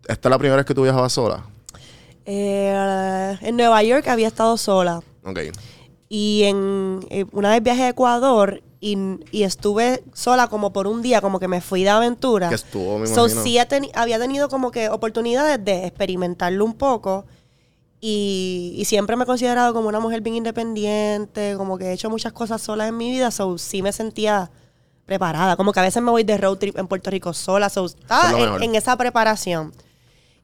¿Esta 0.06 0.28
es 0.28 0.30
la 0.30 0.38
primera 0.38 0.56
vez 0.56 0.66
que 0.66 0.74
tú 0.74 0.82
viajabas 0.82 1.12
sola? 1.12 1.44
Eh, 2.24 3.36
en 3.40 3.56
Nueva 3.56 3.82
York 3.82 4.06
había 4.08 4.28
estado 4.28 4.56
sola. 4.56 5.00
Ok. 5.24 5.38
Y 6.08 6.42
en 6.44 7.00
eh, 7.10 7.24
una 7.32 7.50
vez 7.50 7.62
viajé 7.62 7.84
a 7.84 7.88
Ecuador 7.88 8.62
y, 8.80 8.96
y 9.30 9.44
estuve 9.44 10.02
sola 10.12 10.48
como 10.48 10.72
por 10.72 10.86
un 10.86 11.02
día, 11.02 11.20
como 11.20 11.40
que 11.40 11.48
me 11.48 11.60
fui 11.60 11.82
de 11.84 11.90
aventura. 11.90 12.48
Que 12.48 12.56
estuvo, 12.56 12.98
me 12.98 13.06
So, 13.06 13.28
sí 13.28 13.56
teni- 13.68 13.90
había 13.94 14.18
tenido 14.18 14.48
como 14.48 14.70
que 14.70 14.88
oportunidades 14.88 15.64
de 15.64 15.86
experimentarlo 15.86 16.64
un 16.64 16.74
poco. 16.74 17.24
Y, 18.00 18.74
y 18.76 18.84
siempre 18.84 19.14
me 19.16 19.22
he 19.22 19.26
considerado 19.26 19.72
como 19.72 19.88
una 19.88 20.00
mujer 20.00 20.20
bien 20.22 20.34
independiente, 20.34 21.54
como 21.56 21.78
que 21.78 21.86
he 21.86 21.92
hecho 21.92 22.10
muchas 22.10 22.32
cosas 22.32 22.60
solas 22.60 22.88
en 22.88 22.96
mi 22.96 23.10
vida, 23.10 23.30
so 23.30 23.56
sí 23.58 23.80
me 23.80 23.92
sentía 23.92 24.50
preparada. 25.06 25.56
Como 25.56 25.72
que 25.72 25.80
a 25.80 25.82
veces 25.82 26.02
me 26.02 26.10
voy 26.10 26.24
de 26.24 26.38
road 26.38 26.58
trip 26.58 26.78
en 26.78 26.86
Puerto 26.86 27.10
Rico 27.10 27.32
sola, 27.32 27.68
so 27.68 27.86
estaba 27.86 28.38
en, 28.62 28.74
esa 28.74 28.96
preparación. 28.96 29.72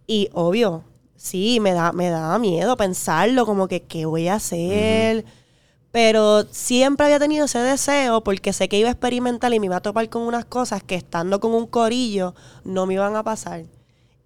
Y 0.07 0.31
obvio, 0.33 0.85
sí, 1.17 1.61
me 1.61 1.73
da, 1.73 1.93
me 1.93 2.09
daba 2.11 2.39
miedo 2.39 2.77
pensarlo, 2.77 3.47
como 3.47 3.69
que 3.69 3.83
qué 3.83 4.07
voy 4.07 4.29
a 4.29 4.35
hacer. 4.35 5.25
Pero 5.91 6.45
siempre 6.51 7.07
había 7.07 7.19
tenido 7.19 7.47
ese 7.47 7.61
deseo 7.61 8.23
porque 8.23 8.53
sé 8.53 8.69
que 8.69 8.79
iba 8.79 8.89
a 8.89 8.93
experimentar 8.93 9.53
y 9.55 9.61
me 9.61 9.67
iba 9.67 9.77
a 9.77 9.81
topar 9.81 10.09
con 10.11 10.23
unas 10.23 10.45
cosas 10.45 10.83
que 10.83 10.95
estando 10.95 11.41
con 11.41 11.55
un 11.55 11.67
corillo 11.67 12.35
no 12.65 12.87
me 12.87 12.95
iban 12.95 13.17
a 13.17 13.23
pasar. 13.23 13.65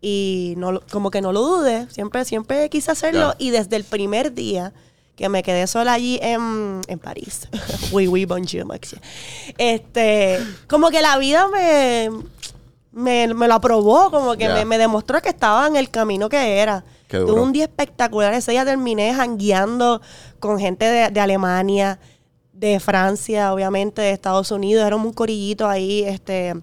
Y 0.00 0.54
no, 0.56 0.80
como 0.90 1.12
que 1.12 1.20
no 1.20 1.32
lo 1.32 1.42
dudé, 1.42 1.88
siempre, 1.88 2.24
siempre 2.24 2.68
quise 2.68 2.90
hacerlo. 2.90 3.34
Y 3.38 3.50
desde 3.50 3.76
el 3.76 3.84
primer 3.84 4.34
día 4.34 4.72
que 5.16 5.28
me 5.28 5.42
quedé 5.42 5.66
sola 5.66 5.92
allí 5.92 6.18
en, 6.22 6.80
en 6.88 6.98
París, 6.98 7.48
oui, 7.92 8.08
oui, 8.08 8.24
bonjour, 8.24 8.64
Maxia. 8.64 9.00
Este, 9.58 10.38
como 10.68 10.90
que 10.90 11.02
la 11.02 11.18
vida 11.18 11.48
me, 11.48 12.10
me, 12.92 13.34
me 13.34 13.48
lo 13.48 13.54
aprobó, 13.54 14.10
como 14.10 14.36
que 14.36 14.48
me, 14.48 14.64
me 14.64 14.78
demostró 14.78 15.20
que 15.20 15.28
estaba 15.28 15.66
en 15.66 15.76
el 15.76 15.90
camino 15.90 16.28
que 16.28 16.58
era. 16.58 16.84
Tuve 17.08 17.40
un 17.40 17.52
día 17.52 17.64
espectacular. 17.64 18.32
Ese 18.32 18.52
día 18.52 18.64
terminé 18.64 19.12
jangueando 19.12 20.00
con 20.40 20.58
gente 20.58 20.86
de, 20.86 21.10
de 21.10 21.20
Alemania, 21.20 21.98
de 22.52 22.80
Francia, 22.80 23.52
obviamente, 23.52 24.00
de 24.00 24.12
Estados 24.12 24.50
Unidos. 24.50 24.86
Éramos 24.86 25.06
un 25.06 25.12
corillito 25.12 25.68
ahí, 25.68 26.04
este, 26.04 26.54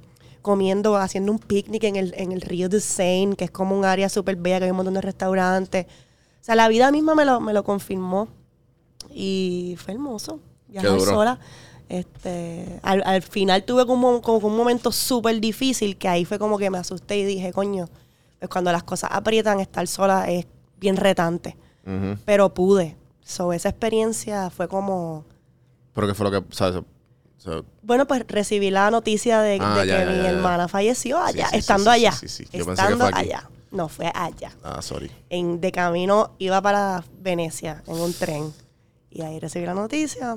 comiendo, 0.42 0.98
haciendo 0.98 1.32
un 1.32 1.40
picnic 1.40 1.84
en 1.84 1.96
el, 1.96 2.14
en 2.18 2.32
el 2.32 2.42
río 2.42 2.70
de 2.70 2.80
Seine, 2.80 3.36
que 3.36 3.46
es 3.46 3.52
como 3.52 3.78
un 3.78 3.86
área 3.86 4.10
súper 4.10 4.36
bella, 4.38 4.60
que 4.60 4.66
hay 4.66 4.72
un 4.72 4.78
montón 4.78 4.96
de 4.96 5.02
restaurantes. 5.02 5.86
O 5.86 6.44
sea, 6.44 6.56
la 6.56 6.68
vida 6.68 6.92
misma 6.92 7.16
me 7.16 7.26
lo, 7.26 7.40
me 7.40 7.54
lo 7.54 7.64
confirmó. 7.64 8.28
Y 9.12 9.76
fue 9.84 9.94
hermoso. 9.94 10.40
Viajar 10.68 11.00
sola. 11.02 11.40
Este, 11.88 12.80
al, 12.84 13.02
al 13.06 13.22
final 13.24 13.64
tuve 13.64 13.86
como, 13.88 14.22
como 14.22 14.48
un 14.48 14.56
momento 14.56 14.92
súper 14.92 15.40
difícil 15.42 15.98
que 15.98 16.08
ahí 16.08 16.24
fue 16.26 16.38
como 16.38 16.58
que 16.60 16.70
me 16.70 16.78
asusté 16.78 17.18
y 17.18 17.26
dije, 17.26 17.52
coño, 17.52 17.88
pues 18.38 18.50
cuando 18.50 18.72
las 18.72 18.84
cosas 18.84 19.10
aprietan, 19.14 19.60
estar 19.60 19.88
sola 19.88 20.30
es 20.30 20.46
bien 20.80 20.98
retante. 20.98 21.58
Pero 22.26 22.54
pude. 22.54 22.96
So, 23.24 23.52
esa 23.52 23.70
experiencia 23.70 24.52
fue 24.52 24.68
como... 24.68 25.26
Pero 25.94 26.06
que 26.08 26.14
fue 26.14 26.30
lo 26.30 26.32
que. 26.32 26.84
Bueno, 27.82 28.06
pues 28.06 28.24
recibí 28.28 28.70
la 28.70 28.92
noticia 28.92 29.42
de, 29.42 29.58
Ah, 29.62 29.80
de 29.80 29.88
ya, 29.88 29.98
que 30.00 30.06
ya, 30.06 30.12
mi 30.12 30.24
ya, 30.24 30.30
hermana 30.30 30.68
falleció 30.68 31.18
allá, 31.18 31.46
sí, 31.46 31.52
sí, 31.54 31.58
estando 31.58 31.86
sí, 31.92 31.96
allá. 31.98 32.12
sí, 32.12 32.28
sí. 32.28 32.44
Yo 32.46 32.66
pensé 32.66 32.66
que 32.66 32.72
Estando 32.94 33.10
fue 33.10 33.20
allá. 33.20 33.50
No, 33.72 33.88
fue 33.88 34.12
allá. 34.14 34.52
ah, 34.64 34.82
sorry. 34.82 35.10
En, 35.30 35.62
de 35.62 35.72
camino 35.72 36.32
iba 36.38 36.62
para 36.62 37.04
Venecia 37.20 37.84
en 37.88 37.96
un 38.00 38.14
tren. 38.14 38.54
Y 39.12 39.22
ahí 39.22 39.40
recibí 39.40 39.66
la 39.66 39.74
noticia. 39.74 40.36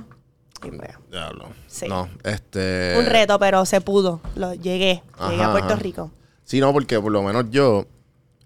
Y 0.64 0.70
pues, 0.70 0.90
Diablo. 1.10 1.48
Sí. 1.66 1.86
No, 1.88 2.08
este. 2.24 2.94
un 2.98 3.06
reto, 3.06 3.38
pero 3.38 3.64
se 3.66 3.80
pudo. 3.80 4.20
Lo, 4.36 4.54
llegué. 4.54 5.02
llegué 5.28 5.42
a 5.42 5.50
Puerto 5.50 5.74
ajá. 5.74 5.82
Rico. 5.82 6.10
Sí, 6.44 6.60
no, 6.60 6.72
porque 6.72 7.00
por 7.00 7.10
lo 7.12 7.22
menos 7.22 7.46
yo, 7.50 7.86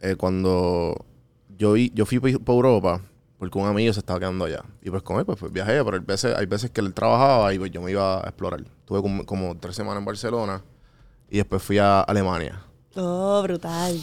eh, 0.01 0.17
cuando 0.17 1.05
yo, 1.59 1.73
vi- 1.73 1.93
yo 1.95 2.07
fui 2.07 2.19
para 2.21 2.33
Europa, 2.57 3.01
porque 3.39 3.59
un 3.59 3.67
amigo 3.67 3.93
se 3.93 4.01
estaba 4.01 4.19
quedando 4.19 4.45
allá. 4.47 4.63
Y 4.83 4.91
pues 4.91 5.03
con 5.03 5.19
él, 5.19 5.27
pues, 5.27 5.39
pues, 5.39 5.53
viajé, 5.53 5.83
pero 5.85 5.97
hay 5.97 6.03
veces, 6.03 6.35
hay 6.37 6.47
veces 6.47 6.71
que 6.71 6.81
él 6.81 6.95
trabajaba 6.95 7.53
y 7.53 7.59
pues 7.59 7.71
yo 7.71 7.83
me 7.83 7.91
iba 7.91 8.19
a 8.19 8.29
explorar. 8.29 8.63
Tuve 8.87 9.03
como, 9.03 9.27
como 9.27 9.57
tres 9.59 9.77
semanas 9.77 9.99
en 9.99 10.05
Barcelona 10.07 10.63
y 11.29 11.37
después 11.39 11.63
fui 11.63 11.79
a 11.79 12.01
Alemania. 12.01 12.63
Oh, 12.95 13.43
brutal. 13.43 14.01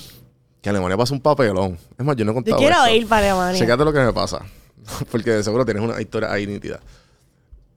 Que 0.62 0.69
Alemania 0.69 0.95
pasa 0.97 1.13
un 1.13 1.19
papelón. 1.21 1.77
Es 1.97 2.05
más, 2.05 2.15
yo 2.15 2.25
no 2.25 2.31
he 2.31 2.33
Yo 2.33 2.36
contado 2.36 2.57
quiero 2.57 2.75
esto. 2.86 2.95
ir 2.95 3.07
para 3.07 3.31
Alemania. 3.31 3.59
Chécate 3.59 3.83
lo 3.86 3.91
que 3.93 3.99
me 3.99 4.13
pasa. 4.13 4.39
porque 5.12 5.32
de 5.32 5.43
seguro 5.43 5.65
tienes 5.65 5.84
una 5.84 6.00
historia 6.02 6.32
ahí 6.32 6.46
nítida. 6.48 6.80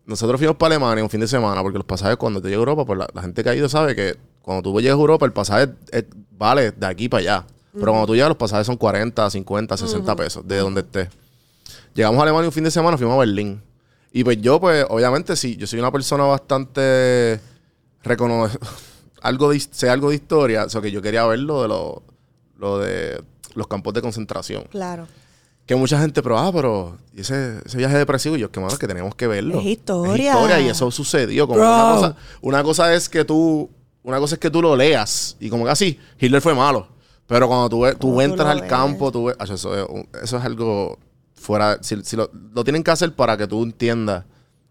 Nosotros 0.04 0.38
fuimos 0.38 0.56
para 0.56 0.76
Alemania 0.76 1.02
un 1.02 1.10
fin 1.10 1.20
de 1.20 1.26
semana 1.28 1.62
porque 1.62 1.78
los 1.78 1.86
pasajes 1.86 2.16
cuando 2.16 2.40
te 2.40 2.48
llega 2.48 2.58
a 2.58 2.60
Europa, 2.60 2.84
pues 2.84 2.98
la, 2.98 3.08
la 3.12 3.22
gente 3.22 3.42
que 3.42 3.50
ha 3.50 3.54
ido 3.54 3.68
sabe 3.68 3.96
que 3.96 4.16
cuando 4.42 4.62
tú 4.62 4.80
llegas 4.80 4.96
a 4.96 5.00
Europa 5.00 5.26
el 5.26 5.32
pasaje 5.32 5.68
es- 5.90 6.04
vale 6.30 6.70
de 6.70 6.86
aquí 6.86 7.08
para 7.08 7.20
allá. 7.20 7.46
Pero 7.72 7.86
cuando 7.92 8.06
tú 8.06 8.14
llegas 8.14 8.28
los 8.28 8.38
pasajes 8.38 8.66
son 8.66 8.76
40, 8.76 9.28
50, 9.28 9.76
60 9.76 10.16
pesos 10.16 10.46
de 10.48 10.58
donde 10.58 10.80
estés. 10.82 11.08
Llegamos 11.94 12.18
a 12.20 12.22
Alemania 12.22 12.46
un 12.48 12.52
fin 12.52 12.64
de 12.64 12.70
semana, 12.70 12.96
fuimos 12.96 13.16
a 13.16 13.18
Berlín. 13.18 13.60
Y 14.12 14.22
pues 14.24 14.40
yo, 14.40 14.60
pues 14.60 14.86
obviamente 14.88 15.34
sí, 15.36 15.56
yo 15.56 15.66
soy 15.66 15.78
una 15.80 15.90
persona 15.92 16.24
bastante 16.24 17.40
recono 18.02 18.48
algo 19.22 19.50
de, 19.50 19.60
sé 19.60 19.90
algo 19.90 20.10
de 20.10 20.16
historia, 20.16 20.64
o 20.64 20.68
sea 20.70 20.80
que 20.80 20.90
yo 20.90 21.02
quería 21.02 21.26
ver 21.26 21.40
lo 21.40 21.62
de, 21.62 21.68
lo, 21.68 22.02
lo 22.58 22.78
de 22.78 23.22
los 23.54 23.66
campos 23.66 23.92
de 23.92 24.00
concentración. 24.02 24.64
Claro. 24.70 25.06
Que 25.66 25.74
mucha 25.74 26.00
gente, 26.00 26.22
pero, 26.22 26.38
ah, 26.38 26.50
pero 26.52 26.96
¿y 27.12 27.22
ese, 27.22 27.58
ese 27.64 27.76
viaje 27.76 27.98
depresivo, 27.98 28.36
y 28.36 28.40
yo, 28.40 28.50
que 28.52 28.60
mano, 28.60 28.76
que 28.78 28.86
tenemos 28.86 29.14
que 29.16 29.26
verlo. 29.26 29.58
Es 29.58 29.66
historia. 29.66 30.30
Es 30.32 30.36
historia 30.36 30.60
y 30.60 30.68
eso 30.68 30.90
sucedió. 30.92 31.48
Como 31.48 31.60
una, 31.60 31.92
cosa, 31.94 32.16
una 32.40 32.62
cosa 32.62 32.94
es 32.94 33.08
que 33.08 33.24
tú, 33.24 33.68
una 34.04 34.18
cosa 34.18 34.36
es 34.36 34.38
que 34.38 34.48
tú 34.50 34.62
lo 34.62 34.76
leas 34.76 35.36
y 35.40 35.50
como 35.50 35.64
que 35.64 35.70
así, 35.72 35.98
Hitler 36.20 36.40
fue 36.40 36.54
malo. 36.54 36.86
Pero 37.26 37.48
cuando 37.48 37.68
tú, 37.68 37.84
tú 37.98 38.14
Cuando 38.14 38.22
entras 38.34 38.48
al 38.50 38.60
ves. 38.60 38.70
campo, 38.70 39.10
tú 39.10 39.24
ves, 39.24 39.36
Acho, 39.40 39.54
eso, 39.54 39.76
es, 39.76 39.84
un- 39.88 40.08
eso 40.22 40.36
es 40.36 40.44
algo 40.44 40.96
fuera, 41.34 41.78
si, 41.82 41.96
si 42.04 42.14
lo, 42.16 42.30
lo 42.54 42.62
tienen 42.62 42.84
que 42.84 42.92
hacer 42.92 43.12
para 43.12 43.36
que 43.36 43.48
tú 43.48 43.64
entiendas 43.64 44.24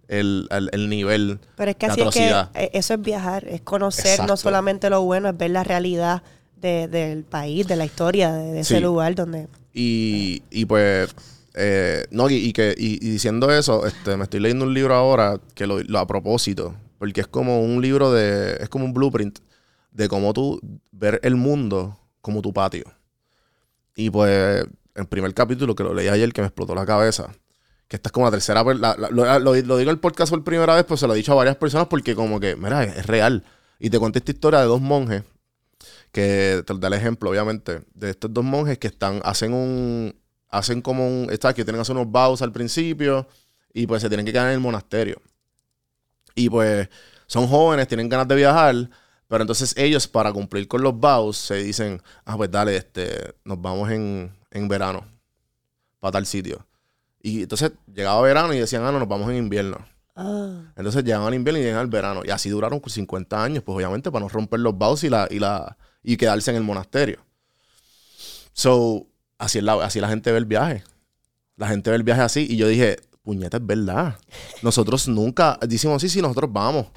el, 0.08 0.48
el, 0.52 0.70
el 0.72 0.88
nivel 0.90 1.40
Pero 1.58 1.72
es 1.72 1.76
que 1.78 1.88
de 1.88 1.92
así 1.92 2.02
es 2.02 2.10
que 2.12 2.30
eh, 2.54 2.70
eso 2.74 2.94
es 2.94 3.02
viajar, 3.02 3.46
es 3.50 3.60
conocer 3.60 4.06
Exacto. 4.06 4.32
no 4.32 4.38
solamente 4.38 4.90
lo 4.90 5.02
bueno, 5.02 5.28
es 5.28 5.38
ver 5.38 5.52
la 5.52 5.66
realidad 5.66 6.24
de- 6.56 6.88
del 6.88 7.24
país, 7.26 7.68
de 7.68 7.76
la 7.76 7.84
historia, 7.84 8.32
de, 8.32 8.54
de 8.54 8.60
ese 8.62 8.76
Sí. 8.78 8.82
lugar 8.82 9.14
donde... 9.16 9.50
Y, 9.78 10.42
y 10.52 10.64
pues, 10.64 11.14
eh, 11.54 12.06
no, 12.10 12.30
y, 12.30 12.54
que, 12.54 12.74
y, 12.78 12.98
diciendo 13.00 13.52
eso, 13.52 13.86
este, 13.86 14.16
me 14.16 14.24
estoy 14.24 14.40
leyendo 14.40 14.64
un 14.64 14.74
libro 14.74 14.96
ahora 14.96 15.38
que 15.54 15.68
lo, 15.68 15.84
lo 15.84 16.00
a 16.00 16.08
propósito, 16.08 16.74
porque 16.98 17.20
es 17.20 17.28
como 17.28 17.62
un 17.62 17.82
libro 17.82 18.14
de, 18.14 18.56
es 18.62 18.70
como 18.70 18.86
un 18.86 18.94
blueprint 18.94 19.40
de 19.92 20.08
cómo 20.08 20.32
tú 20.32 20.62
ver 20.94 21.20
el 21.24 21.36
mundo 21.36 22.00
como 22.22 22.42
tu 22.42 22.54
patio. 22.54 22.86
Y 23.98 24.10
pues, 24.10 24.66
el 24.96 25.06
primer 25.08 25.34
capítulo 25.34 25.76
que 25.76 25.84
lo 25.84 25.94
leí 25.94 26.08
ayer 26.08 26.32
que 26.32 26.40
me 26.42 26.48
explotó 26.48 26.74
la 26.74 26.86
cabeza, 26.86 27.30
que 27.90 27.98
esta 27.98 28.08
es 28.08 28.14
como 28.14 28.28
la 28.28 28.32
tercera, 28.32 28.64
la- 28.64 28.96
lo, 29.12 29.54
digo 29.78 29.92
el 29.92 30.00
podcast 30.00 30.30
por 30.32 30.42
primera 30.46 30.74
vez, 30.74 30.86
pues 30.86 31.02
se 31.02 31.08
lo 31.08 31.14
he 31.14 31.18
dicho 31.18 31.34
a 31.34 31.36
varias 31.36 31.58
personas 31.58 31.88
porque 31.88 32.16
como 32.16 32.40
que, 32.40 32.56
mira, 32.56 32.82
es, 32.86 32.96
es 32.96 33.06
real. 33.08 33.44
Y 33.78 33.90
te 33.90 34.00
conté 34.00 34.20
esta 34.20 34.32
historia 34.32 34.62
de 34.62 34.68
dos 34.68 34.80
monjes 34.80 35.24
que 36.16 36.64
te 36.66 36.74
da 36.76 36.88
el 36.88 36.94
ejemplo, 36.94 37.30
obviamente, 37.30 37.82
de 37.94 38.12
estos 38.12 38.34
dos 38.34 38.46
monjes 38.46 38.78
que 38.78 38.88
están, 38.88 39.20
hacen 39.26 39.54
un, 39.54 40.16
hacen 40.50 40.82
como 40.82 41.06
un. 41.06 41.28
Está 41.30 41.54
que 41.54 41.66
tienen 41.66 41.80
que 41.80 41.82
hacer 41.82 41.98
unos 41.98 42.10
vows 42.10 42.42
al 42.42 42.54
principio 42.54 43.28
y 43.74 43.86
pues 43.86 44.02
se 44.02 44.08
tienen 44.08 44.26
que 44.26 44.32
quedar 44.32 44.48
en 44.48 44.54
el 44.54 44.62
monasterio. 44.62 45.22
Y 46.34 46.50
pues 46.50 46.88
son 47.28 47.48
jóvenes, 47.48 47.90
tienen 47.90 48.08
ganas 48.08 48.30
de 48.30 48.36
viajar, 48.36 48.90
pero 49.28 49.42
entonces 49.42 49.76
ellos, 49.76 50.08
para 50.08 50.32
cumplir 50.32 50.70
con 50.70 50.82
los 50.82 50.98
vows, 50.98 51.36
se 51.36 51.56
dicen: 51.56 52.02
Ah, 52.24 52.38
pues 52.38 52.50
dale, 52.50 52.78
este, 52.78 53.36
nos 53.44 53.62
vamos 53.62 53.92
en, 53.92 54.32
en 54.52 54.68
verano 54.70 55.06
para 56.00 56.14
tal 56.14 56.26
sitio. 56.26 56.66
Y 57.22 57.42
entonces 57.42 57.74
llegaba 57.94 58.22
verano 58.22 58.54
y 58.54 58.60
decían: 58.60 58.86
Ah, 58.86 58.92
no, 58.94 59.00
nos 59.00 59.10
vamos 59.10 59.30
en 59.32 59.36
invierno. 59.36 59.86
Ah. 60.16 60.62
Entonces 60.78 61.04
llegaban 61.04 61.28
al 61.28 61.34
invierno 61.34 61.60
y 61.60 61.64
llegaban 61.64 61.84
al 61.84 61.92
verano. 61.92 62.22
Y 62.24 62.30
así 62.30 62.50
duraron 62.50 62.82
50 62.82 63.44
años, 63.44 63.64
pues 63.64 63.76
obviamente 63.76 64.10
para 64.12 64.24
no 64.24 64.30
romper 64.30 64.62
los 64.62 64.78
vows 64.78 65.04
y, 65.04 65.10
la, 65.10 65.28
y, 65.30 65.40
la, 65.40 65.78
y 66.06 66.18
quedarse 66.18 66.52
en 66.52 66.58
el 66.58 66.64
monasterio. 66.64 67.20
So, 68.54 69.08
así, 69.38 69.58
es 69.60 69.64
la, 69.64 69.74
así 69.86 70.00
la 70.00 70.08
gente 70.10 70.32
ve 70.32 70.38
el 70.38 70.46
viaje. 70.46 70.84
La 71.58 71.68
gente 71.68 71.90
ve 71.90 71.96
el 71.98 72.04
viaje 72.04 72.22
así. 72.22 72.48
Y 72.50 72.58
yo 72.58 72.68
dije, 72.68 72.98
puñeta, 73.22 73.58
es 73.58 73.66
verdad. 73.66 74.18
Nosotros 74.62 75.08
nunca, 75.08 75.58
decimos, 75.68 76.02
sí, 76.02 76.10
sí, 76.10 76.22
nosotros 76.22 76.52
vamos. 76.52 76.88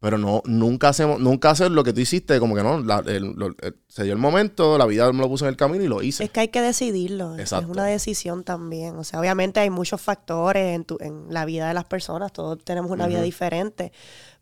Pero 0.00 0.18
no, 0.18 0.42
nunca 0.44 0.90
hacemos, 0.90 1.18
nunca 1.18 1.48
hacer 1.50 1.70
lo 1.70 1.82
que 1.82 1.94
tú 1.94 2.00
hiciste, 2.00 2.38
como 2.38 2.54
que 2.54 2.62
no, 2.62 2.78
la- 2.80 3.02
el- 3.06 3.32
lo- 3.36 3.46
el- 3.62 3.76
se 3.88 4.04
dio 4.04 4.12
el 4.12 4.18
momento, 4.18 4.76
la 4.76 4.84
vida 4.84 5.10
me 5.12 5.20
lo 5.20 5.28
puso 5.28 5.46
en 5.46 5.48
el 5.48 5.56
camino 5.56 5.82
y 5.82 5.88
lo 5.88 6.02
hice. 6.02 6.24
Es 6.24 6.30
que 6.30 6.40
hay 6.40 6.48
que 6.48 6.60
decidirlo. 6.60 7.38
Exacto. 7.38 7.64
Es 7.66 7.72
una 7.72 7.86
decisión 7.86 8.44
también. 8.44 8.96
O 8.96 9.04
sea, 9.04 9.18
obviamente 9.18 9.60
hay 9.60 9.70
muchos 9.70 10.02
factores 10.02 10.74
en, 10.74 10.84
tu, 10.84 10.98
en 11.00 11.32
la 11.32 11.46
vida 11.46 11.68
de 11.68 11.74
las 11.74 11.86
personas. 11.86 12.32
Todos 12.34 12.62
tenemos 12.64 12.90
una 12.90 13.06
vida 13.06 13.22
diferente. 13.22 13.92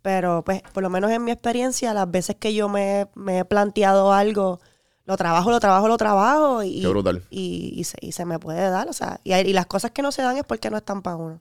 Pero, 0.03 0.43
pues, 0.45 0.63
por 0.73 0.83
lo 0.83 0.91
menos 0.91 1.11
en 1.13 1.25
mi 1.25 1.31
experiencia, 1.31 1.95
las 1.95 2.11
veces 2.11 2.37
que 2.37 2.53
yo 2.55 2.69
me, 2.69 3.07
me 3.15 3.39
he 3.39 3.45
planteado 3.45 4.13
algo, 4.13 4.61
lo 5.05 5.17
trabajo, 5.17 5.51
lo 5.51 5.61
trabajo, 5.61 5.87
lo 5.89 5.97
trabajo. 5.97 6.63
Y, 6.65 6.81
Qué 6.83 6.89
brutal. 6.89 7.23
Y, 7.31 7.73
y 7.77 7.85
se, 7.85 7.97
y 8.01 8.13
se 8.13 8.25
me 8.25 8.39
puede 8.41 8.69
dar. 8.69 8.89
O 8.89 8.93
sea, 8.93 9.21
y, 9.25 9.33
y 9.35 9.53
las 9.53 9.67
cosas 9.67 9.93
que 9.93 10.03
no 10.03 10.11
se 10.13 10.23
dan 10.23 10.37
es 10.37 10.45
porque 10.45 10.71
no 10.71 10.77
están 10.77 11.03
para 11.03 11.17
uno. 11.17 11.41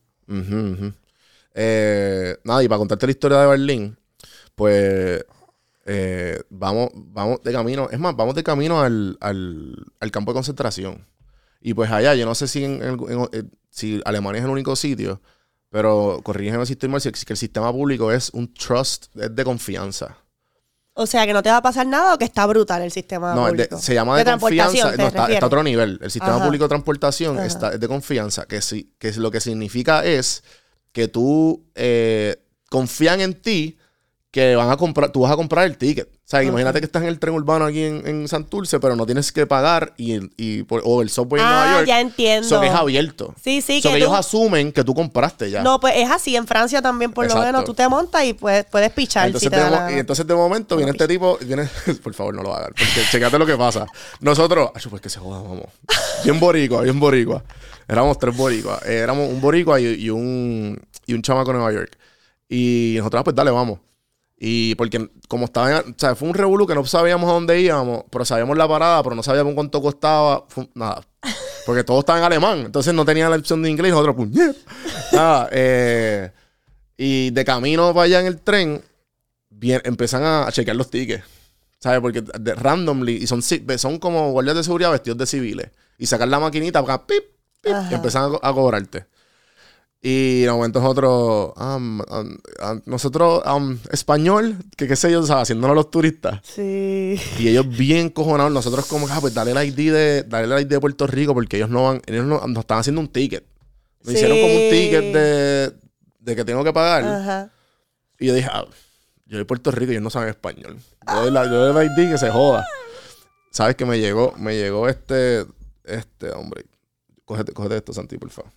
Eh, 1.54 2.38
nada, 2.44 2.64
y 2.64 2.68
para 2.68 2.80
contarte 2.80 3.06
la 3.08 3.12
historia 3.12 3.40
de 3.42 3.48
Berlín, 3.48 3.98
pues 4.56 5.26
eh, 5.86 6.42
vamos, 6.50 6.90
vamos 6.94 7.42
de 7.44 7.52
camino, 7.52 7.90
es 7.92 8.00
más, 8.00 8.16
vamos 8.16 8.36
de 8.36 8.44
camino 8.44 8.80
al, 8.82 9.18
al- 9.20 9.76
al 10.00 10.12
campo 10.12 10.32
de 10.32 10.36
concentración. 10.36 11.06
Y 11.62 11.74
pues 11.74 11.92
allá, 11.92 12.16
yo 12.16 12.26
no 12.26 12.36
sé 12.36 12.48
si, 12.48 12.64
en, 12.64 12.82
en- 12.84 13.00
en- 13.10 13.30
eh, 13.32 13.44
si 13.70 14.02
Alemania 14.06 14.40
es 14.40 14.46
el 14.46 14.52
único 14.52 14.76
sitio, 14.76 15.22
pero 15.72 16.20
corrígeme 16.24 16.66
si 16.68 16.74
estoy 16.74 16.90
mal, 16.90 17.02
si- 17.02 17.12
que 17.12 17.34
el 17.34 17.38
sistema 17.38 17.72
público 17.72 18.12
es 18.12 18.30
un 18.32 18.54
trust, 18.54 19.06
es 19.16 19.34
de 19.36 19.44
confianza. 19.44 20.18
O 20.94 21.08
sea, 21.08 21.26
que 21.26 21.32
no 21.32 21.42
te 21.42 21.50
va 21.50 21.58
a 21.58 21.62
pasar 21.62 21.88
nada 21.88 22.14
o 22.14 22.18
que 22.18 22.26
está 22.26 22.46
brutal 22.46 22.82
el 22.82 22.92
sistema 22.92 23.34
No, 23.34 23.48
es 23.48 23.54
de- 23.54 23.64
público. 23.64 23.78
se 23.82 23.94
llama 23.94 24.18
de, 24.18 24.26
confianza. 24.26 24.92
¿te 24.92 24.98
No, 24.98 25.08
está, 25.08 25.26
a 25.26 25.46
otro 25.46 25.64
nivel. 25.64 25.98
El 26.02 26.12
sistema 26.12 26.36
Ajá. 26.36 26.46
público 26.46 26.66
de 26.66 26.70
transportación 26.70 27.38
Ajá. 27.38 27.48
está, 27.48 27.74
es 27.74 27.80
de 27.80 27.88
confianza, 27.88 28.46
que, 28.46 28.62
sí, 28.62 28.94
que 29.00 29.12
lo 29.14 29.32
que 29.32 29.40
significa 29.40 30.04
es 30.06 30.44
que 30.92 31.08
tú 31.08 31.66
eh, 31.76 32.44
confían 32.70 33.22
en 33.22 33.34
ti 33.42 33.78
que 34.32 34.56
van 34.56 34.70
a 34.72 34.78
comprar, 34.78 35.12
tú 35.12 35.20
vas 35.22 35.32
a 35.34 35.36
comprar 35.36 35.66
el 35.66 35.78
ticket. 35.78 36.08
O 36.08 36.20
sea, 36.32 36.42
imagínate 36.42 36.80
que 36.80 36.86
estás 36.86 37.02
en 37.02 37.10
el 37.10 37.20
tren 37.20 37.34
urbano 37.34 37.66
aquí 37.66 37.84
en, 37.84 38.08
en 38.08 38.28
Santurce, 38.30 38.80
pero 38.80 38.96
no 38.96 39.06
tienes 39.06 39.30
que 39.34 39.46
pagar 39.46 39.94
y, 39.98 40.20
y 40.38 40.64
por- 40.64 40.82
o 40.86 41.02
el 41.02 41.10
subway 41.10 41.42
en 41.42 41.48
Ah, 41.48 41.52
Nueva 41.66 41.76
York. 41.80 41.88
ya 41.88 42.00
entiendo. 42.00 42.48
So 42.48 42.62
que 42.62 42.68
es 42.68 42.74
abierto. 42.74 43.36
Sí, 43.44 43.60
sí, 43.62 43.82
So 43.82 43.90
que 43.90 43.96
que 43.96 44.00
tú- 44.00 44.06
ellos 44.06 44.18
asumen 44.18 44.72
que 44.72 44.86
tú 44.86 44.94
compraste 44.96 45.52
ya. 45.52 45.62
No, 45.64 45.82
pues 45.82 45.96
es 45.98 46.10
así. 46.10 46.38
En 46.38 46.48
Francia 46.48 46.82
también, 46.82 47.12
por 47.12 47.26
Exacto. 47.26 47.42
lo 47.42 47.46
menos, 47.48 47.66
tú 47.66 47.74
te 47.74 47.86
montas 47.90 48.24
y 48.24 48.34
puedes, 48.34 48.64
puedes 48.64 48.90
pichar 48.92 49.26
Entonces, 49.28 49.50
si 49.50 49.54
te 49.54 49.62
de 49.62 49.70
la 49.70 49.92
y 49.92 49.96
entonces 50.00 50.26
de 50.26 50.34
momento 50.34 50.78
viene 50.78 50.92
este 50.92 51.10
tipo, 51.10 51.38
viene, 51.42 51.68
por 52.02 52.14
favor 52.14 52.34
no 52.34 52.42
lo 52.42 52.56
hagan, 52.56 52.70
porque 52.70 53.02
checate 53.12 53.38
lo 53.38 53.46
que 53.46 53.58
pasa. 53.58 53.86
Nosotros, 54.22 54.70
ay, 54.74 54.82
pues 54.90 55.02
que 55.02 55.10
se 55.10 55.20
joda, 55.20 55.42
vamos. 55.42 55.66
Bien 56.24 56.40
boricua, 56.40 56.84
bien 56.84 56.98
boricua. 56.98 57.44
Éramos 57.86 58.18
tres 58.18 58.34
boricuas. 58.38 58.82
Eh, 58.86 58.96
éramos 59.00 59.28
un 59.30 59.42
boricua 59.42 59.82
y, 59.82 59.88
y 59.88 60.10
un, 60.10 60.80
y 61.06 61.14
un 61.14 61.22
chamaco 61.22 61.52
de 61.52 61.58
Nueva 61.58 61.74
York. 61.74 61.98
Y 62.48 62.94
nosotros, 62.98 63.20
ah, 63.20 63.24
pues 63.26 63.36
dale, 63.36 63.52
vamos. 63.52 63.80
Y 64.44 64.74
porque 64.74 65.08
como 65.28 65.46
estaba, 65.46 65.70
en- 65.82 65.92
o 65.92 65.96
sea, 65.96 66.16
fue 66.16 66.28
un 66.28 66.34
revolú 66.34 66.66
que 66.66 66.74
no 66.74 66.84
sabíamos 66.84 67.30
a 67.30 67.34
dónde 67.34 67.62
íbamos, 67.62 68.06
pero 68.10 68.26
sabíamos 68.26 68.58
la 68.58 68.68
parada, 68.68 69.04
pero 69.04 69.16
no 69.16 69.22
sabíamos 69.22 69.54
cuánto 69.54 69.80
costaba. 69.84 70.46
Fue 70.50 70.68
nada. 70.74 71.06
Porque 71.68 71.84
todo 71.84 72.00
estaba 72.00 72.18
en 72.18 72.26
alemán, 72.26 72.60
entonces 72.66 72.92
no 72.92 73.06
tenían 73.06 73.30
la 73.30 73.38
opción 73.38 73.62
de 73.62 73.70
inglés 73.70 73.92
nosotros, 73.92 74.16
puñet. 74.16 74.56
Nada, 75.14 75.48
eh, 75.52 76.32
y 76.98 77.30
de 77.30 77.46
camino 77.46 77.94
para 77.94 78.06
allá 78.06 78.20
en 78.22 78.26
el 78.26 78.40
tren, 78.42 78.82
bien, 79.52 79.80
empiezan 79.86 80.24
a, 80.24 80.48
a 80.48 80.52
chequear 80.52 80.76
los 80.76 80.90
tickets. 80.90 81.24
¿Sabes? 81.80 82.00
Porque 82.00 82.22
de, 82.22 82.56
randomly, 82.56 83.18
y 83.18 83.28
son, 83.28 83.42
son 83.44 84.00
como 84.00 84.32
guardias 84.32 84.56
de 84.56 84.64
seguridad 84.64 84.92
vestidos 84.92 85.18
de 85.20 85.26
civiles. 85.28 85.70
Y 86.00 86.08
sacan 86.08 86.32
la 86.32 86.40
maquinita 86.40 86.82
pip, 87.06 87.24
pip, 87.62 87.74
y 87.92 87.94
empiezan 87.94 88.24
a, 88.24 88.30
co- 88.30 88.40
a 88.42 88.54
cobrarte. 88.54 89.06
Y 90.04 90.42
de 90.42 90.52
momento 90.52 90.80
nosotros, 90.82 91.54
um, 91.58 92.00
um, 92.00 92.06
um, 92.10 92.82
nosotros, 92.86 93.44
um, 93.46 93.78
español, 93.92 94.58
que 94.76 94.88
qué 94.88 94.96
sé 94.96 95.12
yo, 95.12 95.22
¿sabes? 95.24 95.44
haciéndonos 95.44 95.76
los 95.76 95.92
turistas. 95.92 96.40
Sí. 96.44 97.20
Y 97.38 97.48
ellos 97.50 97.68
bien 97.70 98.10
cojonados, 98.10 98.52
nosotros 98.52 98.88
como, 98.88 99.08
ah, 99.10 99.20
pues 99.22 99.34
dale 99.36 99.52
el 99.52 99.58
ID 99.70 99.94
de, 99.94 100.24
dale 100.24 100.54
el 100.56 100.62
ID 100.64 100.68
de 100.70 100.80
Puerto 100.80 101.06
Rico, 101.06 101.36
porque 101.36 101.58
ellos 101.58 101.70
no 101.70 101.84
van, 101.84 102.02
ellos 102.08 102.26
no- 102.26 102.48
nos 102.48 102.62
están 102.62 102.80
haciendo 102.80 103.00
un 103.00 103.10
ticket. 103.10 103.46
Nos 104.04 104.16
hicieron 104.16 104.40
como 104.42 104.54
un 104.56 104.60
Sí. 104.62 104.70
ticket 104.72 105.14
de, 105.14 105.74
de 106.20 106.36
que 106.36 106.46
tengo 106.46 106.64
que 106.64 106.74
pagar. 106.74 107.04
Ajá. 107.04 107.52
Y 108.20 108.26
yo 108.26 108.34
dije, 108.34 108.50
ah, 108.52 108.66
yo 109.28 109.38
de 109.38 109.46
Puerto 109.46 109.70
Rico 109.70 109.92
y 109.92 109.96
ellos 109.96 110.04
no 110.04 110.10
saben 110.10 110.30
español. 110.30 110.80
Yo 111.08 111.22
doy, 111.22 111.32
la, 111.32 111.46
yo 111.46 111.74
doy 111.74 111.86
el 111.86 111.92
ID 111.92 112.12
que 112.12 112.18
se 112.18 112.32
joda. 112.32 112.66
¿Sabes 113.52 113.76
que 113.76 113.86
me 113.86 114.00
llegó, 114.00 114.34
me 114.38 114.56
llegó 114.56 114.90
este, 114.90 115.46
este, 115.84 116.32
hombre. 116.32 116.66
Cógete, 117.26 117.52
cógete 117.54 117.78
esto, 117.78 117.94
Santi, 117.94 118.18
por 118.18 118.32
favor. 118.32 118.52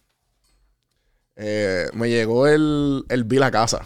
Eh, 1.37 1.89
me 1.95 2.09
llegó 2.09 2.47
el, 2.47 3.05
el 3.09 3.24
bill 3.24 3.43
a 3.43 3.51
casa. 3.51 3.80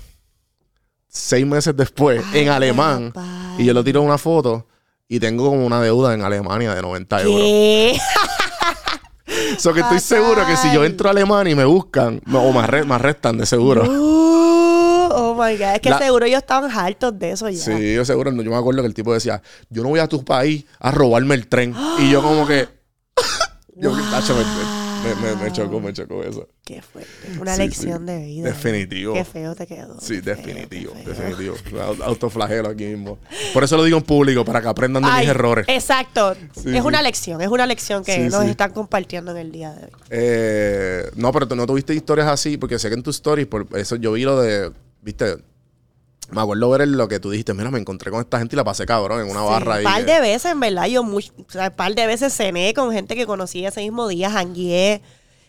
Seis 1.08 1.46
meses 1.46 1.74
después, 1.76 2.22
en 2.34 2.48
alemán. 2.50 3.12
papá. 3.12 3.26
Y 3.58 3.64
yo 3.64 3.72
le 3.74 3.82
tiro 3.82 4.02
una 4.02 4.18
foto 4.18 4.66
y 5.08 5.18
tengo 5.18 5.48
como 5.48 5.64
una 5.66 5.80
deuda 5.80 6.12
en 6.14 6.22
Alemania 6.22 6.74
de 6.74 6.82
90 6.82 7.22
euros. 7.22 8.00
So 9.58 9.72
que 9.74 9.80
estoy 9.80 9.98
seguro 10.00 10.46
que 10.46 10.56
si 10.56 10.72
yo 10.72 10.84
entro 10.84 11.08
a 11.08 11.12
Alemania 11.12 11.52
y 11.52 11.56
me 11.56 11.64
buscan, 11.64 12.20
o 12.32 12.52
me, 12.52 12.60
arre- 12.60 12.84
me 12.84 12.94
arrestan 12.94 13.36
de 13.38 13.44
seguro. 13.46 13.82
Uh, 13.84 15.08
oh 15.12 15.34
my 15.34 15.56
God. 15.56 15.74
Es 15.74 15.80
que 15.80 15.90
La- 15.90 15.98
seguro 15.98 16.24
ellos 16.26 16.38
estaban 16.38 16.70
hartos 16.70 17.18
de 17.18 17.32
eso 17.32 17.48
ya. 17.48 17.62
Sí, 17.62 17.94
yo 17.94 18.04
seguro. 18.04 18.30
Yo 18.30 18.50
me 18.50 18.56
acuerdo 18.56 18.80
que 18.82 18.86
el 18.86 18.94
tipo 18.94 19.12
decía, 19.12 19.42
yo 19.68 19.82
no 19.82 19.88
voy 19.90 20.00
a 20.00 20.06
tu 20.06 20.24
país 20.24 20.64
a 20.78 20.90
robarme 20.92 21.34
el 21.34 21.46
tren. 21.48 21.74
Y 21.98 22.10
yo 22.10 22.22
como 22.22 22.46
que... 22.46 22.68
yo, 23.76 23.90
tacho, 24.10 24.34
me, 24.36 24.42
me- 25.14 25.34
me- 25.34 25.44
me 25.44 25.52
chocó, 25.52 25.80
me 25.80 25.92
chocó 25.92 26.22
eso. 26.22 26.48
Qué 26.64 26.82
fuerte. 26.82 27.10
Una 27.40 27.54
Sí, 27.54 27.62
lección 27.62 28.00
sí. 28.00 28.04
de 28.12 28.18
vida. 28.26 28.48
Definitivo. 28.48 29.14
Qué 29.14 29.24
feo 29.24 29.54
te 29.54 29.66
quedó. 29.66 30.00
Sí, 30.00 30.16
qué 30.22 30.34
definitivo, 30.34 30.92
feo. 30.94 31.04
definitivo. 31.14 31.54
Au- 31.80 32.02
Autoflagelo 32.04 32.68
aquí 32.68 32.84
mismo. 32.84 33.18
Por 33.54 33.64
eso 33.64 33.76
lo 33.76 33.84
digo 33.84 33.96
en 33.98 34.04
público, 34.04 34.44
para 34.44 34.60
que 34.60 34.68
aprendan 34.68 35.02
de 35.02 35.08
Ay, 35.10 35.20
mis 35.26 35.30
errores. 35.30 35.64
Exacto. 35.68 36.34
Sí, 36.54 36.76
es 36.76 36.82
una 36.82 37.00
lección, 37.02 37.40
es 37.40 37.48
una 37.48 37.66
lección 37.66 38.04
que 38.04 38.18
nos 38.28 38.44
están 38.44 38.72
compartiendo 38.72 39.30
en 39.32 39.36
el 39.38 39.52
día 39.52 39.72
de 39.72 39.84
hoy. 39.86 39.90
Eh, 40.10 41.10
no, 41.16 41.32
pero 41.32 41.48
tú 41.48 41.56
no 41.56 41.66
tuviste 41.66 41.94
historias 41.94 42.28
así, 42.28 42.56
porque 42.56 42.78
sé 42.78 42.88
que 42.88 42.94
en 42.94 43.02
tus 43.02 43.16
stories, 43.16 43.46
por 43.46 43.66
eso 43.76 43.96
yo 43.96 44.12
vi 44.12 44.22
lo 44.24 44.40
de, 44.40 44.70
viste, 45.02 45.36
me 46.30 46.40
acuerdo 46.40 46.68
ver 46.70 46.86
lo 46.88 47.08
que 47.08 47.20
tú 47.20 47.30
dijiste, 47.30 47.54
mira, 47.54 47.70
me 47.70 47.78
encontré 47.78 48.10
con 48.10 48.20
esta 48.20 48.38
gente 48.38 48.54
y 48.54 48.58
la 48.58 48.64
pasé 48.64 48.84
cabrón 48.86 49.20
en 49.22 49.30
una 49.30 49.42
barra 49.42 49.74
ahí. 49.76 49.84
Un 49.86 49.92
par 49.92 50.04
de 50.04 50.20
veces, 50.20 50.52
en 50.52 50.60
verdad, 50.60 50.86
yo 50.86 51.02
much- 51.02 51.32
o 51.38 51.50
sea, 51.50 51.68
un 51.68 51.74
par 51.76 51.94
de 51.94 52.06
veces 52.06 52.34
cené 52.34 52.74
con 52.74 52.92
gente 52.92 53.14
que 53.16 53.26
conocí 53.26 53.64
ese 53.64 53.80
mismo 53.80 54.08
día, 54.08 54.30
jangueé. 54.30 55.02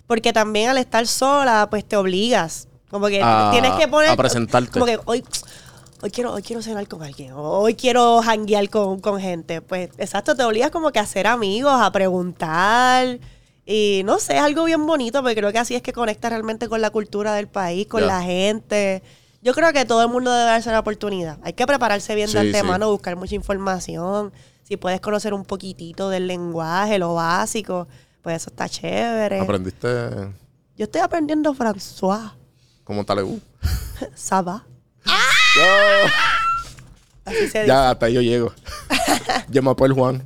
Porque 0.08 0.34
también 0.34 0.70
al 0.70 0.78
estar 0.78 1.06
sola, 1.06 1.68
pues 1.70 1.86
te 1.86 1.96
obligas. 1.96 2.68
Como 2.90 3.08
que 3.08 3.22
A- 3.24 3.50
tienes 3.52 3.72
que 3.74 3.88
poner. 3.88 4.10
a 4.10 4.16
presentarte. 4.16 4.72
Como 4.72 4.86
que 4.86 5.00
hoy, 5.06 5.24
hoy 6.02 6.10
quiero, 6.10 6.34
hoy 6.34 6.42
quiero 6.42 6.62
cenar 6.64 6.88
con 6.88 7.04
alguien. 7.04 7.34
Hoy 7.36 7.76
quiero 7.76 8.20
janguear 8.24 8.68
con, 8.70 9.00
con 9.02 9.20
gente. 9.22 9.62
Pues 9.62 9.90
exacto, 10.00 10.36
te 10.36 10.44
obligas 10.44 10.72
como 10.72 10.92
que 10.92 10.98
a 11.00 11.06
ser 11.06 11.28
amigos, 11.28 11.74
a 11.80 11.92
preguntar. 11.92 13.20
Y 13.66 14.02
no 14.06 14.18
sé, 14.18 14.38
es 14.38 14.42
algo 14.42 14.64
bien 14.64 14.84
bonito, 14.88 15.22
porque 15.22 15.36
creo 15.36 15.52
que 15.52 15.60
así 15.60 15.76
es 15.76 15.84
que 15.84 15.94
conectas 15.94 16.32
realmente 16.32 16.68
con 16.68 16.82
la 16.82 16.90
cultura 16.90 17.34
del 17.36 17.48
país, 17.48 17.86
con 17.86 18.08
la 18.08 18.24
gente. 18.24 19.04
Yo 19.42 19.54
creo 19.54 19.72
que 19.72 19.86
todo 19.86 20.02
el 20.04 20.10
mundo 20.10 20.32
debe 20.32 20.46
darse 20.46 20.70
la 20.72 20.80
oportunidad. 20.80 21.38
Hay 21.44 21.54
que 21.54 21.66
prepararse 21.66 22.14
bien 22.16 22.28
Sí, 22.28 22.36
de 22.36 22.42
sí. 22.42 22.48
antemano, 22.50 22.90
buscar 22.92 23.16
mucha 23.16 23.36
información. 23.36 24.34
Si 24.64 24.76
puedes 24.78 25.00
conocer 25.02 25.34
un 25.34 25.46
poquitito 25.46 26.10
del 26.10 26.28
lenguaje, 26.28 27.00
lo 27.00 27.16
básico, 27.16 27.88
pues 28.22 28.36
eso 28.38 28.50
está 28.50 28.68
chévere. 28.68 29.40
Aprendiste 29.40 29.88
Yo 30.78 30.84
estoy 30.86 31.02
aprendiendo 31.02 31.54
François. 31.56 32.34
como 32.84 33.06
talebú. 33.06 33.40
Ça 34.16 34.42
va. 34.46 34.66
Así 37.26 37.38
se 37.38 37.44
dice. 37.46 37.68
Ya, 37.68 37.92
hasta 37.92 38.06
ahí 38.08 38.14
yo 38.14 38.22
llego. 38.22 38.54
Llama 39.50 39.76
por 39.76 39.88
el 39.88 39.94
Juan. 39.94 40.24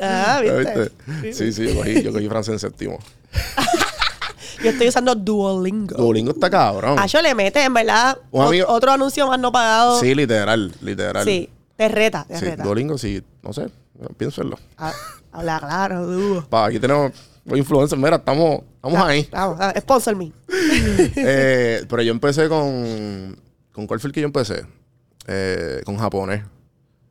Ah, 0.00 0.40
¿Ya 0.44 0.52
¿viste? 0.54 0.90
viste? 1.20 1.32
Sí, 1.34 1.52
sí, 1.52 1.68
yo 1.68 1.76
cogí, 1.76 2.02
yo 2.02 2.12
cogí 2.12 2.28
francés 2.28 2.52
en 2.54 2.58
séptimo. 2.58 2.98
Yo 4.62 4.70
estoy 4.70 4.88
usando 4.88 5.14
Duolingo. 5.14 5.96
Duolingo 5.96 6.32
está 6.32 6.50
cabrón. 6.50 6.96
Ah, 6.98 7.06
yo 7.06 7.20
le 7.22 7.34
mete, 7.34 7.62
en 7.64 7.72
verdad, 7.74 8.18
Un 8.30 8.42
ot- 8.42 8.48
amigo- 8.48 8.66
otro 8.68 8.92
anuncio 8.92 9.26
más 9.26 9.38
no 9.38 9.50
pagado. 9.52 9.98
Sí, 10.00 10.14
literal, 10.14 10.72
literal. 10.82 11.24
Sí, 11.24 11.48
te 11.76 11.88
reta, 11.88 12.24
te 12.28 12.38
Sí, 12.38 12.44
reta. 12.44 12.62
Duolingo, 12.62 12.98
sí, 12.98 13.22
no 13.42 13.52
sé, 13.52 13.68
piénselo. 14.16 14.58
Ah, 14.76 14.92
Habla 15.32 15.60
claro, 15.60 16.06
dúo. 16.06 16.44
Pa, 16.48 16.66
aquí 16.66 16.78
tenemos 16.80 17.12
Los 17.44 17.58
influencers, 17.58 18.00
mira, 18.00 18.16
estamos, 18.16 18.60
estamos 18.76 19.00
ahí. 19.00 19.26
Vamos, 19.32 19.56
ah, 19.60 19.72
sponsor 19.80 20.14
me. 20.16 20.30
Eh, 21.16 21.84
pero 21.88 22.02
yo 22.02 22.12
empecé 22.12 22.48
con. 22.48 23.36
¿Con 23.72 23.86
cuál 23.86 23.98
fue 24.00 24.08
el 24.08 24.12
que 24.14 24.20
yo 24.20 24.26
empecé? 24.26 24.66
Eh, 25.26 25.80
con 25.86 25.96
japonés. 25.96 26.42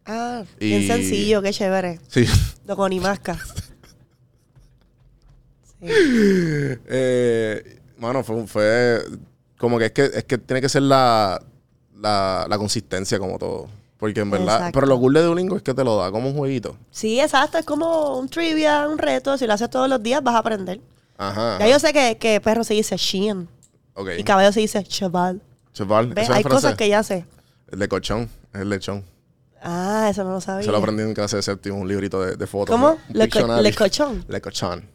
Ah, 0.05 0.43
bien 0.59 0.81
Y- 0.83 0.87
sencillo, 0.87 1.41
qué 1.41 1.51
chévere. 1.51 1.99
Sí. 2.09 2.25
Lo 2.65 2.75
con 2.75 2.91
Imasca. 2.93 3.37
Eh, 6.91 7.79
mano, 7.97 8.23
fue, 8.23 8.47
fue 8.47 9.01
como 9.57 9.77
que 9.79 9.85
es 9.85 9.91
que 9.91 10.05
es 10.05 10.23
que 10.25 10.37
tiene 10.37 10.61
que 10.61 10.69
ser 10.69 10.81
la, 10.83 11.41
la, 11.97 12.45
la 12.49 12.57
consistencia 12.57 13.19
como 13.19 13.37
todo. 13.37 13.67
Porque 13.97 14.21
en 14.21 14.31
verdad, 14.31 14.55
Exacto. 14.55 14.75
pero 14.79 14.87
lo 14.87 14.97
cool 14.97 15.13
de 15.13 15.21
Duolingo 15.23 15.57
es 15.57 15.61
que 15.61 15.73
te 15.73 15.83
lo 15.83 15.97
da 15.97 16.09
como 16.09 16.29
un 16.29 16.35
jueguito. 16.37 16.77
Sí, 16.89 17.19
exacto. 17.19 17.57
Es 17.57 17.65
como 17.65 18.17
un 18.17 18.29
trivia, 18.29 18.87
un 18.87 18.97
reto. 18.97 19.37
Si 19.37 19.45
lo 19.45 19.51
haces 19.53 19.69
todos 19.69 19.89
los 19.89 20.01
días, 20.01 20.23
vas 20.23 20.35
a 20.35 20.37
aprender. 20.37 20.79
Ajá. 21.17 21.59
Ya 21.59 21.67
yo 21.67 21.79
sé 21.79 21.91
que, 21.91 22.17
que 22.17 22.39
perro 22.39 22.63
se 22.63 22.73
dice 22.75 22.95
Sheehan 22.95 23.49
Ok. 23.95 24.11
y 24.17 24.23
caballo 24.23 24.53
se 24.53 24.61
dice 24.61 24.81
cheval. 24.85 25.41
Cheval, 25.73 26.07
¿Ves? 26.13 26.29
Hay 26.29 26.43
cosas 26.43 26.75
que 26.75 26.87
ya 26.87 27.03
sé. 27.03 27.25
El 27.69 27.79
de 27.79 27.89
cochón, 27.89 28.29
es 28.53 28.61
el 28.61 28.69
lechón. 28.69 29.03
Ah, 29.61 30.07
eso 30.09 30.23
no 30.23 30.31
lo 30.31 30.39
sabía. 30.39 30.63
Se 30.63 30.71
lo 30.71 30.77
aprendí 30.77 31.03
en 31.03 31.13
clase 31.13 31.35
de 31.35 31.41
séptimo, 31.41 31.77
un 31.79 31.87
librito 31.89 32.21
de, 32.21 32.37
de 32.37 32.47
fotos. 32.47 32.73
¿Cómo? 32.73 32.97
Le, 33.11 33.27
co- 33.27 33.61
le 33.61 33.75
cochón. 33.75 34.23
Le 34.29 34.39
cochón. 34.39 34.85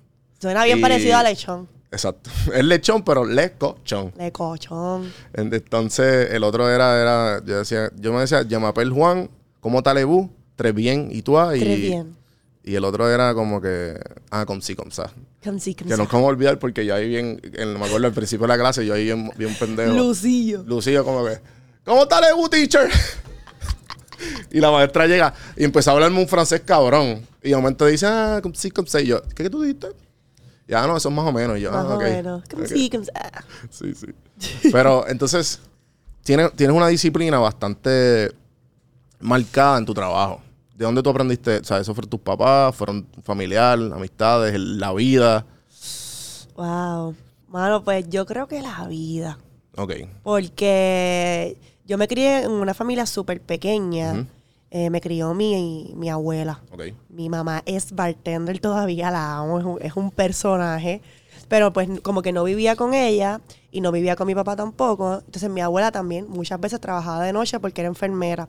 Suena 0.40 0.64
bien 0.64 0.78
Y- 0.78 0.82
parecido 0.82 1.16
a 1.16 1.22
lechón. 1.22 1.68
Exacto. 1.90 2.30
Es 2.54 2.64
lechón, 2.64 3.04
pero 3.04 3.24
le 3.24 3.52
cochón. 3.52 4.12
Le 4.18 4.32
cochón. 4.32 5.12
En- 5.32 5.52
Entonces, 5.54 6.30
el 6.32 6.42
otro 6.44 6.68
era, 6.70 7.00
era, 7.00 7.42
yo 7.44 7.58
decía, 7.58 7.90
yo 7.96 8.12
me 8.12 8.20
decía, 8.20 8.42
Yamapel 8.42 8.90
Juan, 8.90 9.30
como 9.60 9.82
talebú, 9.82 10.30
tres 10.56 10.74
bien, 10.74 11.08
y 11.12 11.22
tú 11.22 11.38
y, 11.54 11.60
Tres 11.60 11.80
bien. 11.80 12.16
y 12.64 12.74
el 12.74 12.84
otro 12.84 13.08
era 13.08 13.32
como 13.34 13.60
que, 13.60 13.98
ah, 14.30 14.44
com 14.44 14.60
sí, 14.60 14.74
com 14.74 14.90
sa. 14.90 15.10
Que 15.40 15.52
no 15.52 15.58
see. 15.60 15.74
como 16.10 16.26
olvidar 16.26 16.58
porque 16.58 16.84
yo 16.86 16.94
ahí 16.94 17.08
bien, 17.08 17.40
en- 17.54 17.78
me 17.78 17.84
acuerdo 17.86 18.06
al 18.06 18.12
principio 18.14 18.46
de 18.46 18.48
la 18.54 18.58
clase, 18.58 18.84
yo 18.84 18.94
ahí 18.94 19.04
bien, 19.04 19.30
bien 19.36 19.54
pendejo. 19.54 19.92
Lucillo. 19.94 20.62
Lucillo 20.66 21.04
como 21.04 21.24
que, 21.24 21.38
¿cómo 21.84 22.08
talebú, 22.08 22.48
teacher? 22.48 22.88
y 24.50 24.60
la 24.60 24.70
maestra 24.70 25.06
llega 25.06 25.34
y 25.56 25.64
empezó 25.64 25.90
a 25.90 25.92
hablarme 25.94 26.18
un 26.20 26.28
francés 26.28 26.62
cabrón. 26.64 27.26
Y 27.42 27.50
de 27.50 27.56
momento 27.56 27.86
dice, 27.86 28.06
ah, 28.06 28.40
com 28.42 28.52
sí, 28.54 28.70
com 28.70 28.86
sa. 28.86 29.00
Y 29.00 29.06
yo, 29.08 29.22
¿qué, 29.34 29.44
qué 29.44 29.50
tú 29.50 29.62
dijiste? 29.62 29.88
Ya, 30.66 30.86
no, 30.86 30.96
eso 30.96 31.08
es 31.08 31.14
más 31.14 31.26
o 31.26 31.32
menos. 31.32 31.58
Yo, 31.60 31.70
Más 31.70 31.86
ah, 31.86 31.94
o 31.94 31.98
menos. 31.98 32.42
Ah. 33.14 33.44
Sí, 33.70 33.94
sí. 33.94 34.06
Pero 34.72 35.06
entonces, 35.08 35.60
tienes, 36.22 36.52
tienes 36.54 36.76
una 36.76 36.88
disciplina 36.88 37.38
bastante 37.38 38.34
marcada 39.20 39.78
en 39.78 39.84
tu 39.84 39.94
trabajo. 39.94 40.40
¿De 40.74 40.84
dónde 40.84 41.02
tú 41.02 41.10
aprendiste? 41.10 41.58
O 41.58 41.64
sea, 41.64 41.78
¿eso 41.78 41.94
fueron 41.94 42.10
tus 42.10 42.20
papás? 42.20 42.74
¿Fueron 42.74 43.04
tu 43.04 43.20
familiar, 43.20 43.78
amistades, 43.78 44.58
la 44.58 44.92
vida? 44.92 45.46
Wow. 46.56 47.14
Mano, 47.48 47.84
pues 47.84 48.08
yo 48.08 48.26
creo 48.26 48.48
que 48.48 48.60
la 48.60 48.86
vida. 48.88 49.38
Ok. 49.76 49.92
Porque 50.22 51.56
yo 51.86 51.98
me 51.98 52.08
crié 52.08 52.42
en 52.42 52.50
una 52.50 52.74
familia 52.74 53.06
súper 53.06 53.40
pequeña. 53.40 54.26
Eh, 54.70 54.90
me 54.90 55.00
crió 55.00 55.34
mi, 55.34 55.92
mi 55.94 56.10
abuela. 56.10 56.60
Mi 57.08 57.28
mamá 57.28 57.62
es 57.64 57.92
bartender 57.92 58.58
todavía, 58.58 59.10
la 59.10 59.36
amo, 59.38 59.58
es 59.58 59.64
un, 59.64 59.78
es 59.80 59.96
un 59.96 60.10
personaje. 60.10 61.00
Pero 61.48 61.72
pues 61.72 61.88
como 62.00 62.22
que 62.22 62.32
no 62.32 62.42
vivía 62.44 62.74
con 62.74 62.94
ella 62.94 63.40
y 63.70 63.80
no 63.80 63.92
vivía 63.92 64.16
con 64.16 64.26
mi 64.26 64.34
papá 64.34 64.56
tampoco. 64.56 65.22
Entonces 65.24 65.48
mi 65.50 65.60
abuela 65.60 65.92
también 65.92 66.26
muchas 66.28 66.58
veces 66.60 66.80
trabajaba 66.80 67.24
de 67.24 67.32
noche 67.32 67.60
porque 67.60 67.82
era 67.82 67.88
enfermera. 67.88 68.48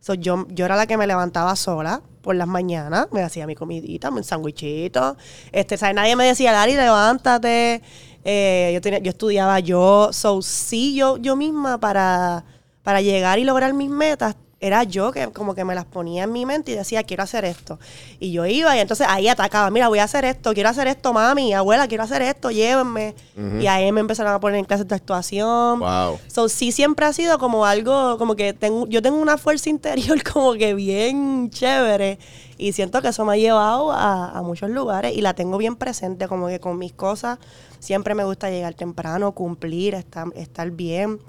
So, 0.00 0.14
yo, 0.14 0.46
yo 0.50 0.64
era 0.64 0.76
la 0.76 0.86
que 0.86 0.96
me 0.96 1.06
levantaba 1.06 1.56
sola 1.56 2.00
por 2.22 2.36
las 2.36 2.46
mañanas, 2.46 3.08
me 3.10 3.22
hacía 3.22 3.46
mi 3.46 3.54
comidita, 3.54 4.10
mi 4.10 4.22
sandwichito. 4.22 5.16
Este, 5.52 5.76
¿sabes? 5.76 5.96
Nadie 5.96 6.14
me 6.14 6.24
decía, 6.24 6.52
Lari, 6.52 6.74
levántate. 6.74 7.82
Eh, 8.24 8.70
yo, 8.72 8.80
tenía, 8.80 9.00
yo 9.00 9.10
estudiaba 9.10 9.58
yo. 9.60 10.10
So, 10.12 10.42
sí, 10.42 10.94
yo, 10.94 11.16
yo 11.16 11.34
misma 11.34 11.78
para, 11.78 12.44
para 12.82 13.00
llegar 13.00 13.38
y 13.38 13.44
lograr 13.44 13.74
mis 13.74 13.90
metas, 13.90 14.36
era 14.58 14.84
yo 14.84 15.12
que 15.12 15.28
como 15.28 15.54
que 15.54 15.64
me 15.64 15.74
las 15.74 15.84
ponía 15.84 16.24
en 16.24 16.32
mi 16.32 16.46
mente 16.46 16.72
y 16.72 16.74
decía, 16.74 17.02
quiero 17.02 17.22
hacer 17.22 17.44
esto. 17.44 17.78
Y 18.18 18.32
yo 18.32 18.46
iba 18.46 18.74
y 18.74 18.80
entonces 18.80 19.06
ahí 19.08 19.28
atacaba, 19.28 19.70
mira, 19.70 19.88
voy 19.88 19.98
a 19.98 20.04
hacer 20.04 20.24
esto, 20.24 20.54
quiero 20.54 20.70
hacer 20.70 20.88
esto, 20.88 21.12
mami, 21.12 21.52
abuela, 21.52 21.86
quiero 21.88 22.04
hacer 22.04 22.22
esto, 22.22 22.50
llévenme. 22.50 23.14
Y 23.60 23.66
ahí 23.66 23.92
me 23.92 24.00
empezaron 24.00 24.32
a 24.32 24.40
poner 24.40 24.58
en 24.58 24.64
clases 24.64 24.88
de 24.88 24.94
actuación. 24.94 25.80
Wow. 25.80 26.18
So, 26.26 26.48
sí 26.48 26.72
siempre 26.72 27.04
ha 27.04 27.12
sido 27.12 27.38
como 27.38 27.66
algo, 27.66 28.16
como 28.16 28.34
que 28.34 28.54
tengo, 28.54 28.86
yo 28.86 29.02
tengo 29.02 29.18
una 29.18 29.36
fuerza 29.36 29.68
interior 29.68 30.22
como 30.32 30.54
que 30.54 30.74
bien 30.74 31.50
chévere 31.50 32.18
y 32.56 32.72
siento 32.72 33.02
que 33.02 33.08
eso 33.08 33.26
me 33.26 33.34
ha 33.34 33.36
llevado 33.36 33.92
a, 33.92 34.30
a 34.30 34.42
muchos 34.42 34.70
lugares 34.70 35.14
y 35.14 35.20
la 35.20 35.34
tengo 35.34 35.58
bien 35.58 35.76
presente, 35.76 36.28
como 36.28 36.48
que 36.48 36.60
con 36.60 36.78
mis 36.78 36.94
cosas 36.94 37.38
siempre 37.78 38.14
me 38.14 38.24
gusta 38.24 38.48
llegar 38.48 38.72
temprano, 38.72 39.32
cumplir, 39.32 39.94
estar, 39.94 40.28
estar 40.34 40.70
bien, 40.70 41.20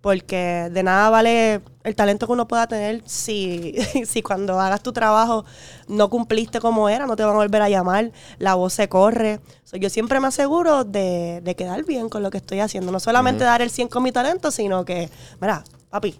porque 0.00 0.68
de 0.72 0.82
nada 0.82 1.10
vale 1.10 1.60
el 1.82 1.94
talento 1.96 2.26
que 2.26 2.32
uno 2.32 2.46
pueda 2.46 2.66
tener 2.68 3.02
si, 3.06 3.74
si 4.06 4.22
cuando 4.22 4.60
hagas 4.60 4.82
tu 4.82 4.92
trabajo 4.92 5.44
no 5.88 6.08
cumpliste 6.08 6.60
como 6.60 6.88
era, 6.88 7.06
no 7.06 7.16
te 7.16 7.24
van 7.24 7.34
a 7.34 7.38
volver 7.38 7.62
a 7.62 7.68
llamar, 7.68 8.12
la 8.38 8.54
voz 8.54 8.72
se 8.74 8.88
corre. 8.88 9.40
So, 9.64 9.76
yo 9.76 9.90
siempre 9.90 10.20
me 10.20 10.28
aseguro 10.28 10.84
de, 10.84 11.40
de 11.42 11.56
quedar 11.56 11.84
bien 11.84 12.08
con 12.08 12.22
lo 12.22 12.30
que 12.30 12.38
estoy 12.38 12.60
haciendo, 12.60 12.92
no 12.92 13.00
solamente 13.00 13.44
dar 13.44 13.60
el 13.62 13.70
100 13.70 13.88
con 13.88 14.02
mi 14.02 14.12
talento, 14.12 14.50
sino 14.50 14.84
que, 14.84 15.08
mira, 15.40 15.64
papi, 15.90 16.14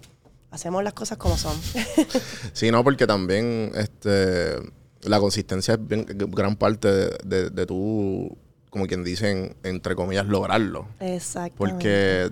hacemos 0.51 0.83
las 0.83 0.93
cosas 0.93 1.17
como 1.17 1.37
son. 1.37 1.55
Sí, 2.53 2.71
no, 2.71 2.83
porque 2.83 3.07
también 3.07 3.71
este, 3.75 4.55
la 5.03 5.19
consistencia 5.19 5.75
es 5.75 5.87
bien- 5.87 6.05
gran 6.31 6.55
parte 6.55 6.87
de, 6.91 7.17
de, 7.23 7.49
de 7.49 7.65
tu, 7.65 8.35
como 8.69 8.85
quien 8.87 9.03
dicen, 9.03 9.55
entre 9.63 9.95
comillas, 9.95 10.25
lograrlo. 10.25 10.87
Exacto. 10.99 11.55
Porque 11.57 12.31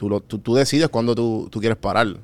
tú, 0.00 0.08
lo, 0.08 0.22
tú, 0.22 0.38
tú 0.38 0.54
decides 0.54 0.88
cuándo 0.88 1.14
tú, 1.14 1.46
tú 1.50 1.60
quieres 1.60 1.76
parar. 1.76 2.16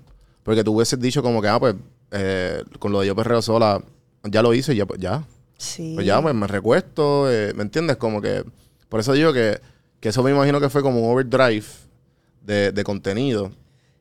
Porque 0.43 0.65
tú 0.65 0.73
hubieses 0.75 0.99
dicho 0.99 1.23
como 1.23 1.43
que, 1.43 1.49
ah, 1.49 1.61
pues, 1.61 1.75
eh, 2.11 2.65
con 2.79 2.91
lo 2.91 3.01
de 3.01 3.09
yo 3.09 3.15
perreo 3.15 3.43
sola, 3.43 3.83
ya 4.25 4.41
lo 4.41 4.55
hice, 4.55 4.75
ya, 4.75 4.87
pues, 4.87 4.99
ya. 4.99 5.25
Sí. 5.59 5.93
Pues 5.95 6.07
ya, 6.07 6.23
pues 6.23 6.35
me 6.35 6.47
recuesto, 6.47 7.31
eh, 7.31 7.53
¿me 7.55 7.63
entiendes? 7.63 7.99
Como 7.99 8.23
que, 8.23 8.45
por 8.89 9.01
eso 9.01 9.13
digo 9.13 9.31
que, 9.35 9.61
que 10.01 10.09
eso 10.09 10.23
me 10.23 10.31
imagino 10.31 10.59
que 10.59 10.71
fue 10.71 10.81
como 10.81 11.01
un 11.03 11.13
overdrive 11.13 11.67
de, 12.41 12.73
de 12.73 12.83
contenido 12.85 13.53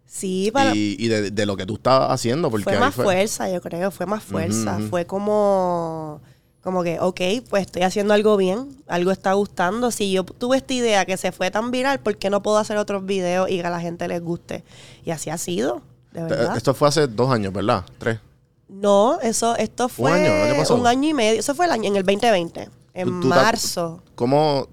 Sí, 0.06 0.52
para, 0.54 0.74
y, 0.74 0.96
y 0.98 1.10
de, 1.10 1.32
de 1.32 1.46
lo 1.46 1.58
que 1.58 1.66
tú 1.66 1.74
estabas 1.74 2.12
haciendo. 2.12 2.50
Porque 2.50 2.64
fue 2.64 2.80
más 2.80 2.96
fuerza, 2.96 3.52
yo 3.52 3.60
creo, 3.60 3.92
fue 3.92 4.06
más 4.06 4.24
fuerza. 4.24 4.80
Fue 4.90 5.06
como, 5.06 6.22
como 6.66 6.82
que, 6.84 7.00
ok, 7.00 7.22
pues 7.48 7.68
estoy 7.68 7.84
haciendo 7.84 8.16
algo 8.16 8.36
bien, 8.38 8.76
algo 8.88 9.12
está 9.12 9.32
gustando. 9.34 9.92
Si 9.92 10.12
yo 10.12 10.24
tuve 10.26 10.58
esta 10.58 10.74
idea 10.74 11.06
que 11.06 11.16
se 11.16 11.32
fue 11.32 11.52
tan 11.52 11.70
viral, 11.70 12.00
¿por 12.00 12.18
qué 12.18 12.32
no 12.32 12.42
puedo 12.42 12.58
hacer 12.58 12.76
otros 12.78 13.06
videos 13.06 13.50
y 13.52 13.62
que 13.62 13.68
a 13.68 13.70
la 13.70 13.80
gente 13.80 14.08
les 14.08 14.20
guste? 14.20 14.64
Y 15.06 15.12
así 15.12 15.30
ha 15.30 15.38
sido, 15.38 15.84
de 16.12 16.24
verdad. 16.24 16.58
Esto 16.58 16.74
fue 16.74 16.88
hace 16.88 17.06
dos 17.06 17.32
años, 17.32 17.54
¿verdad? 17.54 17.86
Tres. 18.00 18.20
No, 18.68 19.20
eso, 19.22 19.56
esto 19.58 19.88
fue 19.90 20.12
año? 20.12 20.26
¿El 20.26 20.42
año 20.52 20.56
pasado? 20.60 20.80
un 20.82 20.88
año 20.88 21.08
y 21.10 21.14
medio. 21.14 21.40
Eso 21.40 21.54
fue 21.54 21.68
el 21.68 21.72
año, 21.72 21.88
en 21.88 21.98
el 21.98 22.04
2020, 22.04 22.70
en 22.96 23.08
Tú- 23.08 23.22
tú 23.22 23.30
te- 23.30 23.36
marzo. 23.36 24.02
¿Cómo, 24.16 24.68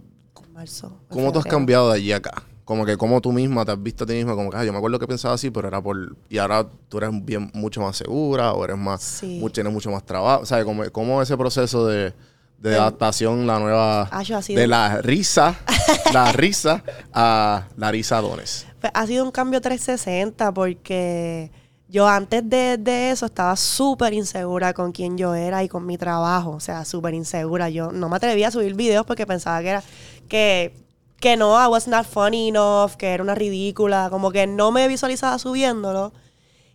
marzo 0.55 0.97
¿Cómo 1.11 1.31
tú 1.31 1.41
has 1.41 1.45
cambiado 1.45 1.91
de 1.91 1.97
allí 1.97 2.13
a 2.13 2.17
acá? 2.17 2.43
Como 2.65 2.87
que 2.87 2.97
cómo 2.97 3.21
tú 3.21 3.33
misma 3.33 3.65
te 3.65 3.73
has 3.73 3.83
visto 3.83 4.05
a 4.05 4.07
ti 4.07 4.15
misma, 4.15 4.35
como 4.35 4.51
que, 4.51 4.57
ah, 4.57 4.65
yo 4.65 4.73
me 4.73 4.79
acuerdo 4.79 4.99
que 4.99 5.07
pensaba 5.07 5.35
así, 5.35 5.51
pero 5.51 5.69
era 5.69 5.83
por... 5.83 6.17
Y 6.29 6.39
ahora 6.39 6.67
tú 6.89 6.99
eres 6.99 7.11
bien, 7.25 7.51
mucho 7.55 7.81
más 7.81 7.97
segura 7.97 8.53
o 8.53 8.65
eres 8.65 8.79
más... 8.79 9.03
Sí. 9.03 9.43
tienes 9.53 9.73
mucho 9.73 9.91
más 9.91 10.05
trabajo. 10.05 10.43
O 10.43 10.47
sea, 10.47 10.65
como, 10.65 10.89
como 10.91 11.21
ese 11.21 11.37
proceso 11.37 11.87
de, 11.87 12.15
de 12.59 12.77
adaptación, 12.77 13.47
la 13.47 13.59
nueva... 13.59 14.09
Ah, 14.13 14.23
yo 14.23 14.41
de 14.41 14.67
la 14.67 15.03
risa, 15.03 15.59
la 16.13 16.31
risa 16.33 16.85
a 17.13 17.67
la 17.77 17.91
risa 17.91 18.21
dones. 18.21 18.67
Pues, 18.81 18.93
ha 18.95 19.07
sido 19.07 19.25
un 19.25 19.33
cambio 19.33 19.61
360 19.61 20.55
porque 20.55 21.51
yo 21.89 22.09
antes 22.09 22.49
de, 22.49 22.79
de 22.79 23.11
eso 23.11 23.27
estaba 23.27 23.55
súper 23.57 24.13
insegura 24.13 24.73
con 24.73 24.93
quién 24.93 25.19
yo 25.19 25.35
era 25.35 25.63
y 25.63 25.69
con 25.69 25.85
mi 25.85 25.99
trabajo. 25.99 26.51
O 26.53 26.61
sea, 26.61 26.85
súper 26.85 27.15
insegura. 27.15 27.69
Yo 27.69 27.93
no 27.93 28.09
me 28.09 28.17
atrevía 28.17 28.49
a 28.49 28.51
subir 28.51 28.75
videos 28.75 29.05
porque 29.05 29.27
pensaba 29.27 29.61
que 29.61 29.69
era 29.69 29.83
que, 30.29 30.75
que 31.23 31.37
no, 31.37 31.55
I 31.55 31.69
was 31.69 31.87
not 31.87 32.05
funny 32.05 32.49
enough, 32.49 32.97
que 32.97 33.07
era 33.07 33.23
una 33.23 33.37
ridícula. 33.37 34.09
Como 34.11 34.33
que 34.33 34.47
no 34.47 34.73
me 34.73 34.89
visualizaba 34.89 35.39
subiéndolo. 35.39 36.13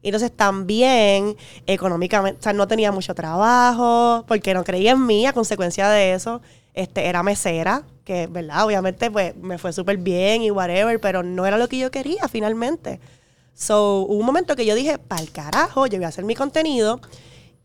Y 0.01 0.07
entonces 0.07 0.31
también 0.31 1.35
económicamente, 1.65 2.39
o 2.39 2.43
sea, 2.43 2.53
no 2.53 2.67
tenía 2.67 2.91
mucho 2.91 3.13
trabajo, 3.13 4.23
porque 4.27 4.53
no 4.53 4.63
creía 4.63 4.91
en 4.91 5.05
mí, 5.05 5.25
a 5.25 5.33
consecuencia 5.33 5.89
de 5.89 6.13
eso, 6.13 6.41
este, 6.73 7.07
era 7.07 7.23
mesera, 7.23 7.83
que, 8.05 8.27
¿verdad? 8.27 8.65
Obviamente, 8.65 9.11
pues, 9.11 9.35
me 9.35 9.57
fue 9.57 9.73
súper 9.73 9.97
bien 9.97 10.43
y 10.43 10.51
whatever, 10.51 11.01
pero 11.01 11.23
no 11.23 11.45
era 11.45 11.57
lo 11.57 11.67
que 11.67 11.79
yo 11.79 11.91
quería 11.91 12.27
finalmente. 12.29 13.01
So, 13.53 14.05
hubo 14.07 14.19
un 14.19 14.25
momento 14.25 14.55
que 14.55 14.65
yo 14.65 14.75
dije, 14.75 14.97
pa'l 14.97 15.29
carajo, 15.31 15.87
yo 15.87 15.97
voy 15.97 16.05
a 16.05 16.09
hacer 16.09 16.23
mi 16.23 16.35
contenido. 16.35 17.01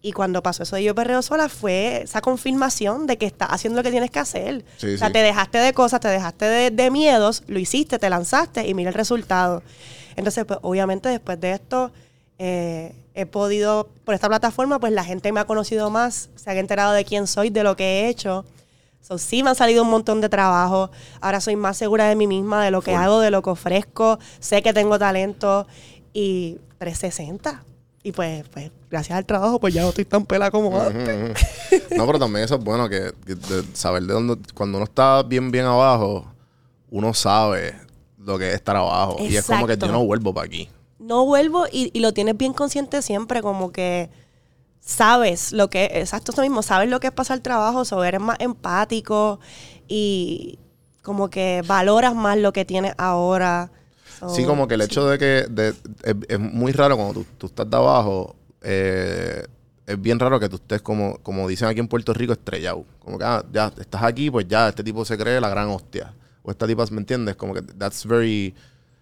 Y 0.05 0.13
cuando 0.13 0.43
pasó 0.43 0.65
eso 0.65 0.75
de 0.75 0.83
Yo 0.83 0.97
Perreo 0.97 1.23
Sola 1.23 1.49
fue 1.49 2.03
esa 2.03 2.21
confirmación 2.21 3.07
de 3.07 3.19
que 3.19 3.27
estás 3.27 3.49
haciendo 3.53 3.79
lo 3.79 3.85
que 3.85 3.93
tienes 3.93 4.11
que 4.11 4.19
hacer. 4.19 4.65
Sí, 4.77 4.95
o 4.95 4.99
sea, 4.99 5.07
sí. 5.07 5.13
te 5.13 5.21
dejaste 5.21 5.59
de 5.59 5.73
cosas, 5.73 6.01
te 6.01 6.09
dejaste 6.09 6.45
de, 6.45 6.71
de 6.73 6.91
miedos, 6.91 7.45
lo 7.47 7.61
hiciste, 7.61 8.01
te 8.01 8.11
lanzaste 8.11 8.67
y 8.67 8.75
mira 8.75 8.91
el 8.91 8.95
resultado. 8.95 9.63
Entonces, 10.17 10.45
pues 10.45 10.59
obviamente 10.63 11.09
después 11.09 11.41
de 11.41 11.53
esto, 11.53 11.93
eh, 12.39 12.93
he 13.15 13.27
podido, 13.27 13.89
por 14.05 14.15
esta 14.15 14.29
plataforma, 14.29 14.81
pues 14.81 14.93
la 14.93 15.05
gente 15.05 15.31
me 15.31 15.39
ha 15.39 15.45
conocido 15.45 15.91
más, 15.91 16.31
se 16.35 16.51
ha 16.51 16.59
enterado 16.59 16.93
de 16.93 17.05
quién 17.05 17.29
soy, 17.29 17.51
de 17.51 17.63
lo 17.63 17.77
que 17.77 17.85
he 17.85 18.09
hecho. 18.09 18.45
So, 19.01 19.19
sí 19.19 19.43
me 19.43 19.51
han 19.51 19.57
salido 19.57 19.83
un 19.83 19.91
montón 19.91 20.21
de 20.21 20.29
trabajo. 20.29 20.91
Ahora 21.21 21.41
soy 21.41 21.57
más 21.57 21.77
segura 21.77 22.09
de 22.09 22.17
mí 22.17 22.27
misma, 22.27 22.65
de 22.65 22.71
lo 22.71 22.83
que 22.83 22.93
Full. 22.93 23.01
hago, 23.01 23.21
de 23.21 23.31
lo 23.31 23.43
que 23.43 23.51
ofrezco. 23.51 24.19
Sé 24.41 24.63
que 24.63 24.73
tengo 24.73 24.99
talento 24.99 25.67
y 26.13 26.59
360. 26.79 27.65
Y 28.03 28.13
pues, 28.13 28.45
pues 28.49 28.71
gracias 28.91 29.17
al 29.17 29.25
trabajo, 29.25 29.61
pues 29.61 29.73
ya 29.73 29.83
no 29.83 29.91
estoy 29.91 30.05
tan 30.05 30.25
pela 30.27 30.51
como 30.51 30.81
antes. 30.81 31.39
No, 31.97 32.05
pero 32.07 32.19
también 32.19 32.45
eso 32.45 32.57
es 32.57 32.65
bueno, 32.65 32.89
que, 32.89 33.13
que 33.25 33.35
de 33.37 33.65
saber 33.75 34.03
de 34.03 34.13
dónde, 34.15 34.37
cuando 34.55 34.79
uno 34.79 34.85
está 34.85 35.23
bien, 35.23 35.51
bien 35.53 35.67
abajo, 35.67 36.27
uno 36.91 37.15
sabe 37.15 37.75
lo 38.19 38.39
que 38.39 38.49
es 38.49 38.55
estar 38.57 38.75
abajo. 38.77 39.17
Y 39.21 39.37
es 39.37 39.47
como 39.47 39.67
que 39.67 39.77
yo 39.77 39.87
no 39.89 40.05
vuelvo 40.05 40.35
para 40.35 40.47
aquí. 40.47 40.69
no 40.99 41.25
vuelvo 41.27 41.67
y, 41.71 41.91
y 41.93 42.01
lo 42.01 42.13
tienes 42.13 42.37
bien 42.37 42.53
consciente 42.53 43.03
siempre, 43.03 43.41
como 43.41 43.71
que 43.73 44.11
sabes 44.81 45.53
lo 45.53 45.71
que 45.71 45.85
exacto 45.95 46.33
eso 46.33 46.43
mismo, 46.43 46.63
sabes 46.63 46.91
lo 46.91 46.99
que 46.99 47.07
es 47.07 47.13
pasar 47.13 47.39
trabajo, 47.41 47.85
so 47.85 48.03
eres 48.03 48.21
más 48.21 48.39
empático 48.41 49.39
y 49.87 50.59
como 51.03 51.31
que 51.31 51.63
valoras 51.67 52.15
más 52.15 52.37
lo 52.37 52.53
que 52.53 52.65
tienes 52.65 52.95
ahora. 52.99 53.71
Sí, 54.29 54.45
como 54.45 54.69
que 54.69 54.75
el 54.75 54.81
Oh, 54.81 54.85
sí. 54.85 54.91
hecho 54.91 55.07
de 55.07 55.19
que 55.19 55.47
de- 55.51 55.75
es, 56.03 56.15
es 56.29 56.39
muy 56.39 56.73
raro 56.73 56.97
cuando 56.97 57.15
tú, 57.15 57.27
tú 57.39 57.47
estás 57.47 57.69
de 57.69 57.77
abajo, 57.77 58.37
eh, 58.63 59.45
es 59.87 60.01
bien 60.01 60.19
raro 60.19 60.39
que 60.39 60.49
tú 60.49 60.57
estés 60.57 60.81
como, 60.83 61.19
como 61.19 61.49
dicen 61.49 61.69
aquí 61.69 61.81
en 61.81 61.89
Puerto 61.89 62.15
Rico, 62.15 62.33
estrellado. 62.33 62.85
Como 63.01 63.19
que, 63.19 63.25
ah, 63.25 63.45
ya 63.53 63.73
estás 63.79 64.03
aquí, 64.03 64.31
pues 64.31 64.47
ya, 64.49 64.69
este 64.69 64.85
tipo 64.85 65.05
se 65.05 65.19
cree 65.19 65.41
la 65.41 65.49
gran 65.49 65.69
hostia. 65.69 66.13
O 66.45 66.51
esta 66.51 66.67
tipa, 66.67 66.85
¿me 66.91 66.99
entiendes? 66.99 67.37
Como 67.37 67.55
que 67.55 67.63
that's 67.63 68.07
very... 68.07 68.55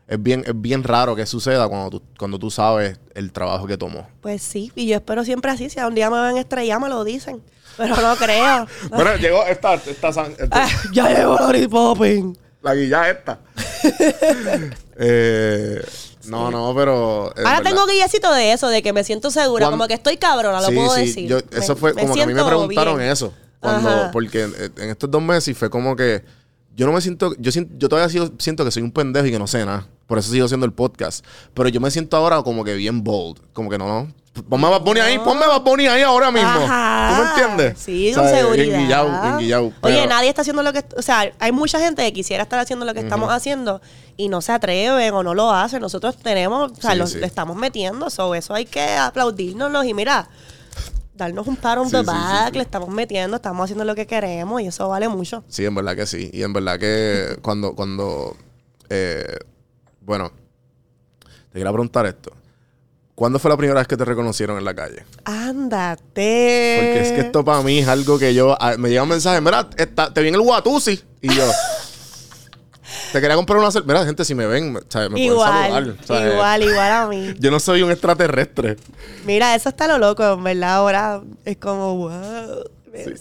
Es 0.08 0.20
bien, 0.20 0.42
es 0.44 0.60
bien 0.60 0.82
raro 0.82 1.14
que 1.14 1.24
suceda 1.24 1.68
cuando 1.68 1.90
tú, 2.00 2.02
cuando 2.18 2.36
tú 2.36 2.50
sabes 2.50 2.98
el 3.14 3.30
trabajo 3.30 3.66
que 3.68 3.76
tomó. 3.78 4.08
Pues 4.20 4.42
sí, 4.42 4.72
y 4.74 4.88
yo 4.88 4.96
espero 4.96 5.22
siempre 5.24 5.52
así, 5.52 5.70
si 5.70 5.78
un 5.78 5.94
día 5.94 6.10
me 6.10 6.20
ven 6.20 6.36
estrella 6.36 6.80
me 6.80 6.88
lo 6.88 7.04
dicen, 7.04 7.40
pero 7.76 7.94
no 7.94 8.16
creo. 8.18 8.66
Bueno, 8.88 9.14
llegó 9.16 9.44
esta, 9.46 9.74
esta, 9.74 10.08
Ah, 10.50 10.66
ya 10.92 11.10
llegó 11.16 11.36
Lori 11.38 11.68
Popping. 11.68 12.36
La 12.62 12.74
guilla 12.74 13.10
esta. 13.10 13.38
Eh, 15.02 15.82
No, 16.26 16.50
no, 16.50 16.74
pero... 16.76 17.32
Ahora 17.36 17.58
verdad- 17.58 17.62
tengo 17.64 17.86
guillecito 17.86 18.30
de 18.32 18.52
eso, 18.52 18.68
de 18.68 18.82
que 18.82 18.92
me 18.92 19.02
siento 19.02 19.30
segura, 19.30 19.66
Cuando- 19.66 19.78
como 19.78 19.88
que 19.88 19.94
estoy 19.94 20.16
cabrona, 20.18 20.60
lo 20.60 20.68
Sí, 20.68 20.74
puedo 20.74 20.94
sí, 20.94 21.00
decir. 21.00 21.28
yo- 21.28 21.38
Me- 21.50 21.58
eso 21.58 21.74
fue 21.76 21.94
como 21.94 22.14
que 22.14 22.22
a 22.22 22.26
mí 22.26 22.34
me 22.34 22.44
preguntaron 22.44 22.98
bien. 22.98 23.10
eso. 23.10 23.32
Cuando, 23.58 23.88
Ajá. 23.88 24.10
porque 24.12 24.42
en, 24.42 24.52
en 24.76 24.90
estos 24.90 25.10
dos 25.10 25.22
meses 25.22 25.56
fue 25.56 25.68
como 25.70 25.96
que 25.96 26.22
yo 26.76 26.86
no 26.86 26.92
me 26.92 27.00
siento, 27.00 27.34
yo 27.38 27.50
siento, 27.52 27.72
yo 27.78 27.88
todavía 27.88 28.08
sigo- 28.10 28.30
siento 28.38 28.64
que 28.64 28.70
soy 28.70 28.82
un 28.82 28.92
pendejo 28.92 29.26
y 29.26 29.30
que 29.30 29.38
no 29.38 29.46
sé 29.46 29.64
nada. 29.64 29.86
Por 30.06 30.18
eso 30.18 30.30
sigo 30.30 30.44
haciendo 30.46 30.66
el 30.66 30.72
podcast. 30.72 31.24
Pero 31.54 31.68
yo 31.68 31.80
me 31.80 31.90
siento 31.90 32.16
ahora 32.16 32.42
como 32.42 32.62
que 32.64 32.74
bien 32.74 33.02
bold. 33.02 33.38
Como 33.52 33.70
que 33.70 33.78
no, 33.78 33.86
no. 33.86 34.12
Ponme 34.48 34.68
Bad 34.68 34.82
Bunny 34.82 35.00
ahí, 35.00 35.18
ponme 35.18 35.46
Bad 35.46 35.62
Bunny 35.62 35.86
ahí 35.88 36.02
ahora 36.02 36.30
mismo. 36.30 36.48
Ajá. 36.48 37.10
¿Tú 37.16 37.22
me 37.22 37.28
entiendes? 37.30 37.78
Sí, 37.78 38.12
O 38.12 38.14
con 38.14 38.28
sea, 38.28 38.38
seguridad. 38.38 39.72
Oye, 39.82 40.06
nadie 40.06 40.28
está 40.28 40.42
haciendo 40.42 40.62
lo 40.62 40.72
que... 40.72 40.84
O 40.96 41.02
sea, 41.02 41.32
hay 41.38 41.52
mucha 41.52 41.80
gente 41.80 42.02
que 42.02 42.12
quisiera 42.12 42.44
estar 42.44 42.58
haciendo 42.60 42.86
lo 42.86 42.94
que 42.94 43.00
estamos 43.00 43.32
haciendo 43.32 43.80
y 44.16 44.28
no 44.28 44.40
se 44.40 44.52
atreven 44.52 45.12
o 45.14 45.22
no 45.24 45.34
lo 45.34 45.50
hacen. 45.50 45.80
Nosotros 45.82 46.16
tenemos... 46.16 46.72
O 46.72 46.80
sea, 46.80 46.92
Sí, 46.92 46.96
lo, 46.98 47.06
sí. 47.08 47.18
le 47.18 47.26
estamos 47.26 47.56
metiendo. 47.56 48.08
So, 48.08 48.34
eso 48.36 48.54
hay 48.54 48.66
que 48.66 48.96
aplaudirnos 48.96 49.84
y 49.84 49.94
mira... 49.94 50.28
Darnos 51.12 51.46
un 51.48 51.56
par 51.56 51.78
on 51.78 51.90
Sí, 51.90 51.96
back, 52.02 52.54
le 52.54 52.62
estamos 52.62 52.88
metiendo, 52.88 53.36
estamos 53.36 53.64
haciendo 53.64 53.84
lo 53.84 53.94
que 53.94 54.06
queremos 54.06 54.62
y 54.62 54.68
eso 54.68 54.88
vale 54.88 55.06
mucho. 55.06 55.44
Sí, 55.48 55.66
en 55.66 55.74
verdad 55.74 55.94
que 55.94 56.06
sí. 56.06 56.30
Y 56.32 56.42
en 56.44 56.54
verdad 56.54 56.78
que 56.78 57.36
cuando, 57.42 57.74
cuando, 57.74 58.34
eh, 58.88 59.36
bueno, 60.00 60.32
te 61.52 61.58
quería 61.58 61.72
preguntar 61.72 62.06
esto. 62.06 62.32
¿Cuándo 63.20 63.38
fue 63.38 63.50
la 63.50 63.58
primera 63.58 63.78
vez 63.80 63.86
que 63.86 63.98
te 63.98 64.04
reconocieron 64.06 64.56
en 64.56 64.64
la 64.64 64.72
calle? 64.72 65.04
Ándate. 65.26 66.76
Porque 66.80 67.00
es 67.02 67.12
que 67.12 67.20
esto 67.20 67.44
para 67.44 67.60
mí 67.60 67.80
es 67.80 67.86
algo 67.86 68.18
que 68.18 68.32
yo, 68.32 68.56
ah, 68.58 68.76
me 68.78 68.88
llega 68.88 69.02
un 69.02 69.10
mensaje, 69.10 69.42
mira, 69.42 69.68
está- 69.76 70.10
te 70.10 70.22
vi 70.22 70.28
en 70.28 70.36
el 70.36 70.40
Watusi. 70.40 70.98
Y 71.20 71.28
yo, 71.34 71.44
te 73.12 73.20
quería 73.20 73.36
comprar 73.36 73.58
una 73.58 73.70
cerveza. 73.70 73.92
Mira, 73.92 74.06
gente, 74.06 74.24
si 74.24 74.34
me 74.34 74.46
ven, 74.46 74.72
me, 74.72 74.80
¿sabes? 74.88 75.10
me 75.10 75.16
pueden 75.16 75.32
Igual, 75.32 75.52
saludar. 75.70 75.96
¿sabes? 76.06 76.32
igual, 76.32 76.62
igual 76.62 76.92
a 76.92 77.06
mí. 77.08 77.34
Yo 77.38 77.50
no 77.50 77.60
soy 77.60 77.82
un 77.82 77.90
extraterrestre. 77.90 78.78
Mira, 79.26 79.54
eso 79.54 79.68
está 79.68 79.86
lo 79.86 79.98
loco, 79.98 80.24
en 80.32 80.42
verdad. 80.42 80.76
Ahora 80.76 81.20
es 81.44 81.58
como, 81.58 81.96
wow. 81.96 82.64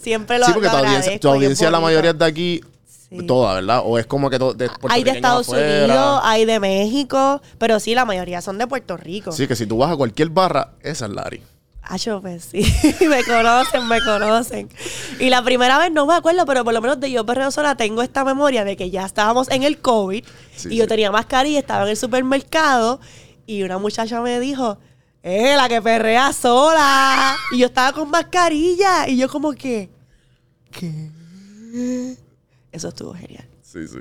Siempre 0.02 0.38
lo 0.38 0.46
sí, 0.46 0.52
porque 0.54 0.68
lo 0.68 0.72
tu 0.72 0.78
audiencia, 0.78 0.98
agradezco 1.12 1.20
tu 1.20 1.28
y 1.28 1.30
es 1.30 1.34
audiencia 1.34 1.70
la 1.70 1.78
bonito. 1.78 1.86
mayoría 1.88 2.10
es 2.12 2.18
de 2.18 2.24
aquí, 2.24 2.64
Sí. 3.10 3.26
toda, 3.26 3.54
¿verdad? 3.54 3.82
O 3.84 3.98
es 3.98 4.06
como 4.06 4.30
que 4.30 4.38
to- 4.38 4.54
de 4.54 4.70
Hay 4.88 5.02
de 5.02 5.10
Estados 5.10 5.48
afuera. 5.48 5.84
Unidos, 5.84 6.20
hay 6.22 6.44
de 6.44 6.60
México, 6.60 7.42
pero 7.58 7.80
sí, 7.80 7.94
la 7.94 8.04
mayoría 8.04 8.40
son 8.40 8.56
de 8.58 8.66
Puerto 8.68 8.96
Rico. 8.96 9.32
Sí, 9.32 9.48
que 9.48 9.56
si 9.56 9.66
tú 9.66 9.78
vas 9.78 9.90
a 9.90 9.96
cualquier 9.96 10.28
barra, 10.30 10.74
esa 10.80 11.06
es 11.06 11.12
Lari. 11.12 11.42
Acho, 11.82 12.20
pues 12.20 12.44
sí, 12.44 12.60
me 13.08 13.24
conocen, 13.24 13.88
me 13.88 14.00
conocen. 14.00 14.68
Y 15.18 15.28
la 15.28 15.42
primera 15.42 15.76
vez 15.78 15.90
no 15.90 16.06
me 16.06 16.14
acuerdo, 16.14 16.46
pero 16.46 16.62
por 16.62 16.72
lo 16.72 16.80
menos 16.80 17.00
de 17.00 17.10
yo 17.10 17.26
perreo 17.26 17.50
sola 17.50 17.74
tengo 17.74 18.02
esta 18.02 18.22
memoria 18.24 18.64
de 18.64 18.76
que 18.76 18.90
ya 18.90 19.04
estábamos 19.04 19.50
en 19.50 19.64
el 19.64 19.78
COVID 19.80 20.24
Sí, 20.54 20.68
y 20.70 20.76
yo 20.76 20.86
tenía 20.86 21.10
mascarilla, 21.10 21.58
estaba 21.58 21.82
en 21.82 21.88
el 21.90 21.96
supermercado 21.96 23.00
y 23.44 23.64
una 23.64 23.78
muchacha 23.78 24.20
me 24.20 24.38
dijo, 24.38 24.78
¡eh, 25.24 25.54
la 25.56 25.68
que 25.68 25.82
perrea 25.82 26.32
sola! 26.32 27.34
Y 27.50 27.58
yo 27.58 27.66
estaba 27.66 27.92
con 27.92 28.08
mascarilla 28.08 29.08
y 29.08 29.16
yo 29.16 29.28
como 29.28 29.50
que, 29.52 29.90
¿qué? 30.70 32.16
Eso 32.72 32.88
estuvo 32.88 33.12
genial. 33.14 33.46
Sí, 33.62 33.86
sí. 33.86 33.98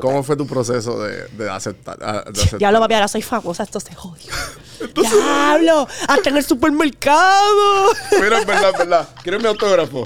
¿Cómo, 0.00 0.22
fue 0.22 0.36
tu 0.36 0.46
proceso 0.46 1.02
de, 1.02 1.28
de 1.28 1.50
aceptar? 1.50 1.98
ah, 2.00 2.24
de 2.24 2.40
aceptar? 2.40 2.58
Diablo, 2.58 2.80
papi, 2.80 2.94
ahora 2.94 3.08
soy 3.08 3.22
famosa, 3.22 3.62
esto 3.62 3.80
se 3.80 3.94
jodió. 3.94 4.32
Diablo, 4.94 5.86
hasta 6.06 6.30
en 6.30 6.36
el 6.36 6.44
supermercado. 6.44 7.90
Mira, 8.20 8.38
es 8.40 8.46
verdad, 8.46 8.70
es 8.72 8.78
verdad. 8.78 9.08
¿Quieres 9.22 9.42
mi 9.42 9.48
autógrafo? 9.48 10.04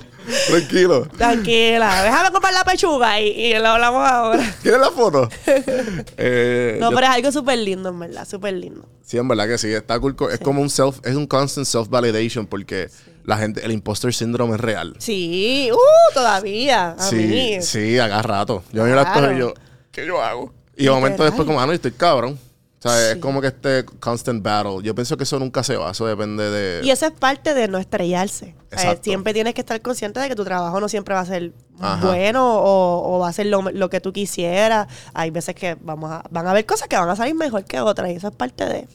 Tranquilo. 0.48 1.06
Tranquila, 1.16 2.02
déjame 2.02 2.30
comprar 2.30 2.54
la 2.54 2.64
pechuga 2.64 3.20
y, 3.20 3.28
y 3.28 3.54
lo 3.58 3.68
hablamos 3.68 4.08
ahora. 4.08 4.54
¿Quieres 4.62 4.80
la 4.80 4.90
foto? 4.90 5.28
Eh, 6.16 6.76
No, 6.80 6.90
yo- 6.90 6.94
pero 6.96 7.06
es 7.08 7.12
algo 7.14 7.32
súper 7.32 7.58
lindo, 7.58 7.88
en 7.90 7.98
verdad, 7.98 8.26
súper 8.28 8.54
lindo. 8.54 8.86
Sí, 9.04 9.18
en 9.18 9.28
verdad 9.28 9.46
que 9.48 9.58
sí. 9.58 9.72
Está 9.72 9.98
cool. 9.98 10.16
co- 10.16 10.30
Es 10.30 10.40
como 10.40 10.60
un 10.62 10.70
self, 10.70 10.98
es 11.04 11.14
un 11.16 11.26
constant 11.26 11.66
self-validation 11.66 12.46
porque 12.46 12.88
la 13.24 13.36
gente, 13.36 13.64
el 13.64 13.72
imposter 13.72 14.12
syndrome 14.14 14.54
es 14.54 14.60
real. 14.60 14.94
Sí, 14.98 15.70
uh, 15.72 16.14
todavía. 16.14 16.90
A 16.92 17.08
sí, 17.10 17.16
mí. 17.16 17.62
sí, 17.62 17.98
haga 17.98 18.22
rato. 18.22 18.62
Yo 18.72 18.84
Claro. 18.84 19.12
cosas 19.12 19.32
y 19.36 19.38
yo, 19.38 19.54
¿qué 19.90 20.06
yo 20.06 20.22
hago? 20.22 20.52
Y 20.76 20.84
de 20.84 20.90
momento 20.90 21.24
después 21.24 21.46
como, 21.46 21.60
ah, 21.60 21.66
no, 21.66 21.72
estoy 21.72 21.92
cabrón. 21.92 22.38
O 22.84 22.88
sea, 22.88 23.08
es 23.10 23.14
Sí. 23.14 23.20
como 23.20 23.40
que 23.40 23.46
este 23.46 23.84
constant 23.84 24.42
battle. 24.42 24.82
Yo 24.82 24.92
pienso 24.94 25.16
que 25.16 25.22
eso 25.22 25.38
nunca 25.38 25.62
se 25.62 25.76
va. 25.76 25.92
Eso 25.92 26.04
depende 26.04 26.50
de... 26.50 26.84
Y 26.84 26.90
eso 26.90 27.06
es 27.06 27.12
parte 27.12 27.54
de 27.54 27.68
no 27.68 27.78
estrellarse. 27.78 28.56
Siempre 29.02 29.32
tienes 29.32 29.54
que 29.54 29.60
estar 29.60 29.80
consciente 29.80 30.18
de 30.18 30.28
que 30.28 30.34
tu 30.34 30.42
trabajo 30.44 30.80
no 30.80 30.88
siempre 30.88 31.14
va 31.14 31.20
a 31.20 31.26
ser 31.26 31.52
Ajá. 31.78 32.04
bueno 32.04 32.44
o, 32.58 33.14
o 33.16 33.18
va 33.20 33.28
a 33.28 33.32
ser 33.32 33.46
lo, 33.46 33.62
lo 33.70 33.88
que 33.88 34.00
tú 34.00 34.12
quisieras. 34.12 34.88
Hay 35.14 35.30
veces 35.30 35.54
que 35.54 35.76
vamos 35.80 36.10
a, 36.10 36.24
van 36.30 36.46
a 36.48 36.50
haber 36.50 36.66
cosas 36.66 36.88
que 36.88 36.96
van 36.96 37.08
a 37.08 37.14
salir 37.14 37.36
mejor 37.36 37.64
que 37.64 37.80
otras 37.80 38.10
y 38.10 38.14
eso 38.14 38.28
es 38.28 38.34
parte 38.34 38.64
de... 38.66 38.80
Yo 38.82 38.88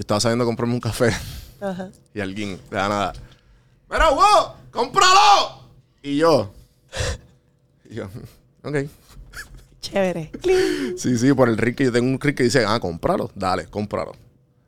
estaba 0.00 0.18
saliendo 0.20 0.42
a 0.42 0.46
comprarme 0.46 0.74
un 0.74 0.80
café 0.80 1.14
Ajá. 1.60 1.90
y 2.12 2.20
alguien, 2.20 2.60
de 2.70 2.76
la 2.76 2.88
nada, 2.88 3.12
¡Mira, 3.88 4.08
wow! 4.10 4.54
¡Cómpralo! 4.72 5.60
Y 6.02 6.16
yo, 6.16 6.50
y 7.88 7.94
yo, 7.94 8.04
ok. 8.64 8.76
Chévere. 9.92 10.30
Sí, 10.96 11.16
sí, 11.18 11.32
por 11.34 11.48
el 11.48 11.56
ring 11.58 11.74
que 11.74 11.84
yo 11.84 11.92
tengo 11.92 12.08
un 12.10 12.20
ring 12.20 12.34
que 12.34 12.42
dice, 12.44 12.64
ah, 12.66 12.78
cómpralo, 12.80 13.30
dale, 13.34 13.66
cómpralo. 13.66 14.12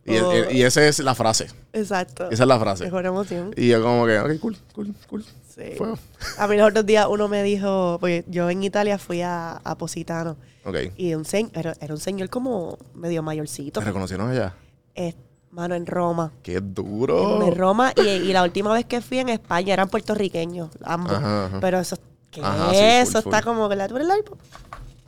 Y, 0.05 0.17
Oh. 0.19 0.51
y 0.51 0.63
esa 0.63 0.85
es 0.87 0.99
la 0.99 1.15
frase. 1.15 1.47
Exacto. 1.73 2.29
Esa 2.31 2.43
es 2.43 2.49
la 2.49 2.59
frase. 2.59 2.85
Mejor 2.85 3.07
emoción. 3.07 3.55
Y 3.57 3.69
yo 3.69 3.81
como 3.83 4.05
que, 4.07 4.19
ok, 4.19 4.41
cool, 4.41 4.57
cool, 4.75 4.95
cool. 5.09 5.25
Sí. 5.55 5.75
Fue. 5.79 5.93
A 6.39 6.49
mí 6.49 6.57
los 6.57 6.69
otros 6.71 6.85
días 6.87 7.07
uno 7.09 7.29
me 7.29 7.43
dijo, 7.43 7.99
porque 8.01 8.25
yo 8.27 8.51
en 8.51 8.63
Italia 8.65 8.99
fui 8.99 9.21
a, 9.23 9.53
a 9.63 9.77
Positano 9.79 10.37
Ok. 10.65 10.77
y 10.97 11.15
un 11.15 11.25
señor, 11.25 11.51
era, 11.55 11.75
era 11.81 11.95
un 11.95 12.01
señor 12.01 12.31
como 12.31 12.79
medio 12.95 13.23
mayorcito. 13.23 13.79
¿Te 13.81 13.87
reconocieron 13.87 14.31
allá? 14.31 14.55
Eh, 14.95 15.15
mano, 15.51 15.75
en 15.75 15.87
Roma. 15.87 16.33
¡Qué 16.43 16.61
duro! 16.61 17.47
En 17.47 17.55
Roma 17.55 17.93
y, 17.97 18.01
y 18.09 18.33
la 18.33 18.43
última 18.43 18.73
vez 18.73 18.87
que 18.87 19.01
fui 19.03 19.19
en 19.19 19.29
España 19.29 19.75
eran 19.75 19.89
puertorriqueños, 19.89 20.71
ambos. 20.83 21.13
Ajá, 21.13 21.47
ajá. 21.47 21.61
Pero 21.61 21.79
eso, 21.79 21.97
¿qué 22.31 22.41
Ajá, 22.43 22.73
es? 22.73 22.79
sí, 22.79 22.79
full, 22.79 22.87
eso 23.11 23.23
full. 23.23 23.33
está 23.35 23.43
como, 23.45 23.69
¿verdad? 23.69 23.89
¿Tú 23.91 23.97
eres 23.97 24.09
la 24.09 24.17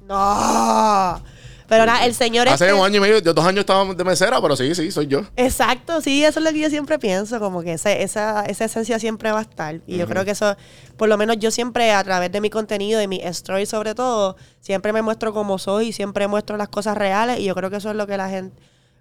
No. 0.09 1.23
Pero 1.67 1.87
nada, 1.87 2.05
el 2.05 2.15
señor 2.15 2.47
Hace 2.47 2.67
este- 2.67 2.79
un 2.79 2.85
año 2.85 2.99
y 2.99 3.01
medio, 3.01 3.19
yo 3.21 3.33
dos 3.33 3.45
años 3.45 3.61
estaba 3.61 3.85
de 3.95 4.05
mesera, 4.05 4.41
pero 4.41 4.55
sí, 4.55 4.75
sí, 4.75 4.91
soy 4.91 5.07
yo. 5.07 5.23
Exacto, 5.35 6.01
sí, 6.03 6.23
eso 6.23 6.39
es 6.39 6.45
lo 6.45 6.53
que 6.53 6.59
yo 6.61 6.69
siempre 6.69 6.99
pienso, 6.99 7.41
como 7.41 7.63
que 7.63 7.73
esa, 7.73 7.93
esa 7.93 8.45
esencia 8.45 8.99
siempre 8.99 9.33
va 9.33 9.39
a 9.39 9.43
estar. 9.43 9.81
Y 9.87 9.97
yo 9.97 10.07
creo 10.07 10.27
que 10.27 10.33
eso, 10.33 10.57
por 10.99 11.09
lo 11.09 11.17
menos 11.17 11.39
yo 11.39 11.51
siempre 11.51 11.91
a 11.93 12.05
través 12.05 12.31
de 12.31 12.41
mi 12.43 12.51
contenido 12.51 13.01
y 13.01 13.09
mi 13.09 13.21
story 13.23 13.65
sobre 13.65 13.95
todo, 13.95 14.37
siempre 14.61 14.93
me 14.93 15.01
muestro 15.01 15.33
como 15.33 15.59
soy 15.59 15.89
y 15.89 15.93
siempre 15.93 16.29
muestro 16.29 16.59
las 16.59 16.69
cosas 16.69 16.99
reales 16.99 17.41
y 17.41 17.45
yo 17.45 17.55
creo 17.55 17.71
que 17.71 17.77
eso 17.77 17.91
es 17.91 17.97
lo 17.97 18.07
que 18.07 18.19
la 18.19 18.29
gente, 18.29 18.55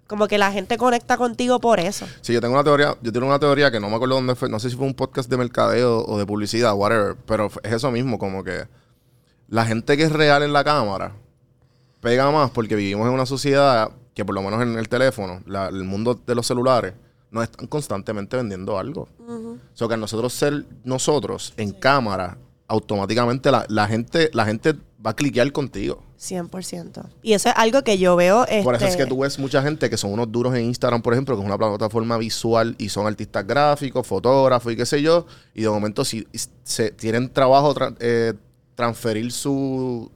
como 0.06 0.26
que 0.26 0.38
la 0.38 0.50
gente 0.50 0.78
conecta 0.78 1.18
contigo 1.18 1.60
por 1.60 1.80
eso. 1.80 2.06
Sí, 2.22 2.32
yo 2.32 2.40
tengo 2.40 2.54
una 2.54 2.64
teoría, 2.64 2.96
yo 3.02 3.12
tengo 3.12 3.26
una 3.26 3.38
teoría 3.38 3.70
que 3.70 3.78
no 3.78 3.90
me 3.90 3.96
acuerdo 3.96 4.14
dónde 4.14 4.34
fue, 4.36 4.48
no 4.48 4.58
sé 4.58 4.70
si 4.70 4.76
fue 4.76 4.86
un 4.86 4.94
podcast 4.94 5.28
de 5.28 5.36
mercadeo 5.36 6.02
o 6.06 6.18
de 6.18 6.24
publicidad, 6.24 6.72
whatever, 6.74 7.14
pero 7.26 7.50
es 7.62 7.72
eso 7.74 7.90
mismo, 7.90 8.18
como 8.18 8.42
que 8.42 8.64
la 9.54 9.64
gente 9.64 9.96
que 9.96 10.02
es 10.04 10.12
real 10.12 10.42
en 10.42 10.52
la 10.52 10.64
cámara 10.64 11.12
pega 12.00 12.30
más 12.30 12.50
porque 12.50 12.74
vivimos 12.76 13.06
en 13.08 13.14
una 13.14 13.26
sociedad 13.26 13.90
que 14.14 14.24
por 14.24 14.34
lo 14.34 14.42
menos 14.42 14.62
en 14.62 14.78
el 14.78 14.88
teléfono, 14.88 15.42
la- 15.46 15.68
el 15.68 15.84
mundo 15.84 16.14
de 16.26 16.34
los 16.34 16.46
celulares, 16.46 16.94
nos 17.30 17.44
están 17.44 17.66
constantemente 17.66 18.36
vendiendo 18.36 18.78
algo. 18.78 19.08
O 19.28 19.56
sea, 19.76 19.88
que 19.88 19.96
nosotros 19.96 20.32
ser 20.32 20.64
nosotros 20.84 21.52
en 21.56 21.72
cámara 21.72 22.36
automáticamente 22.68 23.50
la, 23.50 23.64
la 23.68 23.86
gente, 23.88 24.30
la 24.32 24.44
gente 24.44 24.74
va 25.04 25.10
a 25.10 25.16
cliquear 25.16 25.50
contigo. 25.52 26.02
100%. 26.18 27.04
Y 27.22 27.32
eso 27.34 27.48
es 27.50 27.54
algo 27.58 27.82
que 27.82 27.98
yo 27.98 28.16
veo. 28.16 28.46
Por 28.62 28.74
eso 28.76 28.84
es 28.86 28.92
este, 28.92 29.02
que 29.04 29.08
tú 29.08 29.18
ves 29.18 29.38
mucha 29.38 29.62
gente 29.62 29.90
que 29.90 29.96
son 29.96 30.12
unos 30.12 30.30
duros 30.32 30.54
en 30.54 30.64
Instagram, 30.64 31.02
por 31.02 31.12
ejemplo, 31.12 31.34
que 31.36 31.42
es 31.42 31.46
una 31.46 31.58
plataforma 31.58 32.16
visual 32.18 32.74
y 32.78 32.88
son 32.88 33.06
artistas 33.06 33.46
gráficos, 33.46 34.06
fotógrafos 34.06 34.72
y 34.72 34.76
qué 34.76 34.86
sé 34.86 35.02
yo, 35.02 35.26
y 35.54 35.62
de 35.62 35.68
momento 35.68 36.04
si 36.04 36.26
se 36.62 36.90
tienen 36.92 37.30
trabajo 37.30 37.74
tra- 37.74 37.94
eh, 38.00 38.32
transferir 38.74 39.30
su 39.32 40.10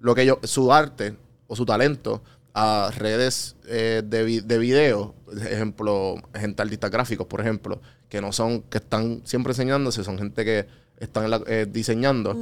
lo 0.00 0.14
que 0.14 0.22
ellos, 0.22 0.38
su 0.44 0.72
arte 0.72 1.14
o 1.46 1.56
su 1.56 1.64
talento 1.66 2.22
a 2.54 2.90
redes 2.96 3.56
eh, 3.66 4.02
de, 4.04 4.40
de 4.42 4.58
video, 4.58 5.14
ejemplo, 5.50 6.14
gente 6.34 6.62
artistas 6.62 6.90
gráficos, 6.90 7.26
por 7.26 7.40
ejemplo, 7.40 7.80
que 8.08 8.20
no 8.20 8.32
son, 8.32 8.62
que 8.62 8.78
están 8.78 9.20
siempre 9.24 9.52
enseñándose, 9.52 10.04
son 10.04 10.16
gente 10.18 10.44
que 10.44 10.66
están 10.98 11.28
la- 11.30 11.42
eh, 11.46 11.66
diseñando. 11.70 12.34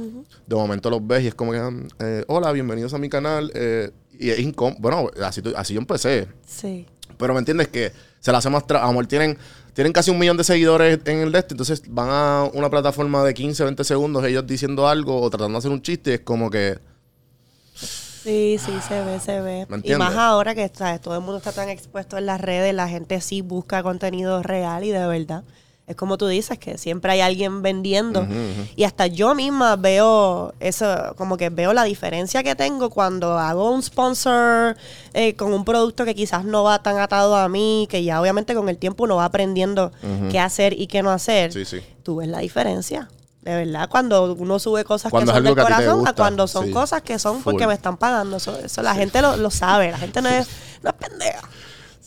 De 0.47 0.55
momento 0.55 0.89
los 0.89 1.05
ves 1.05 1.23
y 1.23 1.27
es 1.27 1.35
como 1.35 1.51
que, 1.51 1.87
eh, 1.99 2.23
hola, 2.27 2.51
bienvenidos 2.53 2.93
a 2.93 2.97
mi 2.97 3.09
canal. 3.09 3.51
eh, 3.55 3.91
y 4.17 4.29
es 4.29 4.39
incómodo. 4.39 4.77
Bueno, 4.79 5.09
así, 5.21 5.41
así 5.57 5.73
yo 5.73 5.81
empecé. 5.81 6.29
Sí. 6.47 6.85
Pero 7.17 7.33
me 7.33 7.39
entiendes 7.39 7.67
que 7.67 7.91
se 8.21 8.31
la 8.31 8.37
hace 8.37 8.49
más. 8.49 8.63
Amor, 8.79 9.07
tienen, 9.07 9.37
tienen 9.75 9.91
casi 9.91 10.09
un 10.09 10.17
millón 10.17 10.37
de 10.37 10.45
seguidores 10.45 10.99
en 11.03 11.19
el 11.19 11.33
de 11.33 11.39
este. 11.39 11.53
Entonces 11.53 11.83
van 11.89 12.07
a 12.09 12.49
una 12.53 12.69
plataforma 12.69 13.25
de 13.25 13.33
15, 13.33 13.61
20 13.65 13.83
segundos 13.83 14.23
ellos 14.23 14.47
diciendo 14.47 14.87
algo 14.87 15.21
o 15.21 15.29
tratando 15.29 15.51
de 15.51 15.57
hacer 15.57 15.71
un 15.71 15.81
chiste. 15.81 16.11
Y 16.11 16.13
es 16.13 16.19
como 16.21 16.49
que. 16.49 16.79
Sí, 17.75 18.57
sí, 18.57 18.71
se 18.87 19.03
ve, 19.03 19.19
se 19.19 19.41
ve. 19.41 19.67
¿Me 19.67 19.81
Y 19.83 19.93
más 19.95 20.15
ahora 20.15 20.55
que 20.55 20.71
¿sabes? 20.73 21.01
todo 21.01 21.15
el 21.15 21.21
mundo 21.21 21.37
está 21.37 21.51
tan 21.51 21.67
expuesto 21.67 22.17
en 22.17 22.25
las 22.25 22.39
redes, 22.39 22.73
la 22.73 22.87
gente 22.87 23.19
sí 23.19 23.41
busca 23.41 23.83
contenido 23.83 24.41
real 24.41 24.85
y 24.85 24.91
de 24.91 25.05
verdad. 25.05 25.43
Es 25.87 25.95
como 25.95 26.17
tú 26.17 26.25
dices, 26.27 26.57
que 26.57 26.79
siempre 26.79 27.11
hay 27.11 27.21
alguien 27.21 27.61
vendiendo. 27.61 28.25
Y 28.75 28.85
hasta 28.85 29.05
yo 29.05 29.35
misma 29.35 29.75
veo 29.75 30.53
eso, 30.59 31.13
como 31.15 31.37
que 31.37 31.49
veo 31.49 31.73
la 31.73 31.83
diferencia 31.83 32.41
que 32.41 32.55
tengo 32.55 32.89
cuando 32.89 33.37
hago 33.37 33.69
un 33.69 33.83
sponsor 33.83 34.77
eh, 35.13 35.35
con 35.35 35.53
un 35.53 35.63
producto 35.63 36.03
que 36.03 36.15
quizás 36.15 36.43
no 36.43 36.63
va 36.63 36.81
tan 36.81 36.97
atado 36.97 37.35
a 37.35 37.47
mí, 37.49 37.87
que 37.89 38.03
ya 38.03 38.19
obviamente 38.19 38.55
con 38.55 38.67
el 38.67 38.77
tiempo 38.77 39.03
uno 39.03 39.17
va 39.17 39.25
aprendiendo 39.25 39.91
qué 40.31 40.39
hacer 40.39 40.73
y 40.73 40.87
qué 40.87 41.03
no 41.03 41.11
hacer. 41.11 41.53
Sí, 41.53 41.65
sí. 41.65 41.81
Tú 42.01 42.15
ves 42.15 42.29
la 42.29 42.39
diferencia. 42.39 43.07
De 43.45 43.55
verdad, 43.55 43.87
cuando 43.87 44.33
uno 44.33 44.57
sube 44.57 44.83
cosas 44.83 45.11
Cuando 45.11 45.31
que 45.31 45.37
son 45.37 45.43
del 45.43 45.59
a 45.59 45.61
corazón, 45.61 46.07
a 46.07 46.13
cuando 46.13 46.47
son 46.47 46.65
sí. 46.65 46.71
cosas 46.71 47.03
que 47.03 47.19
son 47.19 47.43
porque 47.43 47.65
Full. 47.65 47.67
me 47.67 47.73
están 47.75 47.95
pagando. 47.97 48.37
Eso, 48.37 48.57
eso 48.57 48.81
la 48.81 48.95
gente 48.95 49.21
lo, 49.21 49.37
lo 49.37 49.51
sabe. 49.51 49.91
La 49.91 49.99
gente 49.99 50.19
no 50.23 50.29
es, 50.29 50.47
no 50.81 50.89
es 50.89 50.95
pendeja. 50.95 51.47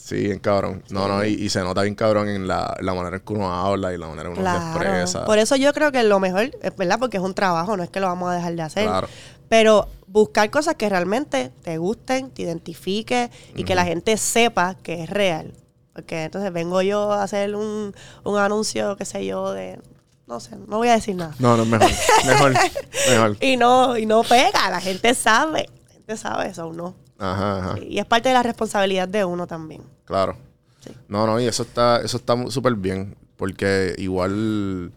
Sí, 0.09 0.23
bien 0.23 0.39
cabrón. 0.39 0.83
No, 0.89 1.07
no, 1.07 1.23
y, 1.23 1.35
y 1.35 1.51
se 1.51 1.61
nota 1.61 1.83
bien 1.83 1.95
cabrón 1.95 2.31
en 2.31 2.49
la, 2.49 2.75
la 2.81 2.95
manera 2.95 3.19
en 3.19 3.23
que 3.23 3.33
uno 3.35 3.53
habla 3.53 3.93
y 3.93 3.99
la 3.99 4.07
manera 4.07 4.31
en 4.31 4.37
que 4.37 4.41
uno 4.41 4.51
se 4.51 4.57
expresa. 4.57 5.27
Por 5.27 5.37
eso 5.37 5.55
yo 5.55 5.71
creo 5.75 5.93
que 5.93 6.03
lo 6.03 6.19
mejor, 6.19 6.51
es 6.63 6.77
verdad, 6.79 6.99
porque 6.99 7.19
es 7.19 7.23
un 7.23 7.35
trabajo, 7.35 7.77
no 7.77 7.83
es 7.83 7.91
que 7.91 8.01
lo 8.01 8.07
vamos 8.07 8.31
a 8.31 8.37
dejar 8.37 8.55
de 8.55 8.63
hacer. 8.63 8.87
Claro. 8.87 9.07
Pero 9.51 9.87
buscar 10.07 10.49
cosas 10.51 10.77
que 10.77 10.89
realmente 10.89 11.53
te 11.63 11.77
gusten, 11.77 12.31
te 12.31 12.41
identifique 12.41 13.31
y 13.55 13.65
que 13.65 13.75
la 13.75 13.85
gente 13.85 14.17
sepa 14.17 14.77
que 14.83 15.03
es 15.03 15.11
real. 15.11 15.53
Porque 15.93 16.25
entonces 16.25 16.55
vengo 16.55 16.81
yo 16.81 17.13
a 17.13 17.23
hacer 17.23 17.55
un, 17.55 17.95
un 18.25 18.39
anuncio, 18.39 18.97
qué 18.97 19.05
sé 19.05 19.27
yo, 19.27 19.53
de. 19.53 19.79
No 20.27 20.41
sé, 20.41 20.57
no 20.57 20.79
voy 20.79 20.89
a 20.89 20.93
decir 20.93 21.17
nada. 21.17 21.35
No, 21.39 21.55
no 21.55 21.65
es 21.65 21.69
mejor. 21.69 21.91
mejor. 22.25 22.53
Mejor. 23.11 23.37
Y 23.43 23.59
no, 23.59 23.99
y 23.99 24.07
no 24.07 24.23
pega, 24.23 24.71
la 24.71 24.81
gente 24.81 25.13
sabe. 25.13 25.69
La 25.87 25.93
gente 25.93 26.17
sabe 26.17 26.49
eso, 26.49 26.73
no. 26.73 26.95
Ajá, 27.19 27.59
ajá. 27.59 27.79
Y 27.81 27.99
es 27.99 28.07
parte 28.07 28.29
de 28.29 28.35
la 28.35 28.43
responsabilidad 28.43 29.09
de 29.09 29.25
uno 29.25 29.47
también. 29.47 29.83
Claro. 30.05 30.37
Sí. 30.81 30.93
No, 31.09 31.27
no, 31.27 31.41
y 31.41 31.47
eso 31.47 31.63
está, 31.65 32.01
eso 32.01 32.17
está 32.17 32.35
súper 32.51 32.75
bien. 32.75 33.17
Porque 33.37 33.95
igual, 33.99 34.93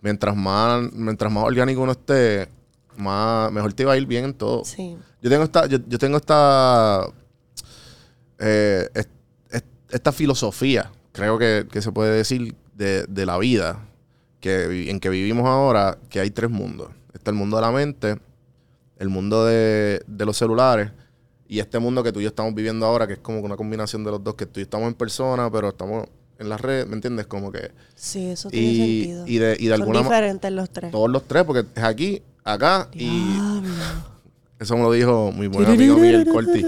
mientras 0.00 0.34
más, 0.36 0.92
mientras 0.92 1.30
más 1.32 1.44
orgánico 1.44 1.80
uno 1.82 1.92
esté, 1.92 2.48
más, 2.96 3.50
mejor 3.52 3.72
te 3.72 3.84
va 3.84 3.92
a 3.92 3.96
ir 3.96 4.06
bien 4.06 4.24
en 4.24 4.34
todo. 4.34 4.64
Sí. 4.64 4.96
Yo 5.20 5.30
tengo 5.30 5.44
esta, 5.44 5.66
yo, 5.66 5.78
yo 5.88 5.98
tengo 5.98 6.16
esta, 6.16 7.06
eh, 8.38 8.88
es- 8.94 9.08
es- 9.50 9.64
esta 9.90 10.12
filosofía, 10.12 10.90
creo 11.12 11.38
que, 11.38 11.66
que 11.70 11.82
se 11.82 11.92
puede 11.92 12.16
decir, 12.16 12.54
de, 12.74 13.04
de 13.06 13.26
la 13.26 13.38
vida 13.38 13.78
que, 14.40 14.90
en 14.90 14.98
que 15.00 15.08
vivimos 15.08 15.46
ahora, 15.46 15.98
que 16.10 16.20
hay 16.20 16.30
tres 16.30 16.50
mundos. 16.50 16.88
Está 17.12 17.30
el 17.30 17.36
mundo 17.36 17.56
de 17.56 17.62
la 17.62 17.70
mente, 17.70 18.18
el 18.98 19.08
mundo 19.08 19.44
de, 19.44 20.02
de 20.06 20.26
los 20.26 20.36
celulares 20.36 20.90
y 21.54 21.60
este 21.60 21.78
mundo 21.78 22.02
que 22.02 22.10
tú 22.10 22.18
y 22.18 22.24
yo 22.24 22.30
estamos 22.30 22.52
viviendo 22.52 22.84
ahora, 22.84 23.06
que 23.06 23.12
es 23.12 23.18
como 23.20 23.38
una 23.38 23.56
combinación 23.56 24.02
de 24.02 24.10
los 24.10 24.24
dos, 24.24 24.34
que 24.34 24.44
tú 24.44 24.58
y 24.58 24.62
yo 24.62 24.64
estamos 24.64 24.88
en 24.88 24.94
persona, 24.94 25.48
pero 25.52 25.68
estamos 25.68 26.04
en 26.40 26.48
las 26.48 26.60
redes, 26.60 26.84
¿me 26.88 26.94
entiendes? 26.96 27.28
Como 27.28 27.52
que... 27.52 27.70
Sí, 27.94 28.26
eso 28.30 28.50
tiene 28.50 28.66
Y, 28.66 29.04
sentido. 29.04 29.24
y 29.28 29.38
de, 29.38 29.56
y 29.60 29.66
de 29.66 29.70
Son 29.76 29.82
alguna 29.82 30.02
diferentes 30.02 30.50
los 30.50 30.68
tres. 30.70 30.90
Todos 30.90 31.08
los 31.08 31.22
tres, 31.28 31.44
porque 31.44 31.64
es 31.76 31.84
aquí, 31.84 32.20
acá 32.42 32.88
y... 32.92 33.36
Eso 34.58 34.76
me 34.76 34.82
lo 34.82 34.90
dijo 34.90 35.30
mi 35.30 35.46
buen 35.46 35.66
amigo 35.66 35.96
Miguel 35.96 36.26
Corti. 36.26 36.66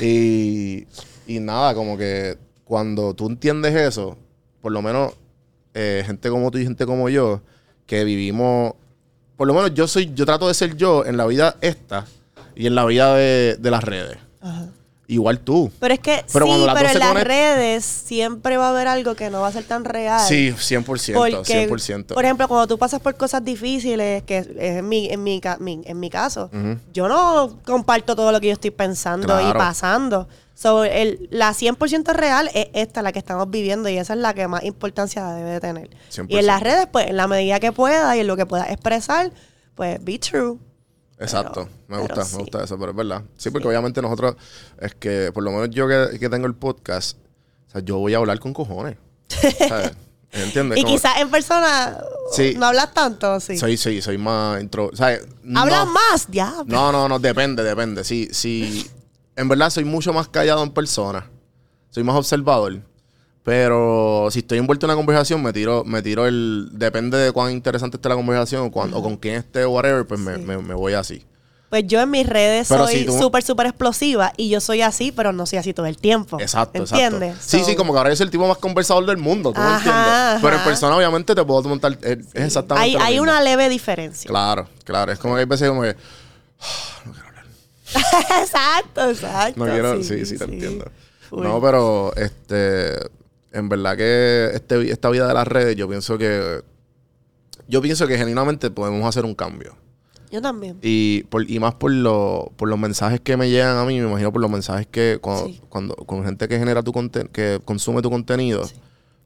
Y, 0.00 0.86
y 1.28 1.38
nada, 1.38 1.74
como 1.74 1.96
que 1.96 2.38
cuando 2.64 3.14
tú 3.14 3.28
entiendes 3.28 3.72
eso, 3.76 4.18
por 4.60 4.72
lo 4.72 4.82
menos 4.82 5.12
eh, 5.74 6.02
gente 6.04 6.28
como 6.28 6.50
tú 6.50 6.58
y 6.58 6.64
gente 6.64 6.86
como 6.86 7.08
yo, 7.08 7.40
que 7.86 8.02
vivimos, 8.02 8.72
por 9.36 9.46
lo 9.46 9.54
menos 9.54 9.74
yo 9.74 9.86
soy, 9.86 10.12
yo 10.12 10.26
trato 10.26 10.48
de 10.48 10.54
ser 10.54 10.76
yo 10.76 11.04
en 11.06 11.16
la 11.16 11.26
vida 11.26 11.56
esta 11.60 12.04
y 12.58 12.66
en 12.66 12.74
la 12.74 12.84
vida 12.84 13.14
de, 13.14 13.56
de 13.58 13.70
las 13.70 13.82
redes. 13.84 14.18
Ajá. 14.42 14.66
Igual 15.10 15.40
tú. 15.40 15.72
Pero 15.80 15.94
es 15.94 16.00
que 16.00 16.22
Pero 16.30 16.44
sí, 16.44 16.50
cuando 16.50 16.66
las 16.66 16.74
pero 16.76 16.90
en 16.90 16.98
las 16.98 17.14
conect- 17.14 17.24
redes 17.24 17.84
siempre 17.86 18.58
va 18.58 18.66
a 18.66 18.70
haber 18.72 18.88
algo 18.88 19.14
que 19.14 19.30
no 19.30 19.40
va 19.40 19.48
a 19.48 19.52
ser 19.52 19.64
tan 19.64 19.86
real. 19.86 20.20
Sí, 20.28 20.50
100%, 20.52 21.14
Porque, 21.14 21.66
100%. 21.66 22.12
por 22.12 22.22
ejemplo, 22.26 22.46
cuando 22.46 22.66
tú 22.66 22.76
pasas 22.76 23.00
por 23.00 23.14
cosas 23.16 23.42
difíciles, 23.42 24.22
que 24.24 24.36
es 24.36 24.48
en 24.58 24.86
mi, 24.86 25.08
en 25.08 25.24
mi, 25.24 25.40
en 25.86 25.98
mi 26.00 26.10
caso, 26.10 26.50
yo 26.92 27.08
no 27.08 27.58
comparto 27.64 28.14
todo 28.16 28.32
lo 28.32 28.38
que 28.40 28.48
yo 28.48 28.52
estoy 28.52 28.70
pensando 28.70 29.40
y 29.40 29.50
pasando. 29.54 30.28
So, 30.52 30.84
el, 30.84 31.28
la 31.30 31.52
100% 31.54 32.12
real 32.12 32.50
es 32.52 32.66
esta, 32.74 33.00
la 33.00 33.12
que 33.12 33.18
estamos 33.20 33.48
viviendo, 33.48 33.88
y 33.88 33.96
esa 33.96 34.12
es 34.12 34.18
la 34.18 34.34
que 34.34 34.46
más 34.46 34.62
importancia 34.64 35.24
debe 35.32 35.52
de 35.52 35.60
tener. 35.60 35.88
100%. 36.12 36.26
Y 36.28 36.36
en 36.36 36.46
las 36.46 36.60
redes, 36.60 36.86
pues, 36.92 37.06
en 37.06 37.16
la 37.16 37.28
medida 37.28 37.60
que 37.60 37.72
pueda 37.72 38.14
y 38.14 38.20
en 38.20 38.26
lo 38.26 38.36
que 38.36 38.44
pueda 38.44 38.64
expresar, 38.70 39.30
pues, 39.74 40.04
be 40.04 40.18
true. 40.18 40.58
Exacto, 41.20 41.68
me 41.88 41.98
gusta, 41.98 42.24
sí. 42.24 42.36
me 42.36 42.42
gusta 42.42 42.64
eso, 42.64 42.78
pero 42.78 42.92
es 42.92 42.96
verdad. 42.96 43.22
Sí, 43.36 43.50
porque 43.50 43.66
obviamente 43.68 44.00
nosotros, 44.00 44.36
es 44.80 44.94
que 44.94 45.30
por 45.32 45.42
lo 45.42 45.50
menos 45.50 45.70
yo 45.70 45.88
que, 45.88 46.18
que 46.18 46.28
tengo 46.28 46.46
el 46.46 46.54
podcast, 46.54 47.18
o 47.66 47.70
sea, 47.70 47.80
yo 47.80 47.98
voy 47.98 48.14
a 48.14 48.18
hablar 48.18 48.38
con 48.38 48.52
cojones. 48.52 48.96
¿sabes? 49.68 49.92
¿Entiendes? 50.30 50.78
Y 50.78 50.82
Como- 50.82 50.94
quizás 50.94 51.18
en 51.20 51.30
persona 51.30 51.98
Sí. 52.32 52.54
no 52.58 52.66
hablas 52.66 52.92
tanto, 52.92 53.40
sí. 53.40 53.56
Soy, 53.58 53.76
soy, 53.76 54.02
soy 54.02 54.18
más 54.18 54.60
intro. 54.60 54.90
¿sabes? 54.94 55.26
Hablas 55.54 55.86
más, 55.88 56.26
ya. 56.30 56.52
No, 56.66 56.92
no, 56.92 57.08
no, 57.08 57.18
depende, 57.18 57.62
depende. 57.64 58.04
Sí, 58.04 58.28
sí. 58.30 58.88
En 59.36 59.48
verdad 59.48 59.70
soy 59.70 59.84
mucho 59.84 60.12
más 60.12 60.28
callado 60.28 60.62
en 60.62 60.70
persona. 60.70 61.28
Soy 61.90 62.04
más 62.04 62.16
observador. 62.16 62.82
Pero 63.48 64.28
si 64.30 64.40
estoy 64.40 64.58
envuelto 64.58 64.84
en 64.84 64.90
una 64.90 64.96
conversación, 64.96 65.42
me 65.42 65.54
tiro, 65.54 65.82
me 65.84 66.02
tiro 66.02 66.26
el. 66.26 66.68
Depende 66.72 67.16
de 67.16 67.32
cuán 67.32 67.50
interesante 67.50 67.96
esté 67.96 68.06
la 68.10 68.14
conversación 68.14 68.66
o, 68.66 68.70
cuán- 68.70 68.92
o 68.92 69.02
con 69.02 69.16
quién 69.16 69.36
esté 69.36 69.64
o 69.64 69.70
whatever, 69.70 70.06
pues 70.06 70.20
me, 70.20 70.36
Sí. 70.36 70.42
me- 70.42 70.58
me 70.58 70.74
voy 70.74 70.92
así. 70.92 71.24
Pues 71.70 71.84
yo 71.86 72.00
en 72.00 72.10
mis 72.10 72.26
redes 72.26 72.68
Pero 72.68 72.84
soy 72.84 72.94
si 73.00 73.04
tú- 73.06 73.18
súper, 73.18 73.42
súper 73.42 73.66
explosiva 73.66 74.32
y 74.36 74.50
yo 74.50 74.60
soy 74.60 74.82
así, 74.82 75.12
pero 75.12 75.32
no 75.32 75.46
soy 75.46 75.58
así 75.58 75.72
todo 75.72 75.86
el 75.86 75.96
tiempo. 75.96 76.38
Exacto, 76.40 76.78
¿Entiendes? 76.78 77.30
exacto. 77.36 77.48
Sí, 77.50 77.58
So, 77.60 77.64
sí, 77.64 77.76
como 77.76 77.92
que 77.94 77.98
ahora 77.98 78.10
yo 78.10 78.16
soy 78.16 78.24
el 78.24 78.30
tipo 78.30 78.46
más 78.46 78.58
conversador 78.58 79.06
del 79.06 79.16
mundo, 79.16 79.52
¿tú 79.54 79.60
me 79.60 79.66
Ajá, 79.66 79.76
entiendes? 79.76 80.42
Pero 80.42 80.56
en 80.56 80.64
persona, 80.64 80.96
obviamente, 80.96 81.34
te 81.34 81.44
puedo 81.44 81.62
montar. 81.64 81.96
Es, 82.02 82.18
es 82.34 82.44
exactamente. 82.44 82.84
Hay, 82.86 82.92
lo 82.94 83.00
hay 83.00 83.12
mismo. 83.14 83.22
una 83.24 83.40
leve 83.40 83.68
diferencia. 83.70 84.28
Claro, 84.28 84.68
claro. 84.84 85.10
Es 85.12 85.18
como 85.18 85.34
que 85.34 85.40
hay 85.40 85.46
veces 85.46 85.68
como 85.70 85.82
que. 85.82 85.96
exacto, 88.42 89.08
exacto. 89.10 89.64
No 89.64 89.70
quiero, 89.72 90.02
sí, 90.02 90.26
sí, 90.26 90.36
te 90.36 90.44
entiendo. 90.44 90.84
No, 91.32 91.60
pero 91.60 92.14
este, 92.16 92.94
en 93.52 93.68
verdad 93.68 93.96
que 93.96 94.50
este, 94.54 94.90
esta 94.90 95.10
vida 95.10 95.26
de 95.28 95.34
las 95.34 95.46
redes, 95.48 95.76
yo 95.76 95.88
pienso 95.88 96.18
que, 96.18 96.62
yo 97.66 97.80
pienso 97.82 98.06
que 98.06 98.16
genuinamente 98.18 98.70
podemos 98.70 99.06
hacer 99.06 99.24
un 99.24 99.34
cambio. 99.34 99.76
Yo 100.30 100.42
también. 100.42 100.78
Y, 100.82 101.22
por, 101.24 101.50
y 101.50 101.58
más 101.58 101.74
por, 101.74 101.90
lo, 101.90 102.52
por 102.56 102.68
los 102.68 102.78
mensajes 102.78 103.20
que 103.20 103.36
me 103.38 103.48
llegan 103.48 103.78
a 103.78 103.84
mí, 103.86 103.98
me 104.00 104.08
imagino 104.08 104.30
por 104.30 104.42
los 104.42 104.50
mensajes 104.50 104.86
que 104.86 105.18
cuando, 105.20 105.46
Sí. 105.46 105.60
cuando 105.70 105.94
con 105.96 106.22
gente 106.24 106.46
que 106.48 106.58
genera 106.58 106.82
tu 106.82 106.92
conten 106.92 107.28
que 107.28 107.60
consume 107.64 108.02
tu 108.02 108.10
contenido, 108.10 108.64
Sí. 108.64 108.74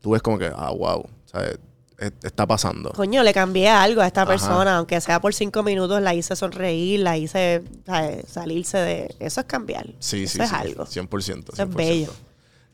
tú 0.01 0.11
ves 0.13 0.23
como 0.23 0.39
que, 0.39 0.51
ah, 0.55 0.71
wow, 0.71 1.05
¿sabes? 1.27 1.59
Es- 1.99 2.13
está 2.23 2.47
pasando. 2.47 2.91
Coño, 2.93 3.23
le 3.25 3.33
cambié 3.33 3.69
algo 3.69 4.01
a 4.01 4.07
esta 4.07 4.23
Ajá. 4.23 4.31
persona, 4.31 4.77
aunque 4.79 5.01
sea 5.01 5.21
por 5.21 5.35
cinco 5.35 5.63
minutos, 5.65 6.01
la 6.03 6.15
hice 6.15 6.35
sonreír, 6.37 7.01
la 7.01 7.17
hice 7.19 7.63
¿sabes? 7.85 8.25
salirse 8.29 8.79
de... 8.79 9.15
Eso 9.19 9.41
es 9.41 9.47
cambiar. 9.47 9.87
Sí, 9.99 10.25
Eso 10.25 10.35
sí, 10.39 10.43
es 10.43 10.49
sí. 10.51 10.55
algo. 10.57 10.85
100%. 10.87 11.53
Eso 11.53 11.63
es 11.63 11.69
100%. 11.69 11.75
bello. 11.77 12.13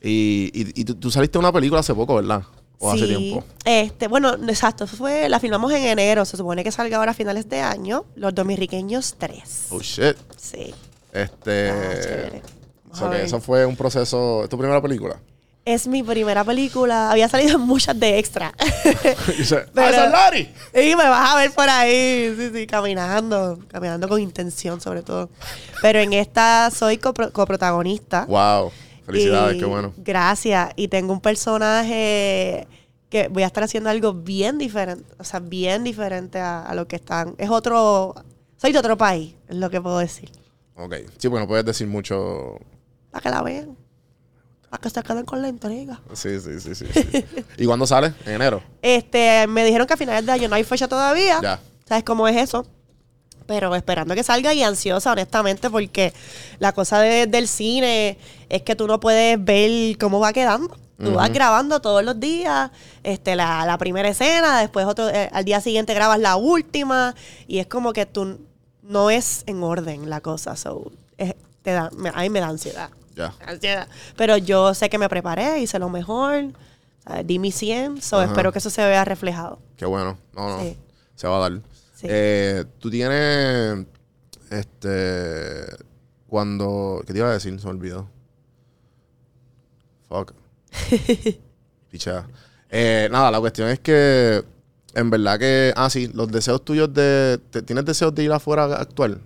Y, 0.03 0.51
y, 0.55 0.81
y 0.81 0.85
tú, 0.85 0.95
tú 0.95 1.11
saliste 1.11 1.35
de 1.35 1.41
una 1.41 1.53
película 1.53 1.81
hace 1.81 1.95
poco, 1.95 2.15
¿verdad? 2.17 2.43
O 2.79 2.91
hace 2.93 3.07
Sí, 3.07 3.17
tiempo. 3.17 3.45
Este, 3.65 4.07
bueno, 4.07 4.35
exacto, 4.35 4.87
fue, 4.87 5.29
la 5.29 5.41
filmamos 5.41 5.73
en 5.73 5.83
enero, 5.85 6.25
se 6.25 6.37
supone 6.37 6.63
que 6.63 6.71
salga 6.71 6.97
ahora 6.99 7.11
a 7.11 7.15
finales 7.15 7.49
de 7.49 7.61
año, 7.61 8.05
Los 8.15 8.35
Dominiqueños 8.35 9.17
3. 9.19 9.67
Oh, 9.71 9.81
shit. 9.81 10.17
Sí. 10.37 10.73
Este. 11.13 11.71
Ah, 11.71 12.91
o 12.93 12.97
sea 12.97 13.11
que 13.11 13.23
eso 13.25 13.41
fue 13.41 13.67
un 13.67 13.75
proceso. 13.77 14.45
¿Es 14.45 14.49
tu 14.49 14.57
primera 14.57 14.81
película? 14.81 15.17
Es 15.65 15.87
mi 15.87 16.03
primera 16.03 16.45
película. 16.45 17.11
Había 17.11 17.29
salido 17.29 17.59
muchas 17.59 17.99
de 17.99 18.19
extra. 18.19 18.55
Dice, 19.37 19.67
¡Ah, 19.77 20.31
y 20.75 20.95
me 20.97 21.09
vas 21.09 21.35
a 21.35 21.37
ver 21.37 21.51
por 21.51 21.69
ahí, 21.69 22.35
sí, 22.39 22.51
sí, 22.55 22.67
caminando. 22.67 23.59
Caminando 23.69 24.09
con 24.09 24.21
intención, 24.21 24.81
sobre 24.81 25.03
todo. 25.03 25.29
Pero 25.83 25.99
en 25.99 26.13
esta 26.13 26.71
soy 26.71 26.97
copro- 26.99 27.33
coprotagonista. 27.33 28.25
¡Wow! 28.27 28.71
Felicidades, 29.09 29.57
Y 29.57 29.59
qué 29.61 29.65
bueno. 29.65 29.93
Gracias. 29.97 30.71
Y 30.77 30.89
tengo 30.89 31.13
un 31.13 31.21
personaje 31.21 32.67
que 33.09 33.29
voy 33.29 33.43
a 33.43 33.47
estar 33.47 33.65
haciendo 33.65 33.91
algo 33.91 34.13
bien 34.13 34.59
diferente. 34.59 35.05
O 35.19 35.25
sea, 35.25 35.41
bien 35.41 35.83
diferente 35.83 36.39
a, 36.39 36.63
a 36.63 36.75
lo 36.75 36.87
que 36.87 36.97
están. 36.97 37.35
Es 37.39 37.51
otro. 37.51 38.15
Soy 38.57 38.73
de 38.73 38.79
otro 38.79 38.97
país, 38.99 39.35
es 39.49 39.57
lo 39.57 39.71
que 39.71 39.81
puedo 39.81 39.99
decir. 39.99 40.31
Ok. 40.77 40.95
Sí, 41.17 41.29
porque 41.29 41.41
no 41.41 41.49
puedes 41.49 41.65
decir 41.65 41.87
mucho. 41.87 42.59
Para 43.11 43.23
que 43.23 43.31
la 43.31 43.43
vean. 43.43 43.77
Para 44.69 44.81
que 44.83 44.91
se 44.91 45.03
queden 45.03 45.25
con 45.25 45.41
la 45.41 45.49
entrega. 45.49 46.01
Sí, 46.13 46.39
sí, 46.41 46.61
sí, 46.61 46.75
sí. 46.75 46.87
sí. 46.93 47.25
¿Y 47.57 47.65
cuándo 47.65 47.87
sale? 47.87 48.13
En 48.27 48.35
enero. 48.35 48.63
Este, 48.83 49.47
me 49.47 49.65
dijeron 49.65 49.87
que 49.87 49.95
a 49.95 49.97
finales 49.97 50.27
de 50.27 50.33
año 50.33 50.49
no 50.49 50.57
hay 50.57 50.65
fecha 50.65 50.87
todavía. 50.87 51.41
Ya. 51.43 51.61
¿Sabes 51.87 52.05
cómo 52.05 52.29
es 52.29 52.37
eso? 52.37 52.67
Pero 53.49 53.75
esperando 53.75 54.15
que 54.15 54.23
salga 54.23 54.53
y 54.53 54.63
ansiosa, 54.63 55.11
honestamente, 55.11 55.71
porque 55.71 56.13
la 56.59 56.73
cosa 56.73 57.01
de- 57.01 57.27
del 57.27 57.49
cine 57.49 58.19
es 58.51 58.63
que 58.63 58.77
tú 58.77 58.87
no 58.87 59.01
puedes 59.01 59.43
ver 59.43 59.97
cómo 59.99 60.21
va 60.21 60.33
quedando. 60.35 60.77
Tú 61.03 61.13
vas 61.15 61.33
grabando 61.33 61.81
todos 61.81 62.05
los 62.05 62.19
días 62.21 62.71
este, 63.05 63.37
la, 63.37 63.65
la 63.65 63.79
primera 63.79 64.09
escena, 64.09 64.61
después 64.61 64.85
otro, 64.85 65.09
eh, 65.09 65.31
al 65.33 65.45
día 65.47 65.61
siguiente 65.63 65.95
grabas 65.95 66.19
la 66.19 66.37
última, 66.37 67.15
y 67.47 67.59
es 67.61 67.67
como 67.69 67.93
que 67.95 68.05
tú 68.05 68.39
no 68.83 69.09
es 69.09 69.45
en 69.47 69.63
orden 69.63 70.11
la 70.11 70.21
cosa. 70.21 70.55
So, 70.57 70.91
es- 71.17 71.35
te 71.63 71.71
da, 71.73 71.89
me- 71.97 72.11
a 72.15 72.21
mí 72.21 72.29
me 72.31 72.41
da 72.41 72.49
ansiedad. 72.49 72.91
Ansiedad. 73.47 73.89
Pero 74.17 74.37
yo 74.37 74.75
sé 74.75 74.91
que 74.91 74.99
me 74.99 75.09
preparé, 75.09 75.61
hice 75.61 75.79
lo 75.79 75.89
mejor, 75.89 76.53
¿sabes? 77.03 77.27
di 77.27 77.39
mi 77.39 77.51
100, 77.53 78.03
so 78.03 78.19
espero 78.29 78.53
que 78.53 78.59
eso 78.59 78.69
se 78.69 78.85
vea 78.85 79.05
reflejado. 79.07 79.59
Qué 79.79 79.87
bueno. 79.87 80.19
No, 80.35 80.51
no. 80.51 80.61
Sí. 80.61 80.77
Se 81.17 81.27
va 81.29 81.37
a 81.39 81.49
dar. 81.49 81.61
Sí. 81.99 82.07
Eh, 82.09 82.65
tú 82.79 82.91
tienes. 82.91 83.85
Este. 84.51 85.65
Cuando. 86.29 87.03
¿Qué 87.07 87.13
te 87.13 87.19
iba 87.19 87.29
a 87.29 87.33
decir? 87.33 87.59
Se 87.59 87.65
me 87.67 87.71
olvidó. 87.73 88.09
Fuck. 90.09 90.33
Pichea. 91.91 92.27
Eh, 92.71 93.09
nada, 93.11 93.31
la 93.31 93.41
cuestión 93.41 93.69
es 93.69 93.81
que. 93.81 94.45
En 94.95 95.11
verdad 95.11 95.39
que. 95.39 95.73
Ah, 95.77 95.91
sí, 95.91 96.09
los 96.15 96.31
deseos 96.31 96.65
tuyos 96.65 96.93
de. 96.95 97.41
te- 97.51 97.63
¿Tienes 97.63 97.85
deseos 97.85 98.15
de 98.15 98.25
ir 98.25 98.33
afuera 98.33 98.65
a 98.65 98.81
actuar? 98.81 99.19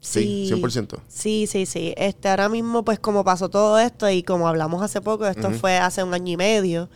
Sí, 0.00 0.48
100%. 0.52 0.98
Sí, 1.08 1.46
sí, 1.48 1.66
sí. 1.66 1.92
Este, 1.96 2.28
ahora 2.28 2.48
mismo, 2.48 2.84
pues 2.84 2.98
como 3.00 3.24
pasó 3.24 3.48
todo 3.48 3.78
esto 3.78 4.08
y 4.08 4.22
como 4.22 4.46
hablamos 4.46 4.80
hace 4.82 5.00
poco, 5.00 5.26
esto 5.26 5.50
fue 5.50 5.78
hace 5.78 6.02
un 6.04 6.14
año 6.14 6.32
y 6.32 6.36
medio, 6.36 6.88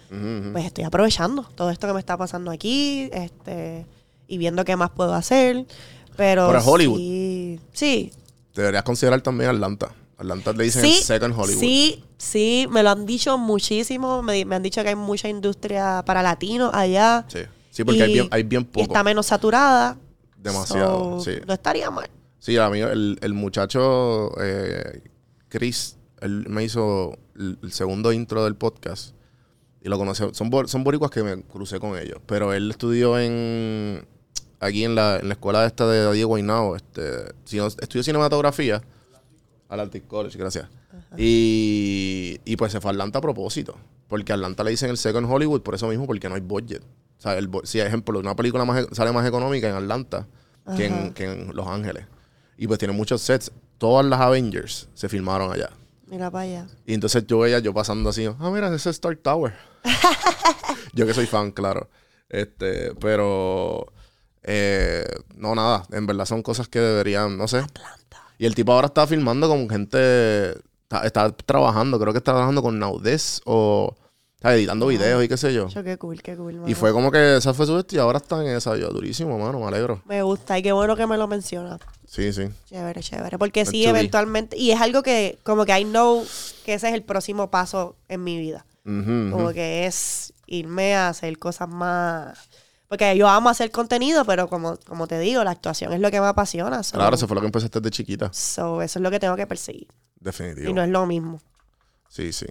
pues 0.52 0.64
estoy 0.64 0.84
aprovechando 0.84 1.42
todo 1.56 1.70
esto 1.70 1.88
que 1.88 1.92
me 1.92 1.98
está 1.98 2.16
pasando 2.16 2.52
aquí, 2.52 3.08
este, 3.12 3.84
y 4.30 4.38
viendo 4.38 4.64
qué 4.64 4.76
más 4.76 4.90
puedo 4.90 5.12
hacer. 5.12 5.66
Pero 6.16 6.56
es 6.56 6.64
Hollywood. 6.66 6.96
Sí, 6.98 7.60
sí. 7.72 8.12
Deberías 8.54 8.84
considerar 8.84 9.20
también 9.20 9.50
Atlanta. 9.50 9.92
Atlanta 10.16 10.52
le 10.52 10.64
dicen 10.64 10.82
sí, 10.82 10.96
el 10.98 11.02
second 11.02 11.34
Hollywood. 11.36 11.60
Sí, 11.60 12.04
sí, 12.18 12.66
me 12.70 12.82
lo 12.82 12.90
han 12.90 13.06
dicho 13.06 13.38
muchísimo. 13.38 14.22
Me, 14.22 14.42
han 14.42 14.62
dicho 14.62 14.82
que 14.82 14.90
hay 14.90 14.94
mucha 14.94 15.28
industria 15.28 16.02
para 16.06 16.22
latinos 16.22 16.70
allá. 16.72 17.24
Sí. 17.28 17.40
Sí, 17.70 17.84
porque 17.84 18.02
hay 18.02 18.12
bien, 18.12 18.28
hay 18.30 18.42
bien 18.42 18.62
Y 18.62 18.64
poco. 18.66 18.82
está 18.82 19.02
menos 19.02 19.26
saturada. 19.26 19.96
Demasiado, 20.36 21.20
So, 21.20 21.30
sí. 21.30 21.38
No 21.46 21.54
estaría 21.54 21.90
mal. 21.90 22.08
Sí, 22.38 22.56
a 22.56 22.68
mí 22.70 22.80
el, 22.80 23.18
el 23.20 23.34
muchacho 23.34 24.30
eh, 24.42 25.02
Chris, 25.48 25.96
él 26.20 26.46
me 26.48 26.64
hizo 26.64 27.18
el, 27.36 27.58
el 27.62 27.72
segundo 27.72 28.12
intro 28.12 28.44
del 28.44 28.56
podcast 28.56 29.14
y 29.82 29.88
lo 29.88 29.98
conocí. 29.98 30.22
Son, 30.32 30.68
son 30.68 30.84
boricuas 30.84 31.10
que 31.10 31.22
me 31.22 31.42
crucé 31.42 31.80
con 31.80 31.98
ellos, 31.98 32.18
pero 32.26 32.52
él 32.52 32.70
estudió 32.70 33.18
en 33.18 34.06
aquí 34.60 34.84
en 34.84 34.94
la, 34.94 35.16
en 35.18 35.26
la 35.28 35.34
escuela 35.34 35.66
esta 35.66 35.86
de 35.88 36.12
Diego 36.12 36.28
Guaynabo, 36.28 36.76
este, 36.76 37.32
sino- 37.44 37.66
estudió 37.66 38.02
cinematografía 38.04 38.80
Atlantic 39.68 40.06
College, 40.06 40.38
gracias. 40.38 40.68
Y, 41.16 42.40
y 42.44 42.56
pues 42.56 42.72
se 42.72 42.80
fue 42.80 42.90
a 42.90 42.92
Atlanta 42.92 43.18
a 43.18 43.22
propósito, 43.22 43.76
porque 44.08 44.32
Atlanta 44.32 44.62
le 44.64 44.70
dicen 44.70 44.90
el 44.90 44.96
second 44.98 45.26
Hollywood 45.30 45.62
por 45.62 45.74
eso 45.74 45.88
mismo, 45.88 46.06
porque 46.06 46.28
no 46.28 46.34
hay 46.34 46.40
budget. 46.40 46.82
O 47.18 47.22
sea, 47.22 47.36
el, 47.36 47.50
si, 47.64 47.80
ejemplo, 47.80 48.18
una 48.18 48.34
película 48.36 48.64
más, 48.64 48.84
e- 48.84 48.94
sale 48.94 49.12
más 49.12 49.26
económica 49.26 49.68
en 49.68 49.74
Atlanta 49.74 50.26
que 50.76 50.86
en, 50.86 51.12
que 51.12 51.24
en 51.24 51.54
Los 51.54 51.66
Ángeles. 51.66 52.04
Y 52.56 52.66
pues 52.66 52.78
tiene 52.78 52.94
muchos 52.94 53.20
sets. 53.22 53.50
Todas 53.78 54.04
las 54.06 54.20
Avengers 54.20 54.88
se 54.94 55.08
filmaron 55.08 55.52
allá. 55.52 55.70
Mira 56.06 56.30
para 56.30 56.44
allá. 56.44 56.66
Y 56.86 56.94
entonces 56.94 57.26
yo 57.26 57.38
veía 57.40 57.58
yo 57.60 57.72
pasando 57.72 58.10
así, 58.10 58.26
ah, 58.26 58.50
mira, 58.52 58.66
ese 58.68 58.76
es 58.90 58.96
Stark 58.96 59.20
Tower. 59.22 59.54
yo 60.92 61.06
que 61.06 61.14
soy 61.14 61.26
fan, 61.26 61.50
claro. 61.52 61.88
Este, 62.28 62.94
pero 63.00 63.92
eh, 64.42 65.04
no 65.36 65.54
nada, 65.54 65.84
en 65.92 66.06
verdad 66.06 66.24
son 66.26 66.42
cosas 66.42 66.68
que 66.68 66.80
deberían, 66.80 67.36
no 67.36 67.48
sé. 67.48 67.64
Y 68.38 68.46
el 68.46 68.54
tipo 68.54 68.72
ahora 68.72 68.86
está 68.86 69.06
filmando 69.06 69.48
con 69.48 69.68
gente, 69.68 70.50
está, 70.82 71.04
está 71.04 71.30
trabajando, 71.32 71.98
creo 72.00 72.12
que 72.12 72.18
está 72.18 72.32
trabajando 72.32 72.62
con 72.62 72.78
Naudez 72.78 73.42
o 73.44 73.94
está 74.40 74.54
editando 74.54 74.86
videos 74.86 75.22
y 75.22 75.28
qué 75.28 75.36
sé 75.36 75.52
yo. 75.52 75.68
Yo, 75.68 75.84
qué 75.84 75.98
cool, 75.98 76.22
qué 76.22 76.34
cool. 76.34 76.62
Y 76.66 76.72
fue 76.72 76.92
como 76.92 77.12
que 77.12 77.36
esa 77.36 77.52
fue 77.52 77.66
su 77.66 77.84
y 77.90 77.98
ahora 77.98 78.16
están 78.16 78.46
en 78.46 78.56
esa. 78.56 78.74
Yo, 78.78 78.88
durísimo, 78.88 79.38
mano, 79.38 79.60
me 79.60 79.66
alegro. 79.66 80.00
Me 80.06 80.22
gusta 80.22 80.58
y 80.58 80.62
qué 80.62 80.72
bueno 80.72 80.96
que 80.96 81.06
me 81.06 81.18
lo 81.18 81.28
mencionas. 81.28 81.80
Sí, 82.06 82.32
sí. 82.32 82.48
Chévere, 82.70 83.02
chévere. 83.02 83.38
Porque 83.38 83.66
sí, 83.66 83.84
eventualmente. 83.84 84.56
Y 84.56 84.70
es 84.70 84.80
algo 84.80 85.02
que, 85.02 85.38
como 85.42 85.66
que 85.66 85.78
I 85.78 85.84
know 85.84 86.24
que 86.64 86.74
ese 86.74 86.88
es 86.88 86.94
el 86.94 87.02
próximo 87.02 87.50
paso 87.50 87.96
en 88.08 88.24
mi 88.24 88.38
vida. 88.38 88.64
Como 88.82 89.52
que 89.52 89.86
es 89.86 90.32
irme 90.46 90.94
a 90.94 91.10
hacer 91.10 91.38
cosas 91.38 91.68
más. 91.68 92.48
Porque 92.90 93.16
yo 93.16 93.28
amo 93.28 93.48
hacer 93.48 93.70
contenido, 93.70 94.24
pero 94.24 94.48
como, 94.48 94.76
como 94.80 95.06
te 95.06 95.16
digo, 95.20 95.44
la 95.44 95.52
actuación 95.52 95.92
es 95.92 96.00
lo 96.00 96.10
que 96.10 96.20
me 96.20 96.26
apasiona. 96.26 96.82
so- 96.82 96.96
Claro, 96.96 97.14
eso 97.14 97.28
fue 97.28 97.36
lo 97.36 97.40
que 97.40 97.46
empezaste 97.46 97.78
desde 97.78 97.92
chiquita. 97.92 98.32
so, 98.32 98.82
eso 98.82 98.98
es 98.98 99.02
lo 99.04 99.12
que 99.12 99.20
tengo 99.20 99.36
que 99.36 99.46
perseguir. 99.46 99.86
Definitivo. 100.18 100.68
Y 100.68 100.72
no 100.72 100.82
es 100.82 100.88
lo 100.88 101.06
mismo. 101.06 101.40
Sí, 102.08 102.32
sí. 102.32 102.46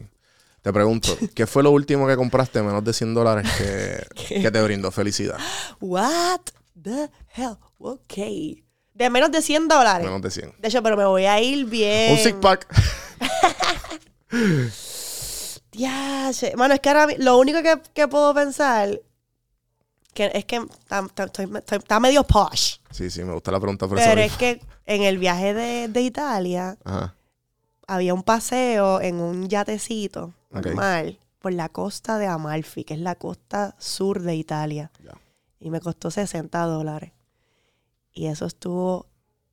Te 0.61 0.71
pregunto, 0.71 1.09
¿qué 1.35 1.45
fue 1.45 1.61
lo 1.61 1.71
último 1.71 2.07
que 2.07 2.15
compraste 2.15 2.61
menos 2.61 2.81
de 2.85 2.93
100 2.93 3.13
dólares 3.13 3.51
que, 3.57 4.07
que 4.41 4.49
te 4.49 4.61
brindó 4.61 4.91
felicidad? 4.91 5.37
What 5.81 6.39
the 6.81 7.09
hell? 7.35 7.57
Ok. 7.77 8.13
De 8.93 9.09
menos 9.09 9.31
de 9.31 9.41
100 9.41 9.67
dólares. 9.67 10.05
Menos 10.07 10.21
de 10.21 10.31
100. 10.31 10.53
De 10.57 10.69
hecho, 10.69 10.81
pero 10.81 10.95
me 10.95 11.03
voy 11.03 11.25
a 11.25 11.41
ir 11.41 11.65
bien. 11.65 12.13
Un 12.13 12.17
six 12.17 12.37
pack. 12.39 12.65
Ya. 15.71 16.31
Mano, 16.55 16.73
es 16.73 16.79
que 16.79 16.89
ahora 16.89 17.07
lo 17.17 17.37
único 17.37 17.61
que, 17.61 17.79
que 17.93 18.07
puedo 18.07 18.33
pensar 18.33 18.99
que 20.13 20.31
es 20.33 20.45
que 20.45 20.61
está, 21.71 21.99
medio 21.99 22.23
posh. 22.23 22.77
Sí, 22.91 23.09
sí, 23.09 23.23
me 23.23 23.33
gusta 23.33 23.51
la 23.51 23.59
pregunta. 23.59 23.87
Pero 23.87 24.21
es 24.21 24.33
que 24.37 24.61
en 24.85 25.03
el 25.03 25.17
viaje 25.17 25.53
de, 25.53 25.87
de 25.87 26.01
Italia 26.01 26.77
Ajá. 26.83 27.15
había 27.87 28.13
un 28.13 28.23
paseo 28.23 29.01
en 29.01 29.19
un 29.19 29.47
yatecito 29.47 30.33
Ok. 30.51 30.65
normal 30.65 31.19
por 31.39 31.53
la 31.53 31.69
costa 31.69 32.17
de 32.17 32.27
Amalfi, 32.27 32.83
que 32.83 32.95
es 32.95 32.99
la 32.99 33.15
costa 33.15 33.75
sur 33.77 34.21
de 34.21 34.35
Italia. 34.35 34.91
Y 35.59 35.69
me 35.69 35.79
costó 35.79 36.09
60 36.11 36.59
dólares. 36.63 37.11
Y 38.11 38.27
eso 38.27 38.45
estuvo 38.45 39.07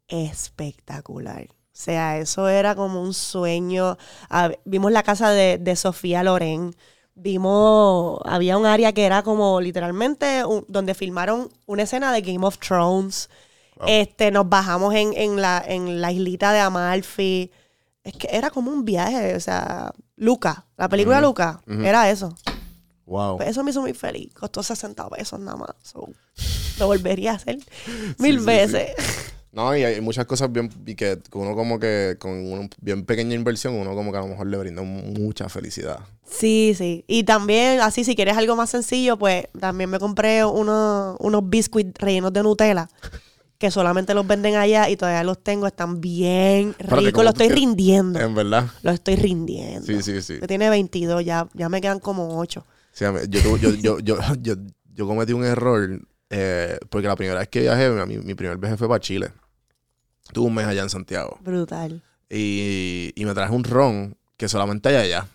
espectacular. 0.08 1.48
O 1.50 1.78
sea, 1.78 2.18
eso 2.18 2.48
era 2.48 2.74
como 2.74 3.02
un 3.02 3.12
sueño. 3.12 3.98
Ah, 4.30 4.50
vimos 4.64 4.92
la 4.92 5.02
casa 5.02 5.30
de, 5.30 5.58
de 5.58 5.76
Sofía 5.76 6.22
Loren. 6.22 6.74
Vimos, 7.16 8.20
había 8.26 8.58
un 8.58 8.66
área 8.66 8.92
que 8.92 9.04
era 9.06 9.22
como 9.22 9.60
literalmente 9.60 10.44
un- 10.44 10.64
donde 10.68 10.94
filmaron 10.94 11.48
una 11.66 11.82
escena 11.84 12.12
de 12.12 12.20
Game 12.20 12.46
of 12.46 12.58
Thrones. 12.58 13.28
Wow. 13.78 13.88
Este, 13.88 14.30
nos 14.30 14.48
bajamos 14.48 14.94
en, 14.94 15.12
en 15.14 15.40
la, 15.40 15.62
en 15.66 16.00
la 16.00 16.12
islita 16.12 16.52
de 16.52 16.60
Amalfi. 16.60 17.50
Es 18.04 18.12
que 18.14 18.28
era 18.30 18.50
como 18.50 18.70
un 18.70 18.84
viaje, 18.84 19.34
o 19.34 19.40
sea, 19.40 19.92
Luca, 20.16 20.66
la 20.76 20.88
película 20.88 21.20
Luca, 21.20 21.60
era 21.66 22.08
eso. 22.10 22.34
Wow. 23.06 23.38
Pues 23.38 23.48
eso 23.48 23.64
me 23.64 23.70
hizo 23.70 23.80
muy 23.80 23.94
feliz. 23.94 24.32
Costó 24.34 24.62
60 24.62 25.08
pesos 25.08 25.40
nada 25.40 25.56
más. 25.56 25.70
So, 25.82 26.08
lo 26.78 26.86
volvería 26.86 27.32
a 27.32 27.34
hacer 27.36 27.58
mil 28.18 28.40
sí, 28.40 28.46
veces. 28.46 28.90
No, 29.56 29.74
y 29.74 29.84
hay 29.84 30.02
muchas 30.02 30.26
cosas 30.26 30.52
bien 30.52 30.68
y 30.84 30.94
que, 30.94 31.18
uno 31.32 31.56
como 31.56 31.78
que 31.80 32.16
con 32.18 32.52
una 32.52 32.68
bien 32.82 33.06
pequeña 33.06 33.34
inversión, 33.34 33.72
uno 33.72 33.94
como 33.94 34.12
que 34.12 34.18
a 34.18 34.20
lo 34.20 34.26
mejor 34.26 34.48
le 34.48 34.58
brinda 34.58 34.82
mucha 34.82 35.48
felicidad. 35.48 36.00
Sí, 36.28 36.74
sí. 36.76 37.06
Y 37.08 37.24
también, 37.24 37.80
así, 37.80 38.04
si 38.04 38.14
quieres 38.14 38.36
algo 38.36 38.54
más 38.54 38.68
sencillo, 38.68 39.16
pues 39.16 39.46
también 39.58 39.88
me 39.88 39.98
compré 39.98 40.44
unos, 40.44 41.16
unos 41.20 41.48
biscuits 41.48 41.98
rellenos 41.98 42.32
de 42.32 42.42
Nutella. 42.42 42.88
Que 43.58 43.70
solamente 43.70 44.12
los 44.12 44.26
venden 44.26 44.54
allá 44.56 44.90
y 44.90 44.98
todavía 44.98 45.24
los 45.24 45.42
tengo. 45.42 45.66
Están 45.66 46.02
bien 46.02 46.74
ricos. 46.78 47.12
¿cómo 47.12 47.22
Los 47.22 47.32
estoy 47.32 47.48
rindiendo. 47.48 48.20
En 48.20 48.34
verdad. 48.34 48.66
Los 48.82 48.92
estoy 48.92 49.16
rindiendo. 49.16 49.80
Sí, 49.80 50.02
sí, 50.02 50.20
sí. 50.20 50.38
Que 50.38 50.46
tiene 50.46 50.68
22, 50.68 51.24
ya, 51.24 51.48
ya 51.54 51.70
me 51.70 51.80
quedan 51.80 51.98
como 51.98 52.38
8. 52.38 52.66
Sí, 52.92 53.06
yo, 53.30 53.56
yo, 53.56 53.98
yo, 54.00 54.56
yo 54.92 55.06
cometí 55.06 55.32
un 55.32 55.46
error 55.46 56.02
eh, 56.28 56.78
porque 56.90 57.08
la 57.08 57.16
primera 57.16 57.38
vez 57.38 57.48
que 57.48 57.60
viajé, 57.60 57.88
mi, 58.06 58.18
mi 58.18 58.34
primer 58.34 58.58
viaje 58.58 58.76
fue 58.76 58.88
para 58.88 59.00
Chile. 59.00 59.30
Tuve 60.32 60.46
un 60.46 60.54
mes 60.54 60.66
allá 60.66 60.82
en 60.82 60.90
Santiago. 60.90 61.38
Brutal. 61.42 62.02
Y, 62.28 63.12
y 63.14 63.24
me 63.24 63.34
traje 63.34 63.52
un 63.54 63.64
ron 63.64 64.16
que 64.36 64.48
solamente 64.48 64.88
hay 64.88 64.96
allá. 64.96 65.26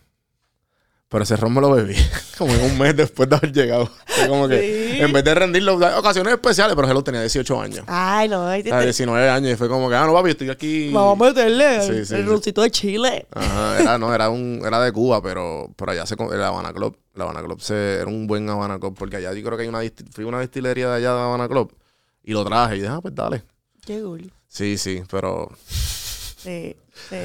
Pero 1.10 1.26
ese 1.26 1.36
ron 1.36 1.54
me 1.54 1.60
lo 1.60 1.72
bebí 1.72 1.94
como 2.38 2.54
en 2.54 2.62
un 2.72 2.78
mes 2.80 2.96
después 2.96 3.28
de 3.30 3.36
haber 3.36 3.52
llegado. 3.52 3.90
Fue 4.06 4.28
como 4.30 4.48
que 4.48 4.92
Sí. 4.92 5.02
en 5.02 5.12
vez 5.12 5.24
de 5.26 5.34
rendirlo, 5.36 5.76
ocasiones 5.98 6.34
especiales, 6.34 6.74
pero 6.76 6.88
Hello 6.88 7.04
tenía 7.04 7.20
18 7.22 7.62
años. 7.62 7.84
Ay, 7.88 8.30
no. 8.30 8.46
O 8.46 8.50
sea, 8.52 8.62
te- 8.80 8.84
19 8.86 9.30
años 9.30 9.52
y 9.52 9.56
fue 9.56 9.68
como 9.68 9.90
que, 9.90 9.96
ah, 9.96 10.06
no, 10.06 10.14
papi, 10.14 10.30
estoy 10.30 10.50
aquí. 10.50 10.90
Vamos 10.94 11.20
a 11.20 11.24
meterle 11.30 11.82
Sí, 11.82 11.90
el, 11.92 12.06
sí, 12.06 12.16
el 12.16 12.26
roncito 12.26 12.62
de 12.62 12.72
Chile. 12.72 13.28
Ajá, 13.34 13.82
era, 13.82 13.98
no, 13.98 14.14
era, 14.14 14.30
un, 14.30 14.62
era 14.66 14.80
de 14.82 14.92
Cuba, 14.94 15.22
pero 15.22 15.70
por 15.76 15.90
allá 15.90 16.06
se 16.06 16.16
el 16.16 16.44
Habana 16.44 16.72
Club. 16.72 16.98
El 17.16 17.22
Habana 17.22 17.42
Club 17.44 17.60
se, 17.62 17.96
era 17.96 18.08
un 18.08 18.26
buen 18.28 18.50
Habana 18.50 18.80
Club, 18.80 18.96
porque 18.98 19.18
allá 19.18 19.34
yo 19.34 19.44
creo 19.44 19.58
que 19.58 19.64
hay 19.64 19.70
una, 19.70 19.80
fui 20.14 20.24
a 20.24 20.28
una 20.28 20.40
destilería 20.40 20.88
de 20.90 20.96
allá 20.96 21.14
de 21.14 21.20
Habana 21.22 21.50
Club 21.50 21.76
y 22.24 22.32
lo 22.32 22.46
traje 22.46 22.76
y 22.78 22.80
dije, 22.82 22.90
ah, 22.94 23.00
pues 23.02 23.14
dale. 23.16 23.44
Qué 23.86 24.02
cool. 24.02 24.32
Sí, 24.48 24.78
sí, 24.78 25.04
pero 25.10 25.50
Sí, 25.68 26.76
sí. 27.10 27.16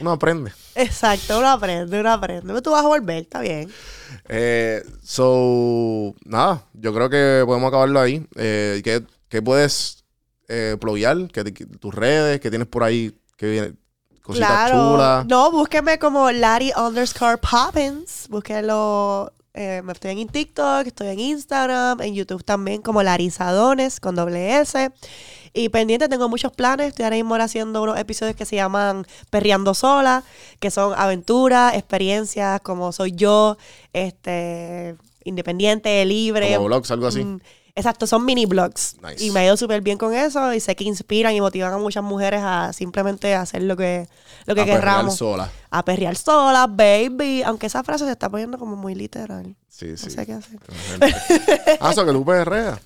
uno 0.00 0.12
aprende. 0.12 0.52
Exacto, 0.74 1.38
uno 1.38 1.48
aprende, 1.48 2.00
uno 2.00 2.12
aprende. 2.12 2.46
Pero 2.46 2.62
tú 2.62 2.70
vas 2.70 2.84
a 2.84 2.88
volver, 2.88 3.22
está 3.24 3.40
bien. 3.40 3.70
Eh, 4.28 4.82
so, 5.02 6.14
nada, 6.24 6.64
yo 6.72 6.94
creo 6.94 7.10
que 7.10 7.42
podemos 7.44 7.68
acabarlo 7.68 8.00
ahí. 8.00 8.26
Eh, 8.36 8.80
¿qué, 8.84 9.02
qué 9.28 9.42
puedes 9.42 10.04
eh? 10.48 10.76
¿Qué, 11.32 11.44
te- 11.44 11.52
tus 11.52 11.94
redes? 11.94 12.40
¿Qué 12.40 12.50
tienes 12.50 12.68
por 12.68 12.84
ahí? 12.84 13.16
¿Qué 13.36 13.50
viene? 13.50 13.74
Cositas 14.22 14.48
claro. 14.48 14.92
chulas. 14.92 15.26
No, 15.26 15.50
búsqueme 15.50 15.98
como 15.98 16.30
Larry 16.30 16.72
underscore 16.76 17.38
Poppins. 17.38 18.28
Búsquelo. 18.28 19.32
Eh, 19.54 19.82
me 19.84 19.92
estoy 19.92 20.18
en 20.18 20.28
TikTok, 20.28 20.86
estoy 20.86 21.08
en 21.08 21.20
Instagram, 21.20 22.00
en 22.00 22.14
YouTube 22.14 22.42
también 22.42 22.80
como 22.80 23.02
Larizadones 23.02 24.00
con 24.00 24.14
doble 24.14 24.60
S. 24.60 24.90
Y 25.52 25.68
pendiente 25.68 26.08
tengo 26.08 26.28
muchos 26.30 26.52
planes. 26.52 26.88
Estoy 26.88 27.04
ahora 27.04 27.16
mismo 27.16 27.34
haciendo 27.34 27.82
unos 27.82 27.98
episodios 27.98 28.34
que 28.34 28.46
se 28.46 28.56
llaman 28.56 29.06
Perreando 29.28 29.74
Sola, 29.74 30.24
que 30.58 30.70
son 30.70 30.94
aventuras, 30.96 31.74
experiencias, 31.74 32.62
como 32.62 32.92
soy 32.92 33.12
yo, 33.12 33.58
este, 33.92 34.96
independiente, 35.24 36.02
libre. 36.06 36.54
Como 36.54 36.68
vlogs, 36.68 36.90
algo 36.90 37.08
así. 37.08 37.22
Mm, 37.22 37.40
Exacto, 37.74 38.06
son 38.06 38.24
mini 38.24 38.44
blogs. 38.44 38.96
Nice. 39.02 39.24
Y 39.24 39.30
me 39.30 39.40
ha 39.40 39.44
ido 39.46 39.56
súper 39.56 39.80
bien 39.80 39.96
con 39.96 40.12
eso 40.12 40.52
y 40.52 40.60
sé 40.60 40.76
que 40.76 40.84
inspiran 40.84 41.34
y 41.34 41.40
motivan 41.40 41.72
a 41.72 41.78
muchas 41.78 42.04
mujeres 42.04 42.40
a 42.44 42.72
simplemente 42.74 43.34
hacer 43.34 43.62
lo 43.62 43.76
que, 43.76 44.08
lo 44.44 44.54
que 44.54 44.60
A 44.60 44.64
perrear 44.64 44.80
querramos. 44.80 45.16
sola. 45.16 45.50
A 45.70 45.82
perrear 45.84 46.16
sola, 46.16 46.66
baby. 46.66 47.42
Aunque 47.42 47.66
esa 47.66 47.82
frase 47.82 48.04
se 48.04 48.10
está 48.10 48.28
poniendo 48.28 48.58
como 48.58 48.76
muy 48.76 48.94
literal. 48.94 49.56
Sí, 49.68 49.96
sí. 49.96 50.04
No 50.06 50.10
sé 50.10 50.26
qué 50.26 50.32
hacer. 50.34 50.60
ah, 51.80 51.94
que 51.94 52.12
tú 52.12 52.24
perreas. 52.26 52.78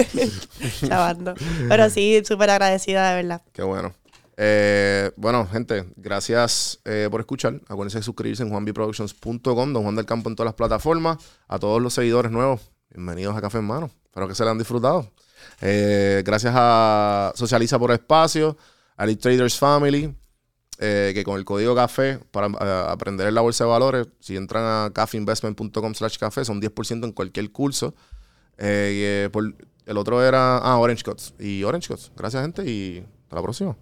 Chavando. 0.86 1.34
Pero 1.68 1.90
sí, 1.90 2.22
súper 2.24 2.50
agradecida, 2.50 3.10
de 3.10 3.22
verdad. 3.22 3.42
Qué 3.52 3.62
bueno. 3.62 3.92
Eh, 4.36 5.10
bueno, 5.16 5.46
gente, 5.46 5.84
gracias 5.96 6.80
eh, 6.84 7.08
por 7.10 7.20
escuchar. 7.20 7.60
Acuérdense 7.68 7.98
de 7.98 8.04
suscribirse 8.04 8.42
en 8.42 8.50
juanbiproductions.com, 8.50 9.72
Don 9.72 9.82
Juan 9.82 9.96
del 9.96 10.06
Campo 10.06 10.30
en 10.30 10.36
todas 10.36 10.46
las 10.46 10.54
plataformas. 10.54 11.18
A 11.48 11.58
todos 11.58 11.82
los 11.82 11.92
seguidores 11.94 12.32
nuevos, 12.32 12.60
bienvenidos 12.94 13.36
a 13.36 13.40
Café 13.40 13.58
en 13.58 13.64
Mano. 13.64 13.90
Espero 14.04 14.28
que 14.28 14.34
se 14.34 14.44
la 14.44 14.50
han 14.50 14.58
disfrutado. 14.58 15.10
Eh, 15.60 16.22
gracias 16.24 16.52
a 16.56 17.32
Socializa 17.34 17.78
por 17.78 17.90
Espacio, 17.92 18.56
a 18.96 19.04
Elite 19.04 19.22
Traders 19.22 19.58
Family, 19.58 20.14
eh, 20.78 21.12
que 21.14 21.24
con 21.24 21.38
el 21.38 21.44
código 21.44 21.74
café 21.74 22.18
para 22.30 22.48
eh, 22.48 22.86
aprender 22.88 23.26
en 23.28 23.34
la 23.34 23.40
bolsa 23.40 23.64
de 23.64 23.70
valores, 23.70 24.08
si 24.20 24.36
entran 24.36 24.64
a 24.64 24.90
cafeinvestment.com 24.92 25.94
slash 25.94 26.18
café, 26.18 26.44
son 26.44 26.60
10% 26.60 27.04
en 27.04 27.12
cualquier 27.12 27.50
curso. 27.50 27.94
El 28.58 29.96
otro 29.96 30.22
era, 30.22 30.58
ah, 30.58 30.78
Orange 30.78 31.02
Cuts. 31.02 31.34
Y 31.38 31.64
Orange 31.64 31.88
Cuts. 31.88 32.12
Gracias, 32.16 32.42
gente, 32.42 32.64
y 32.64 33.04
hasta 33.24 33.36
la 33.36 33.42
próxima. 33.42 33.76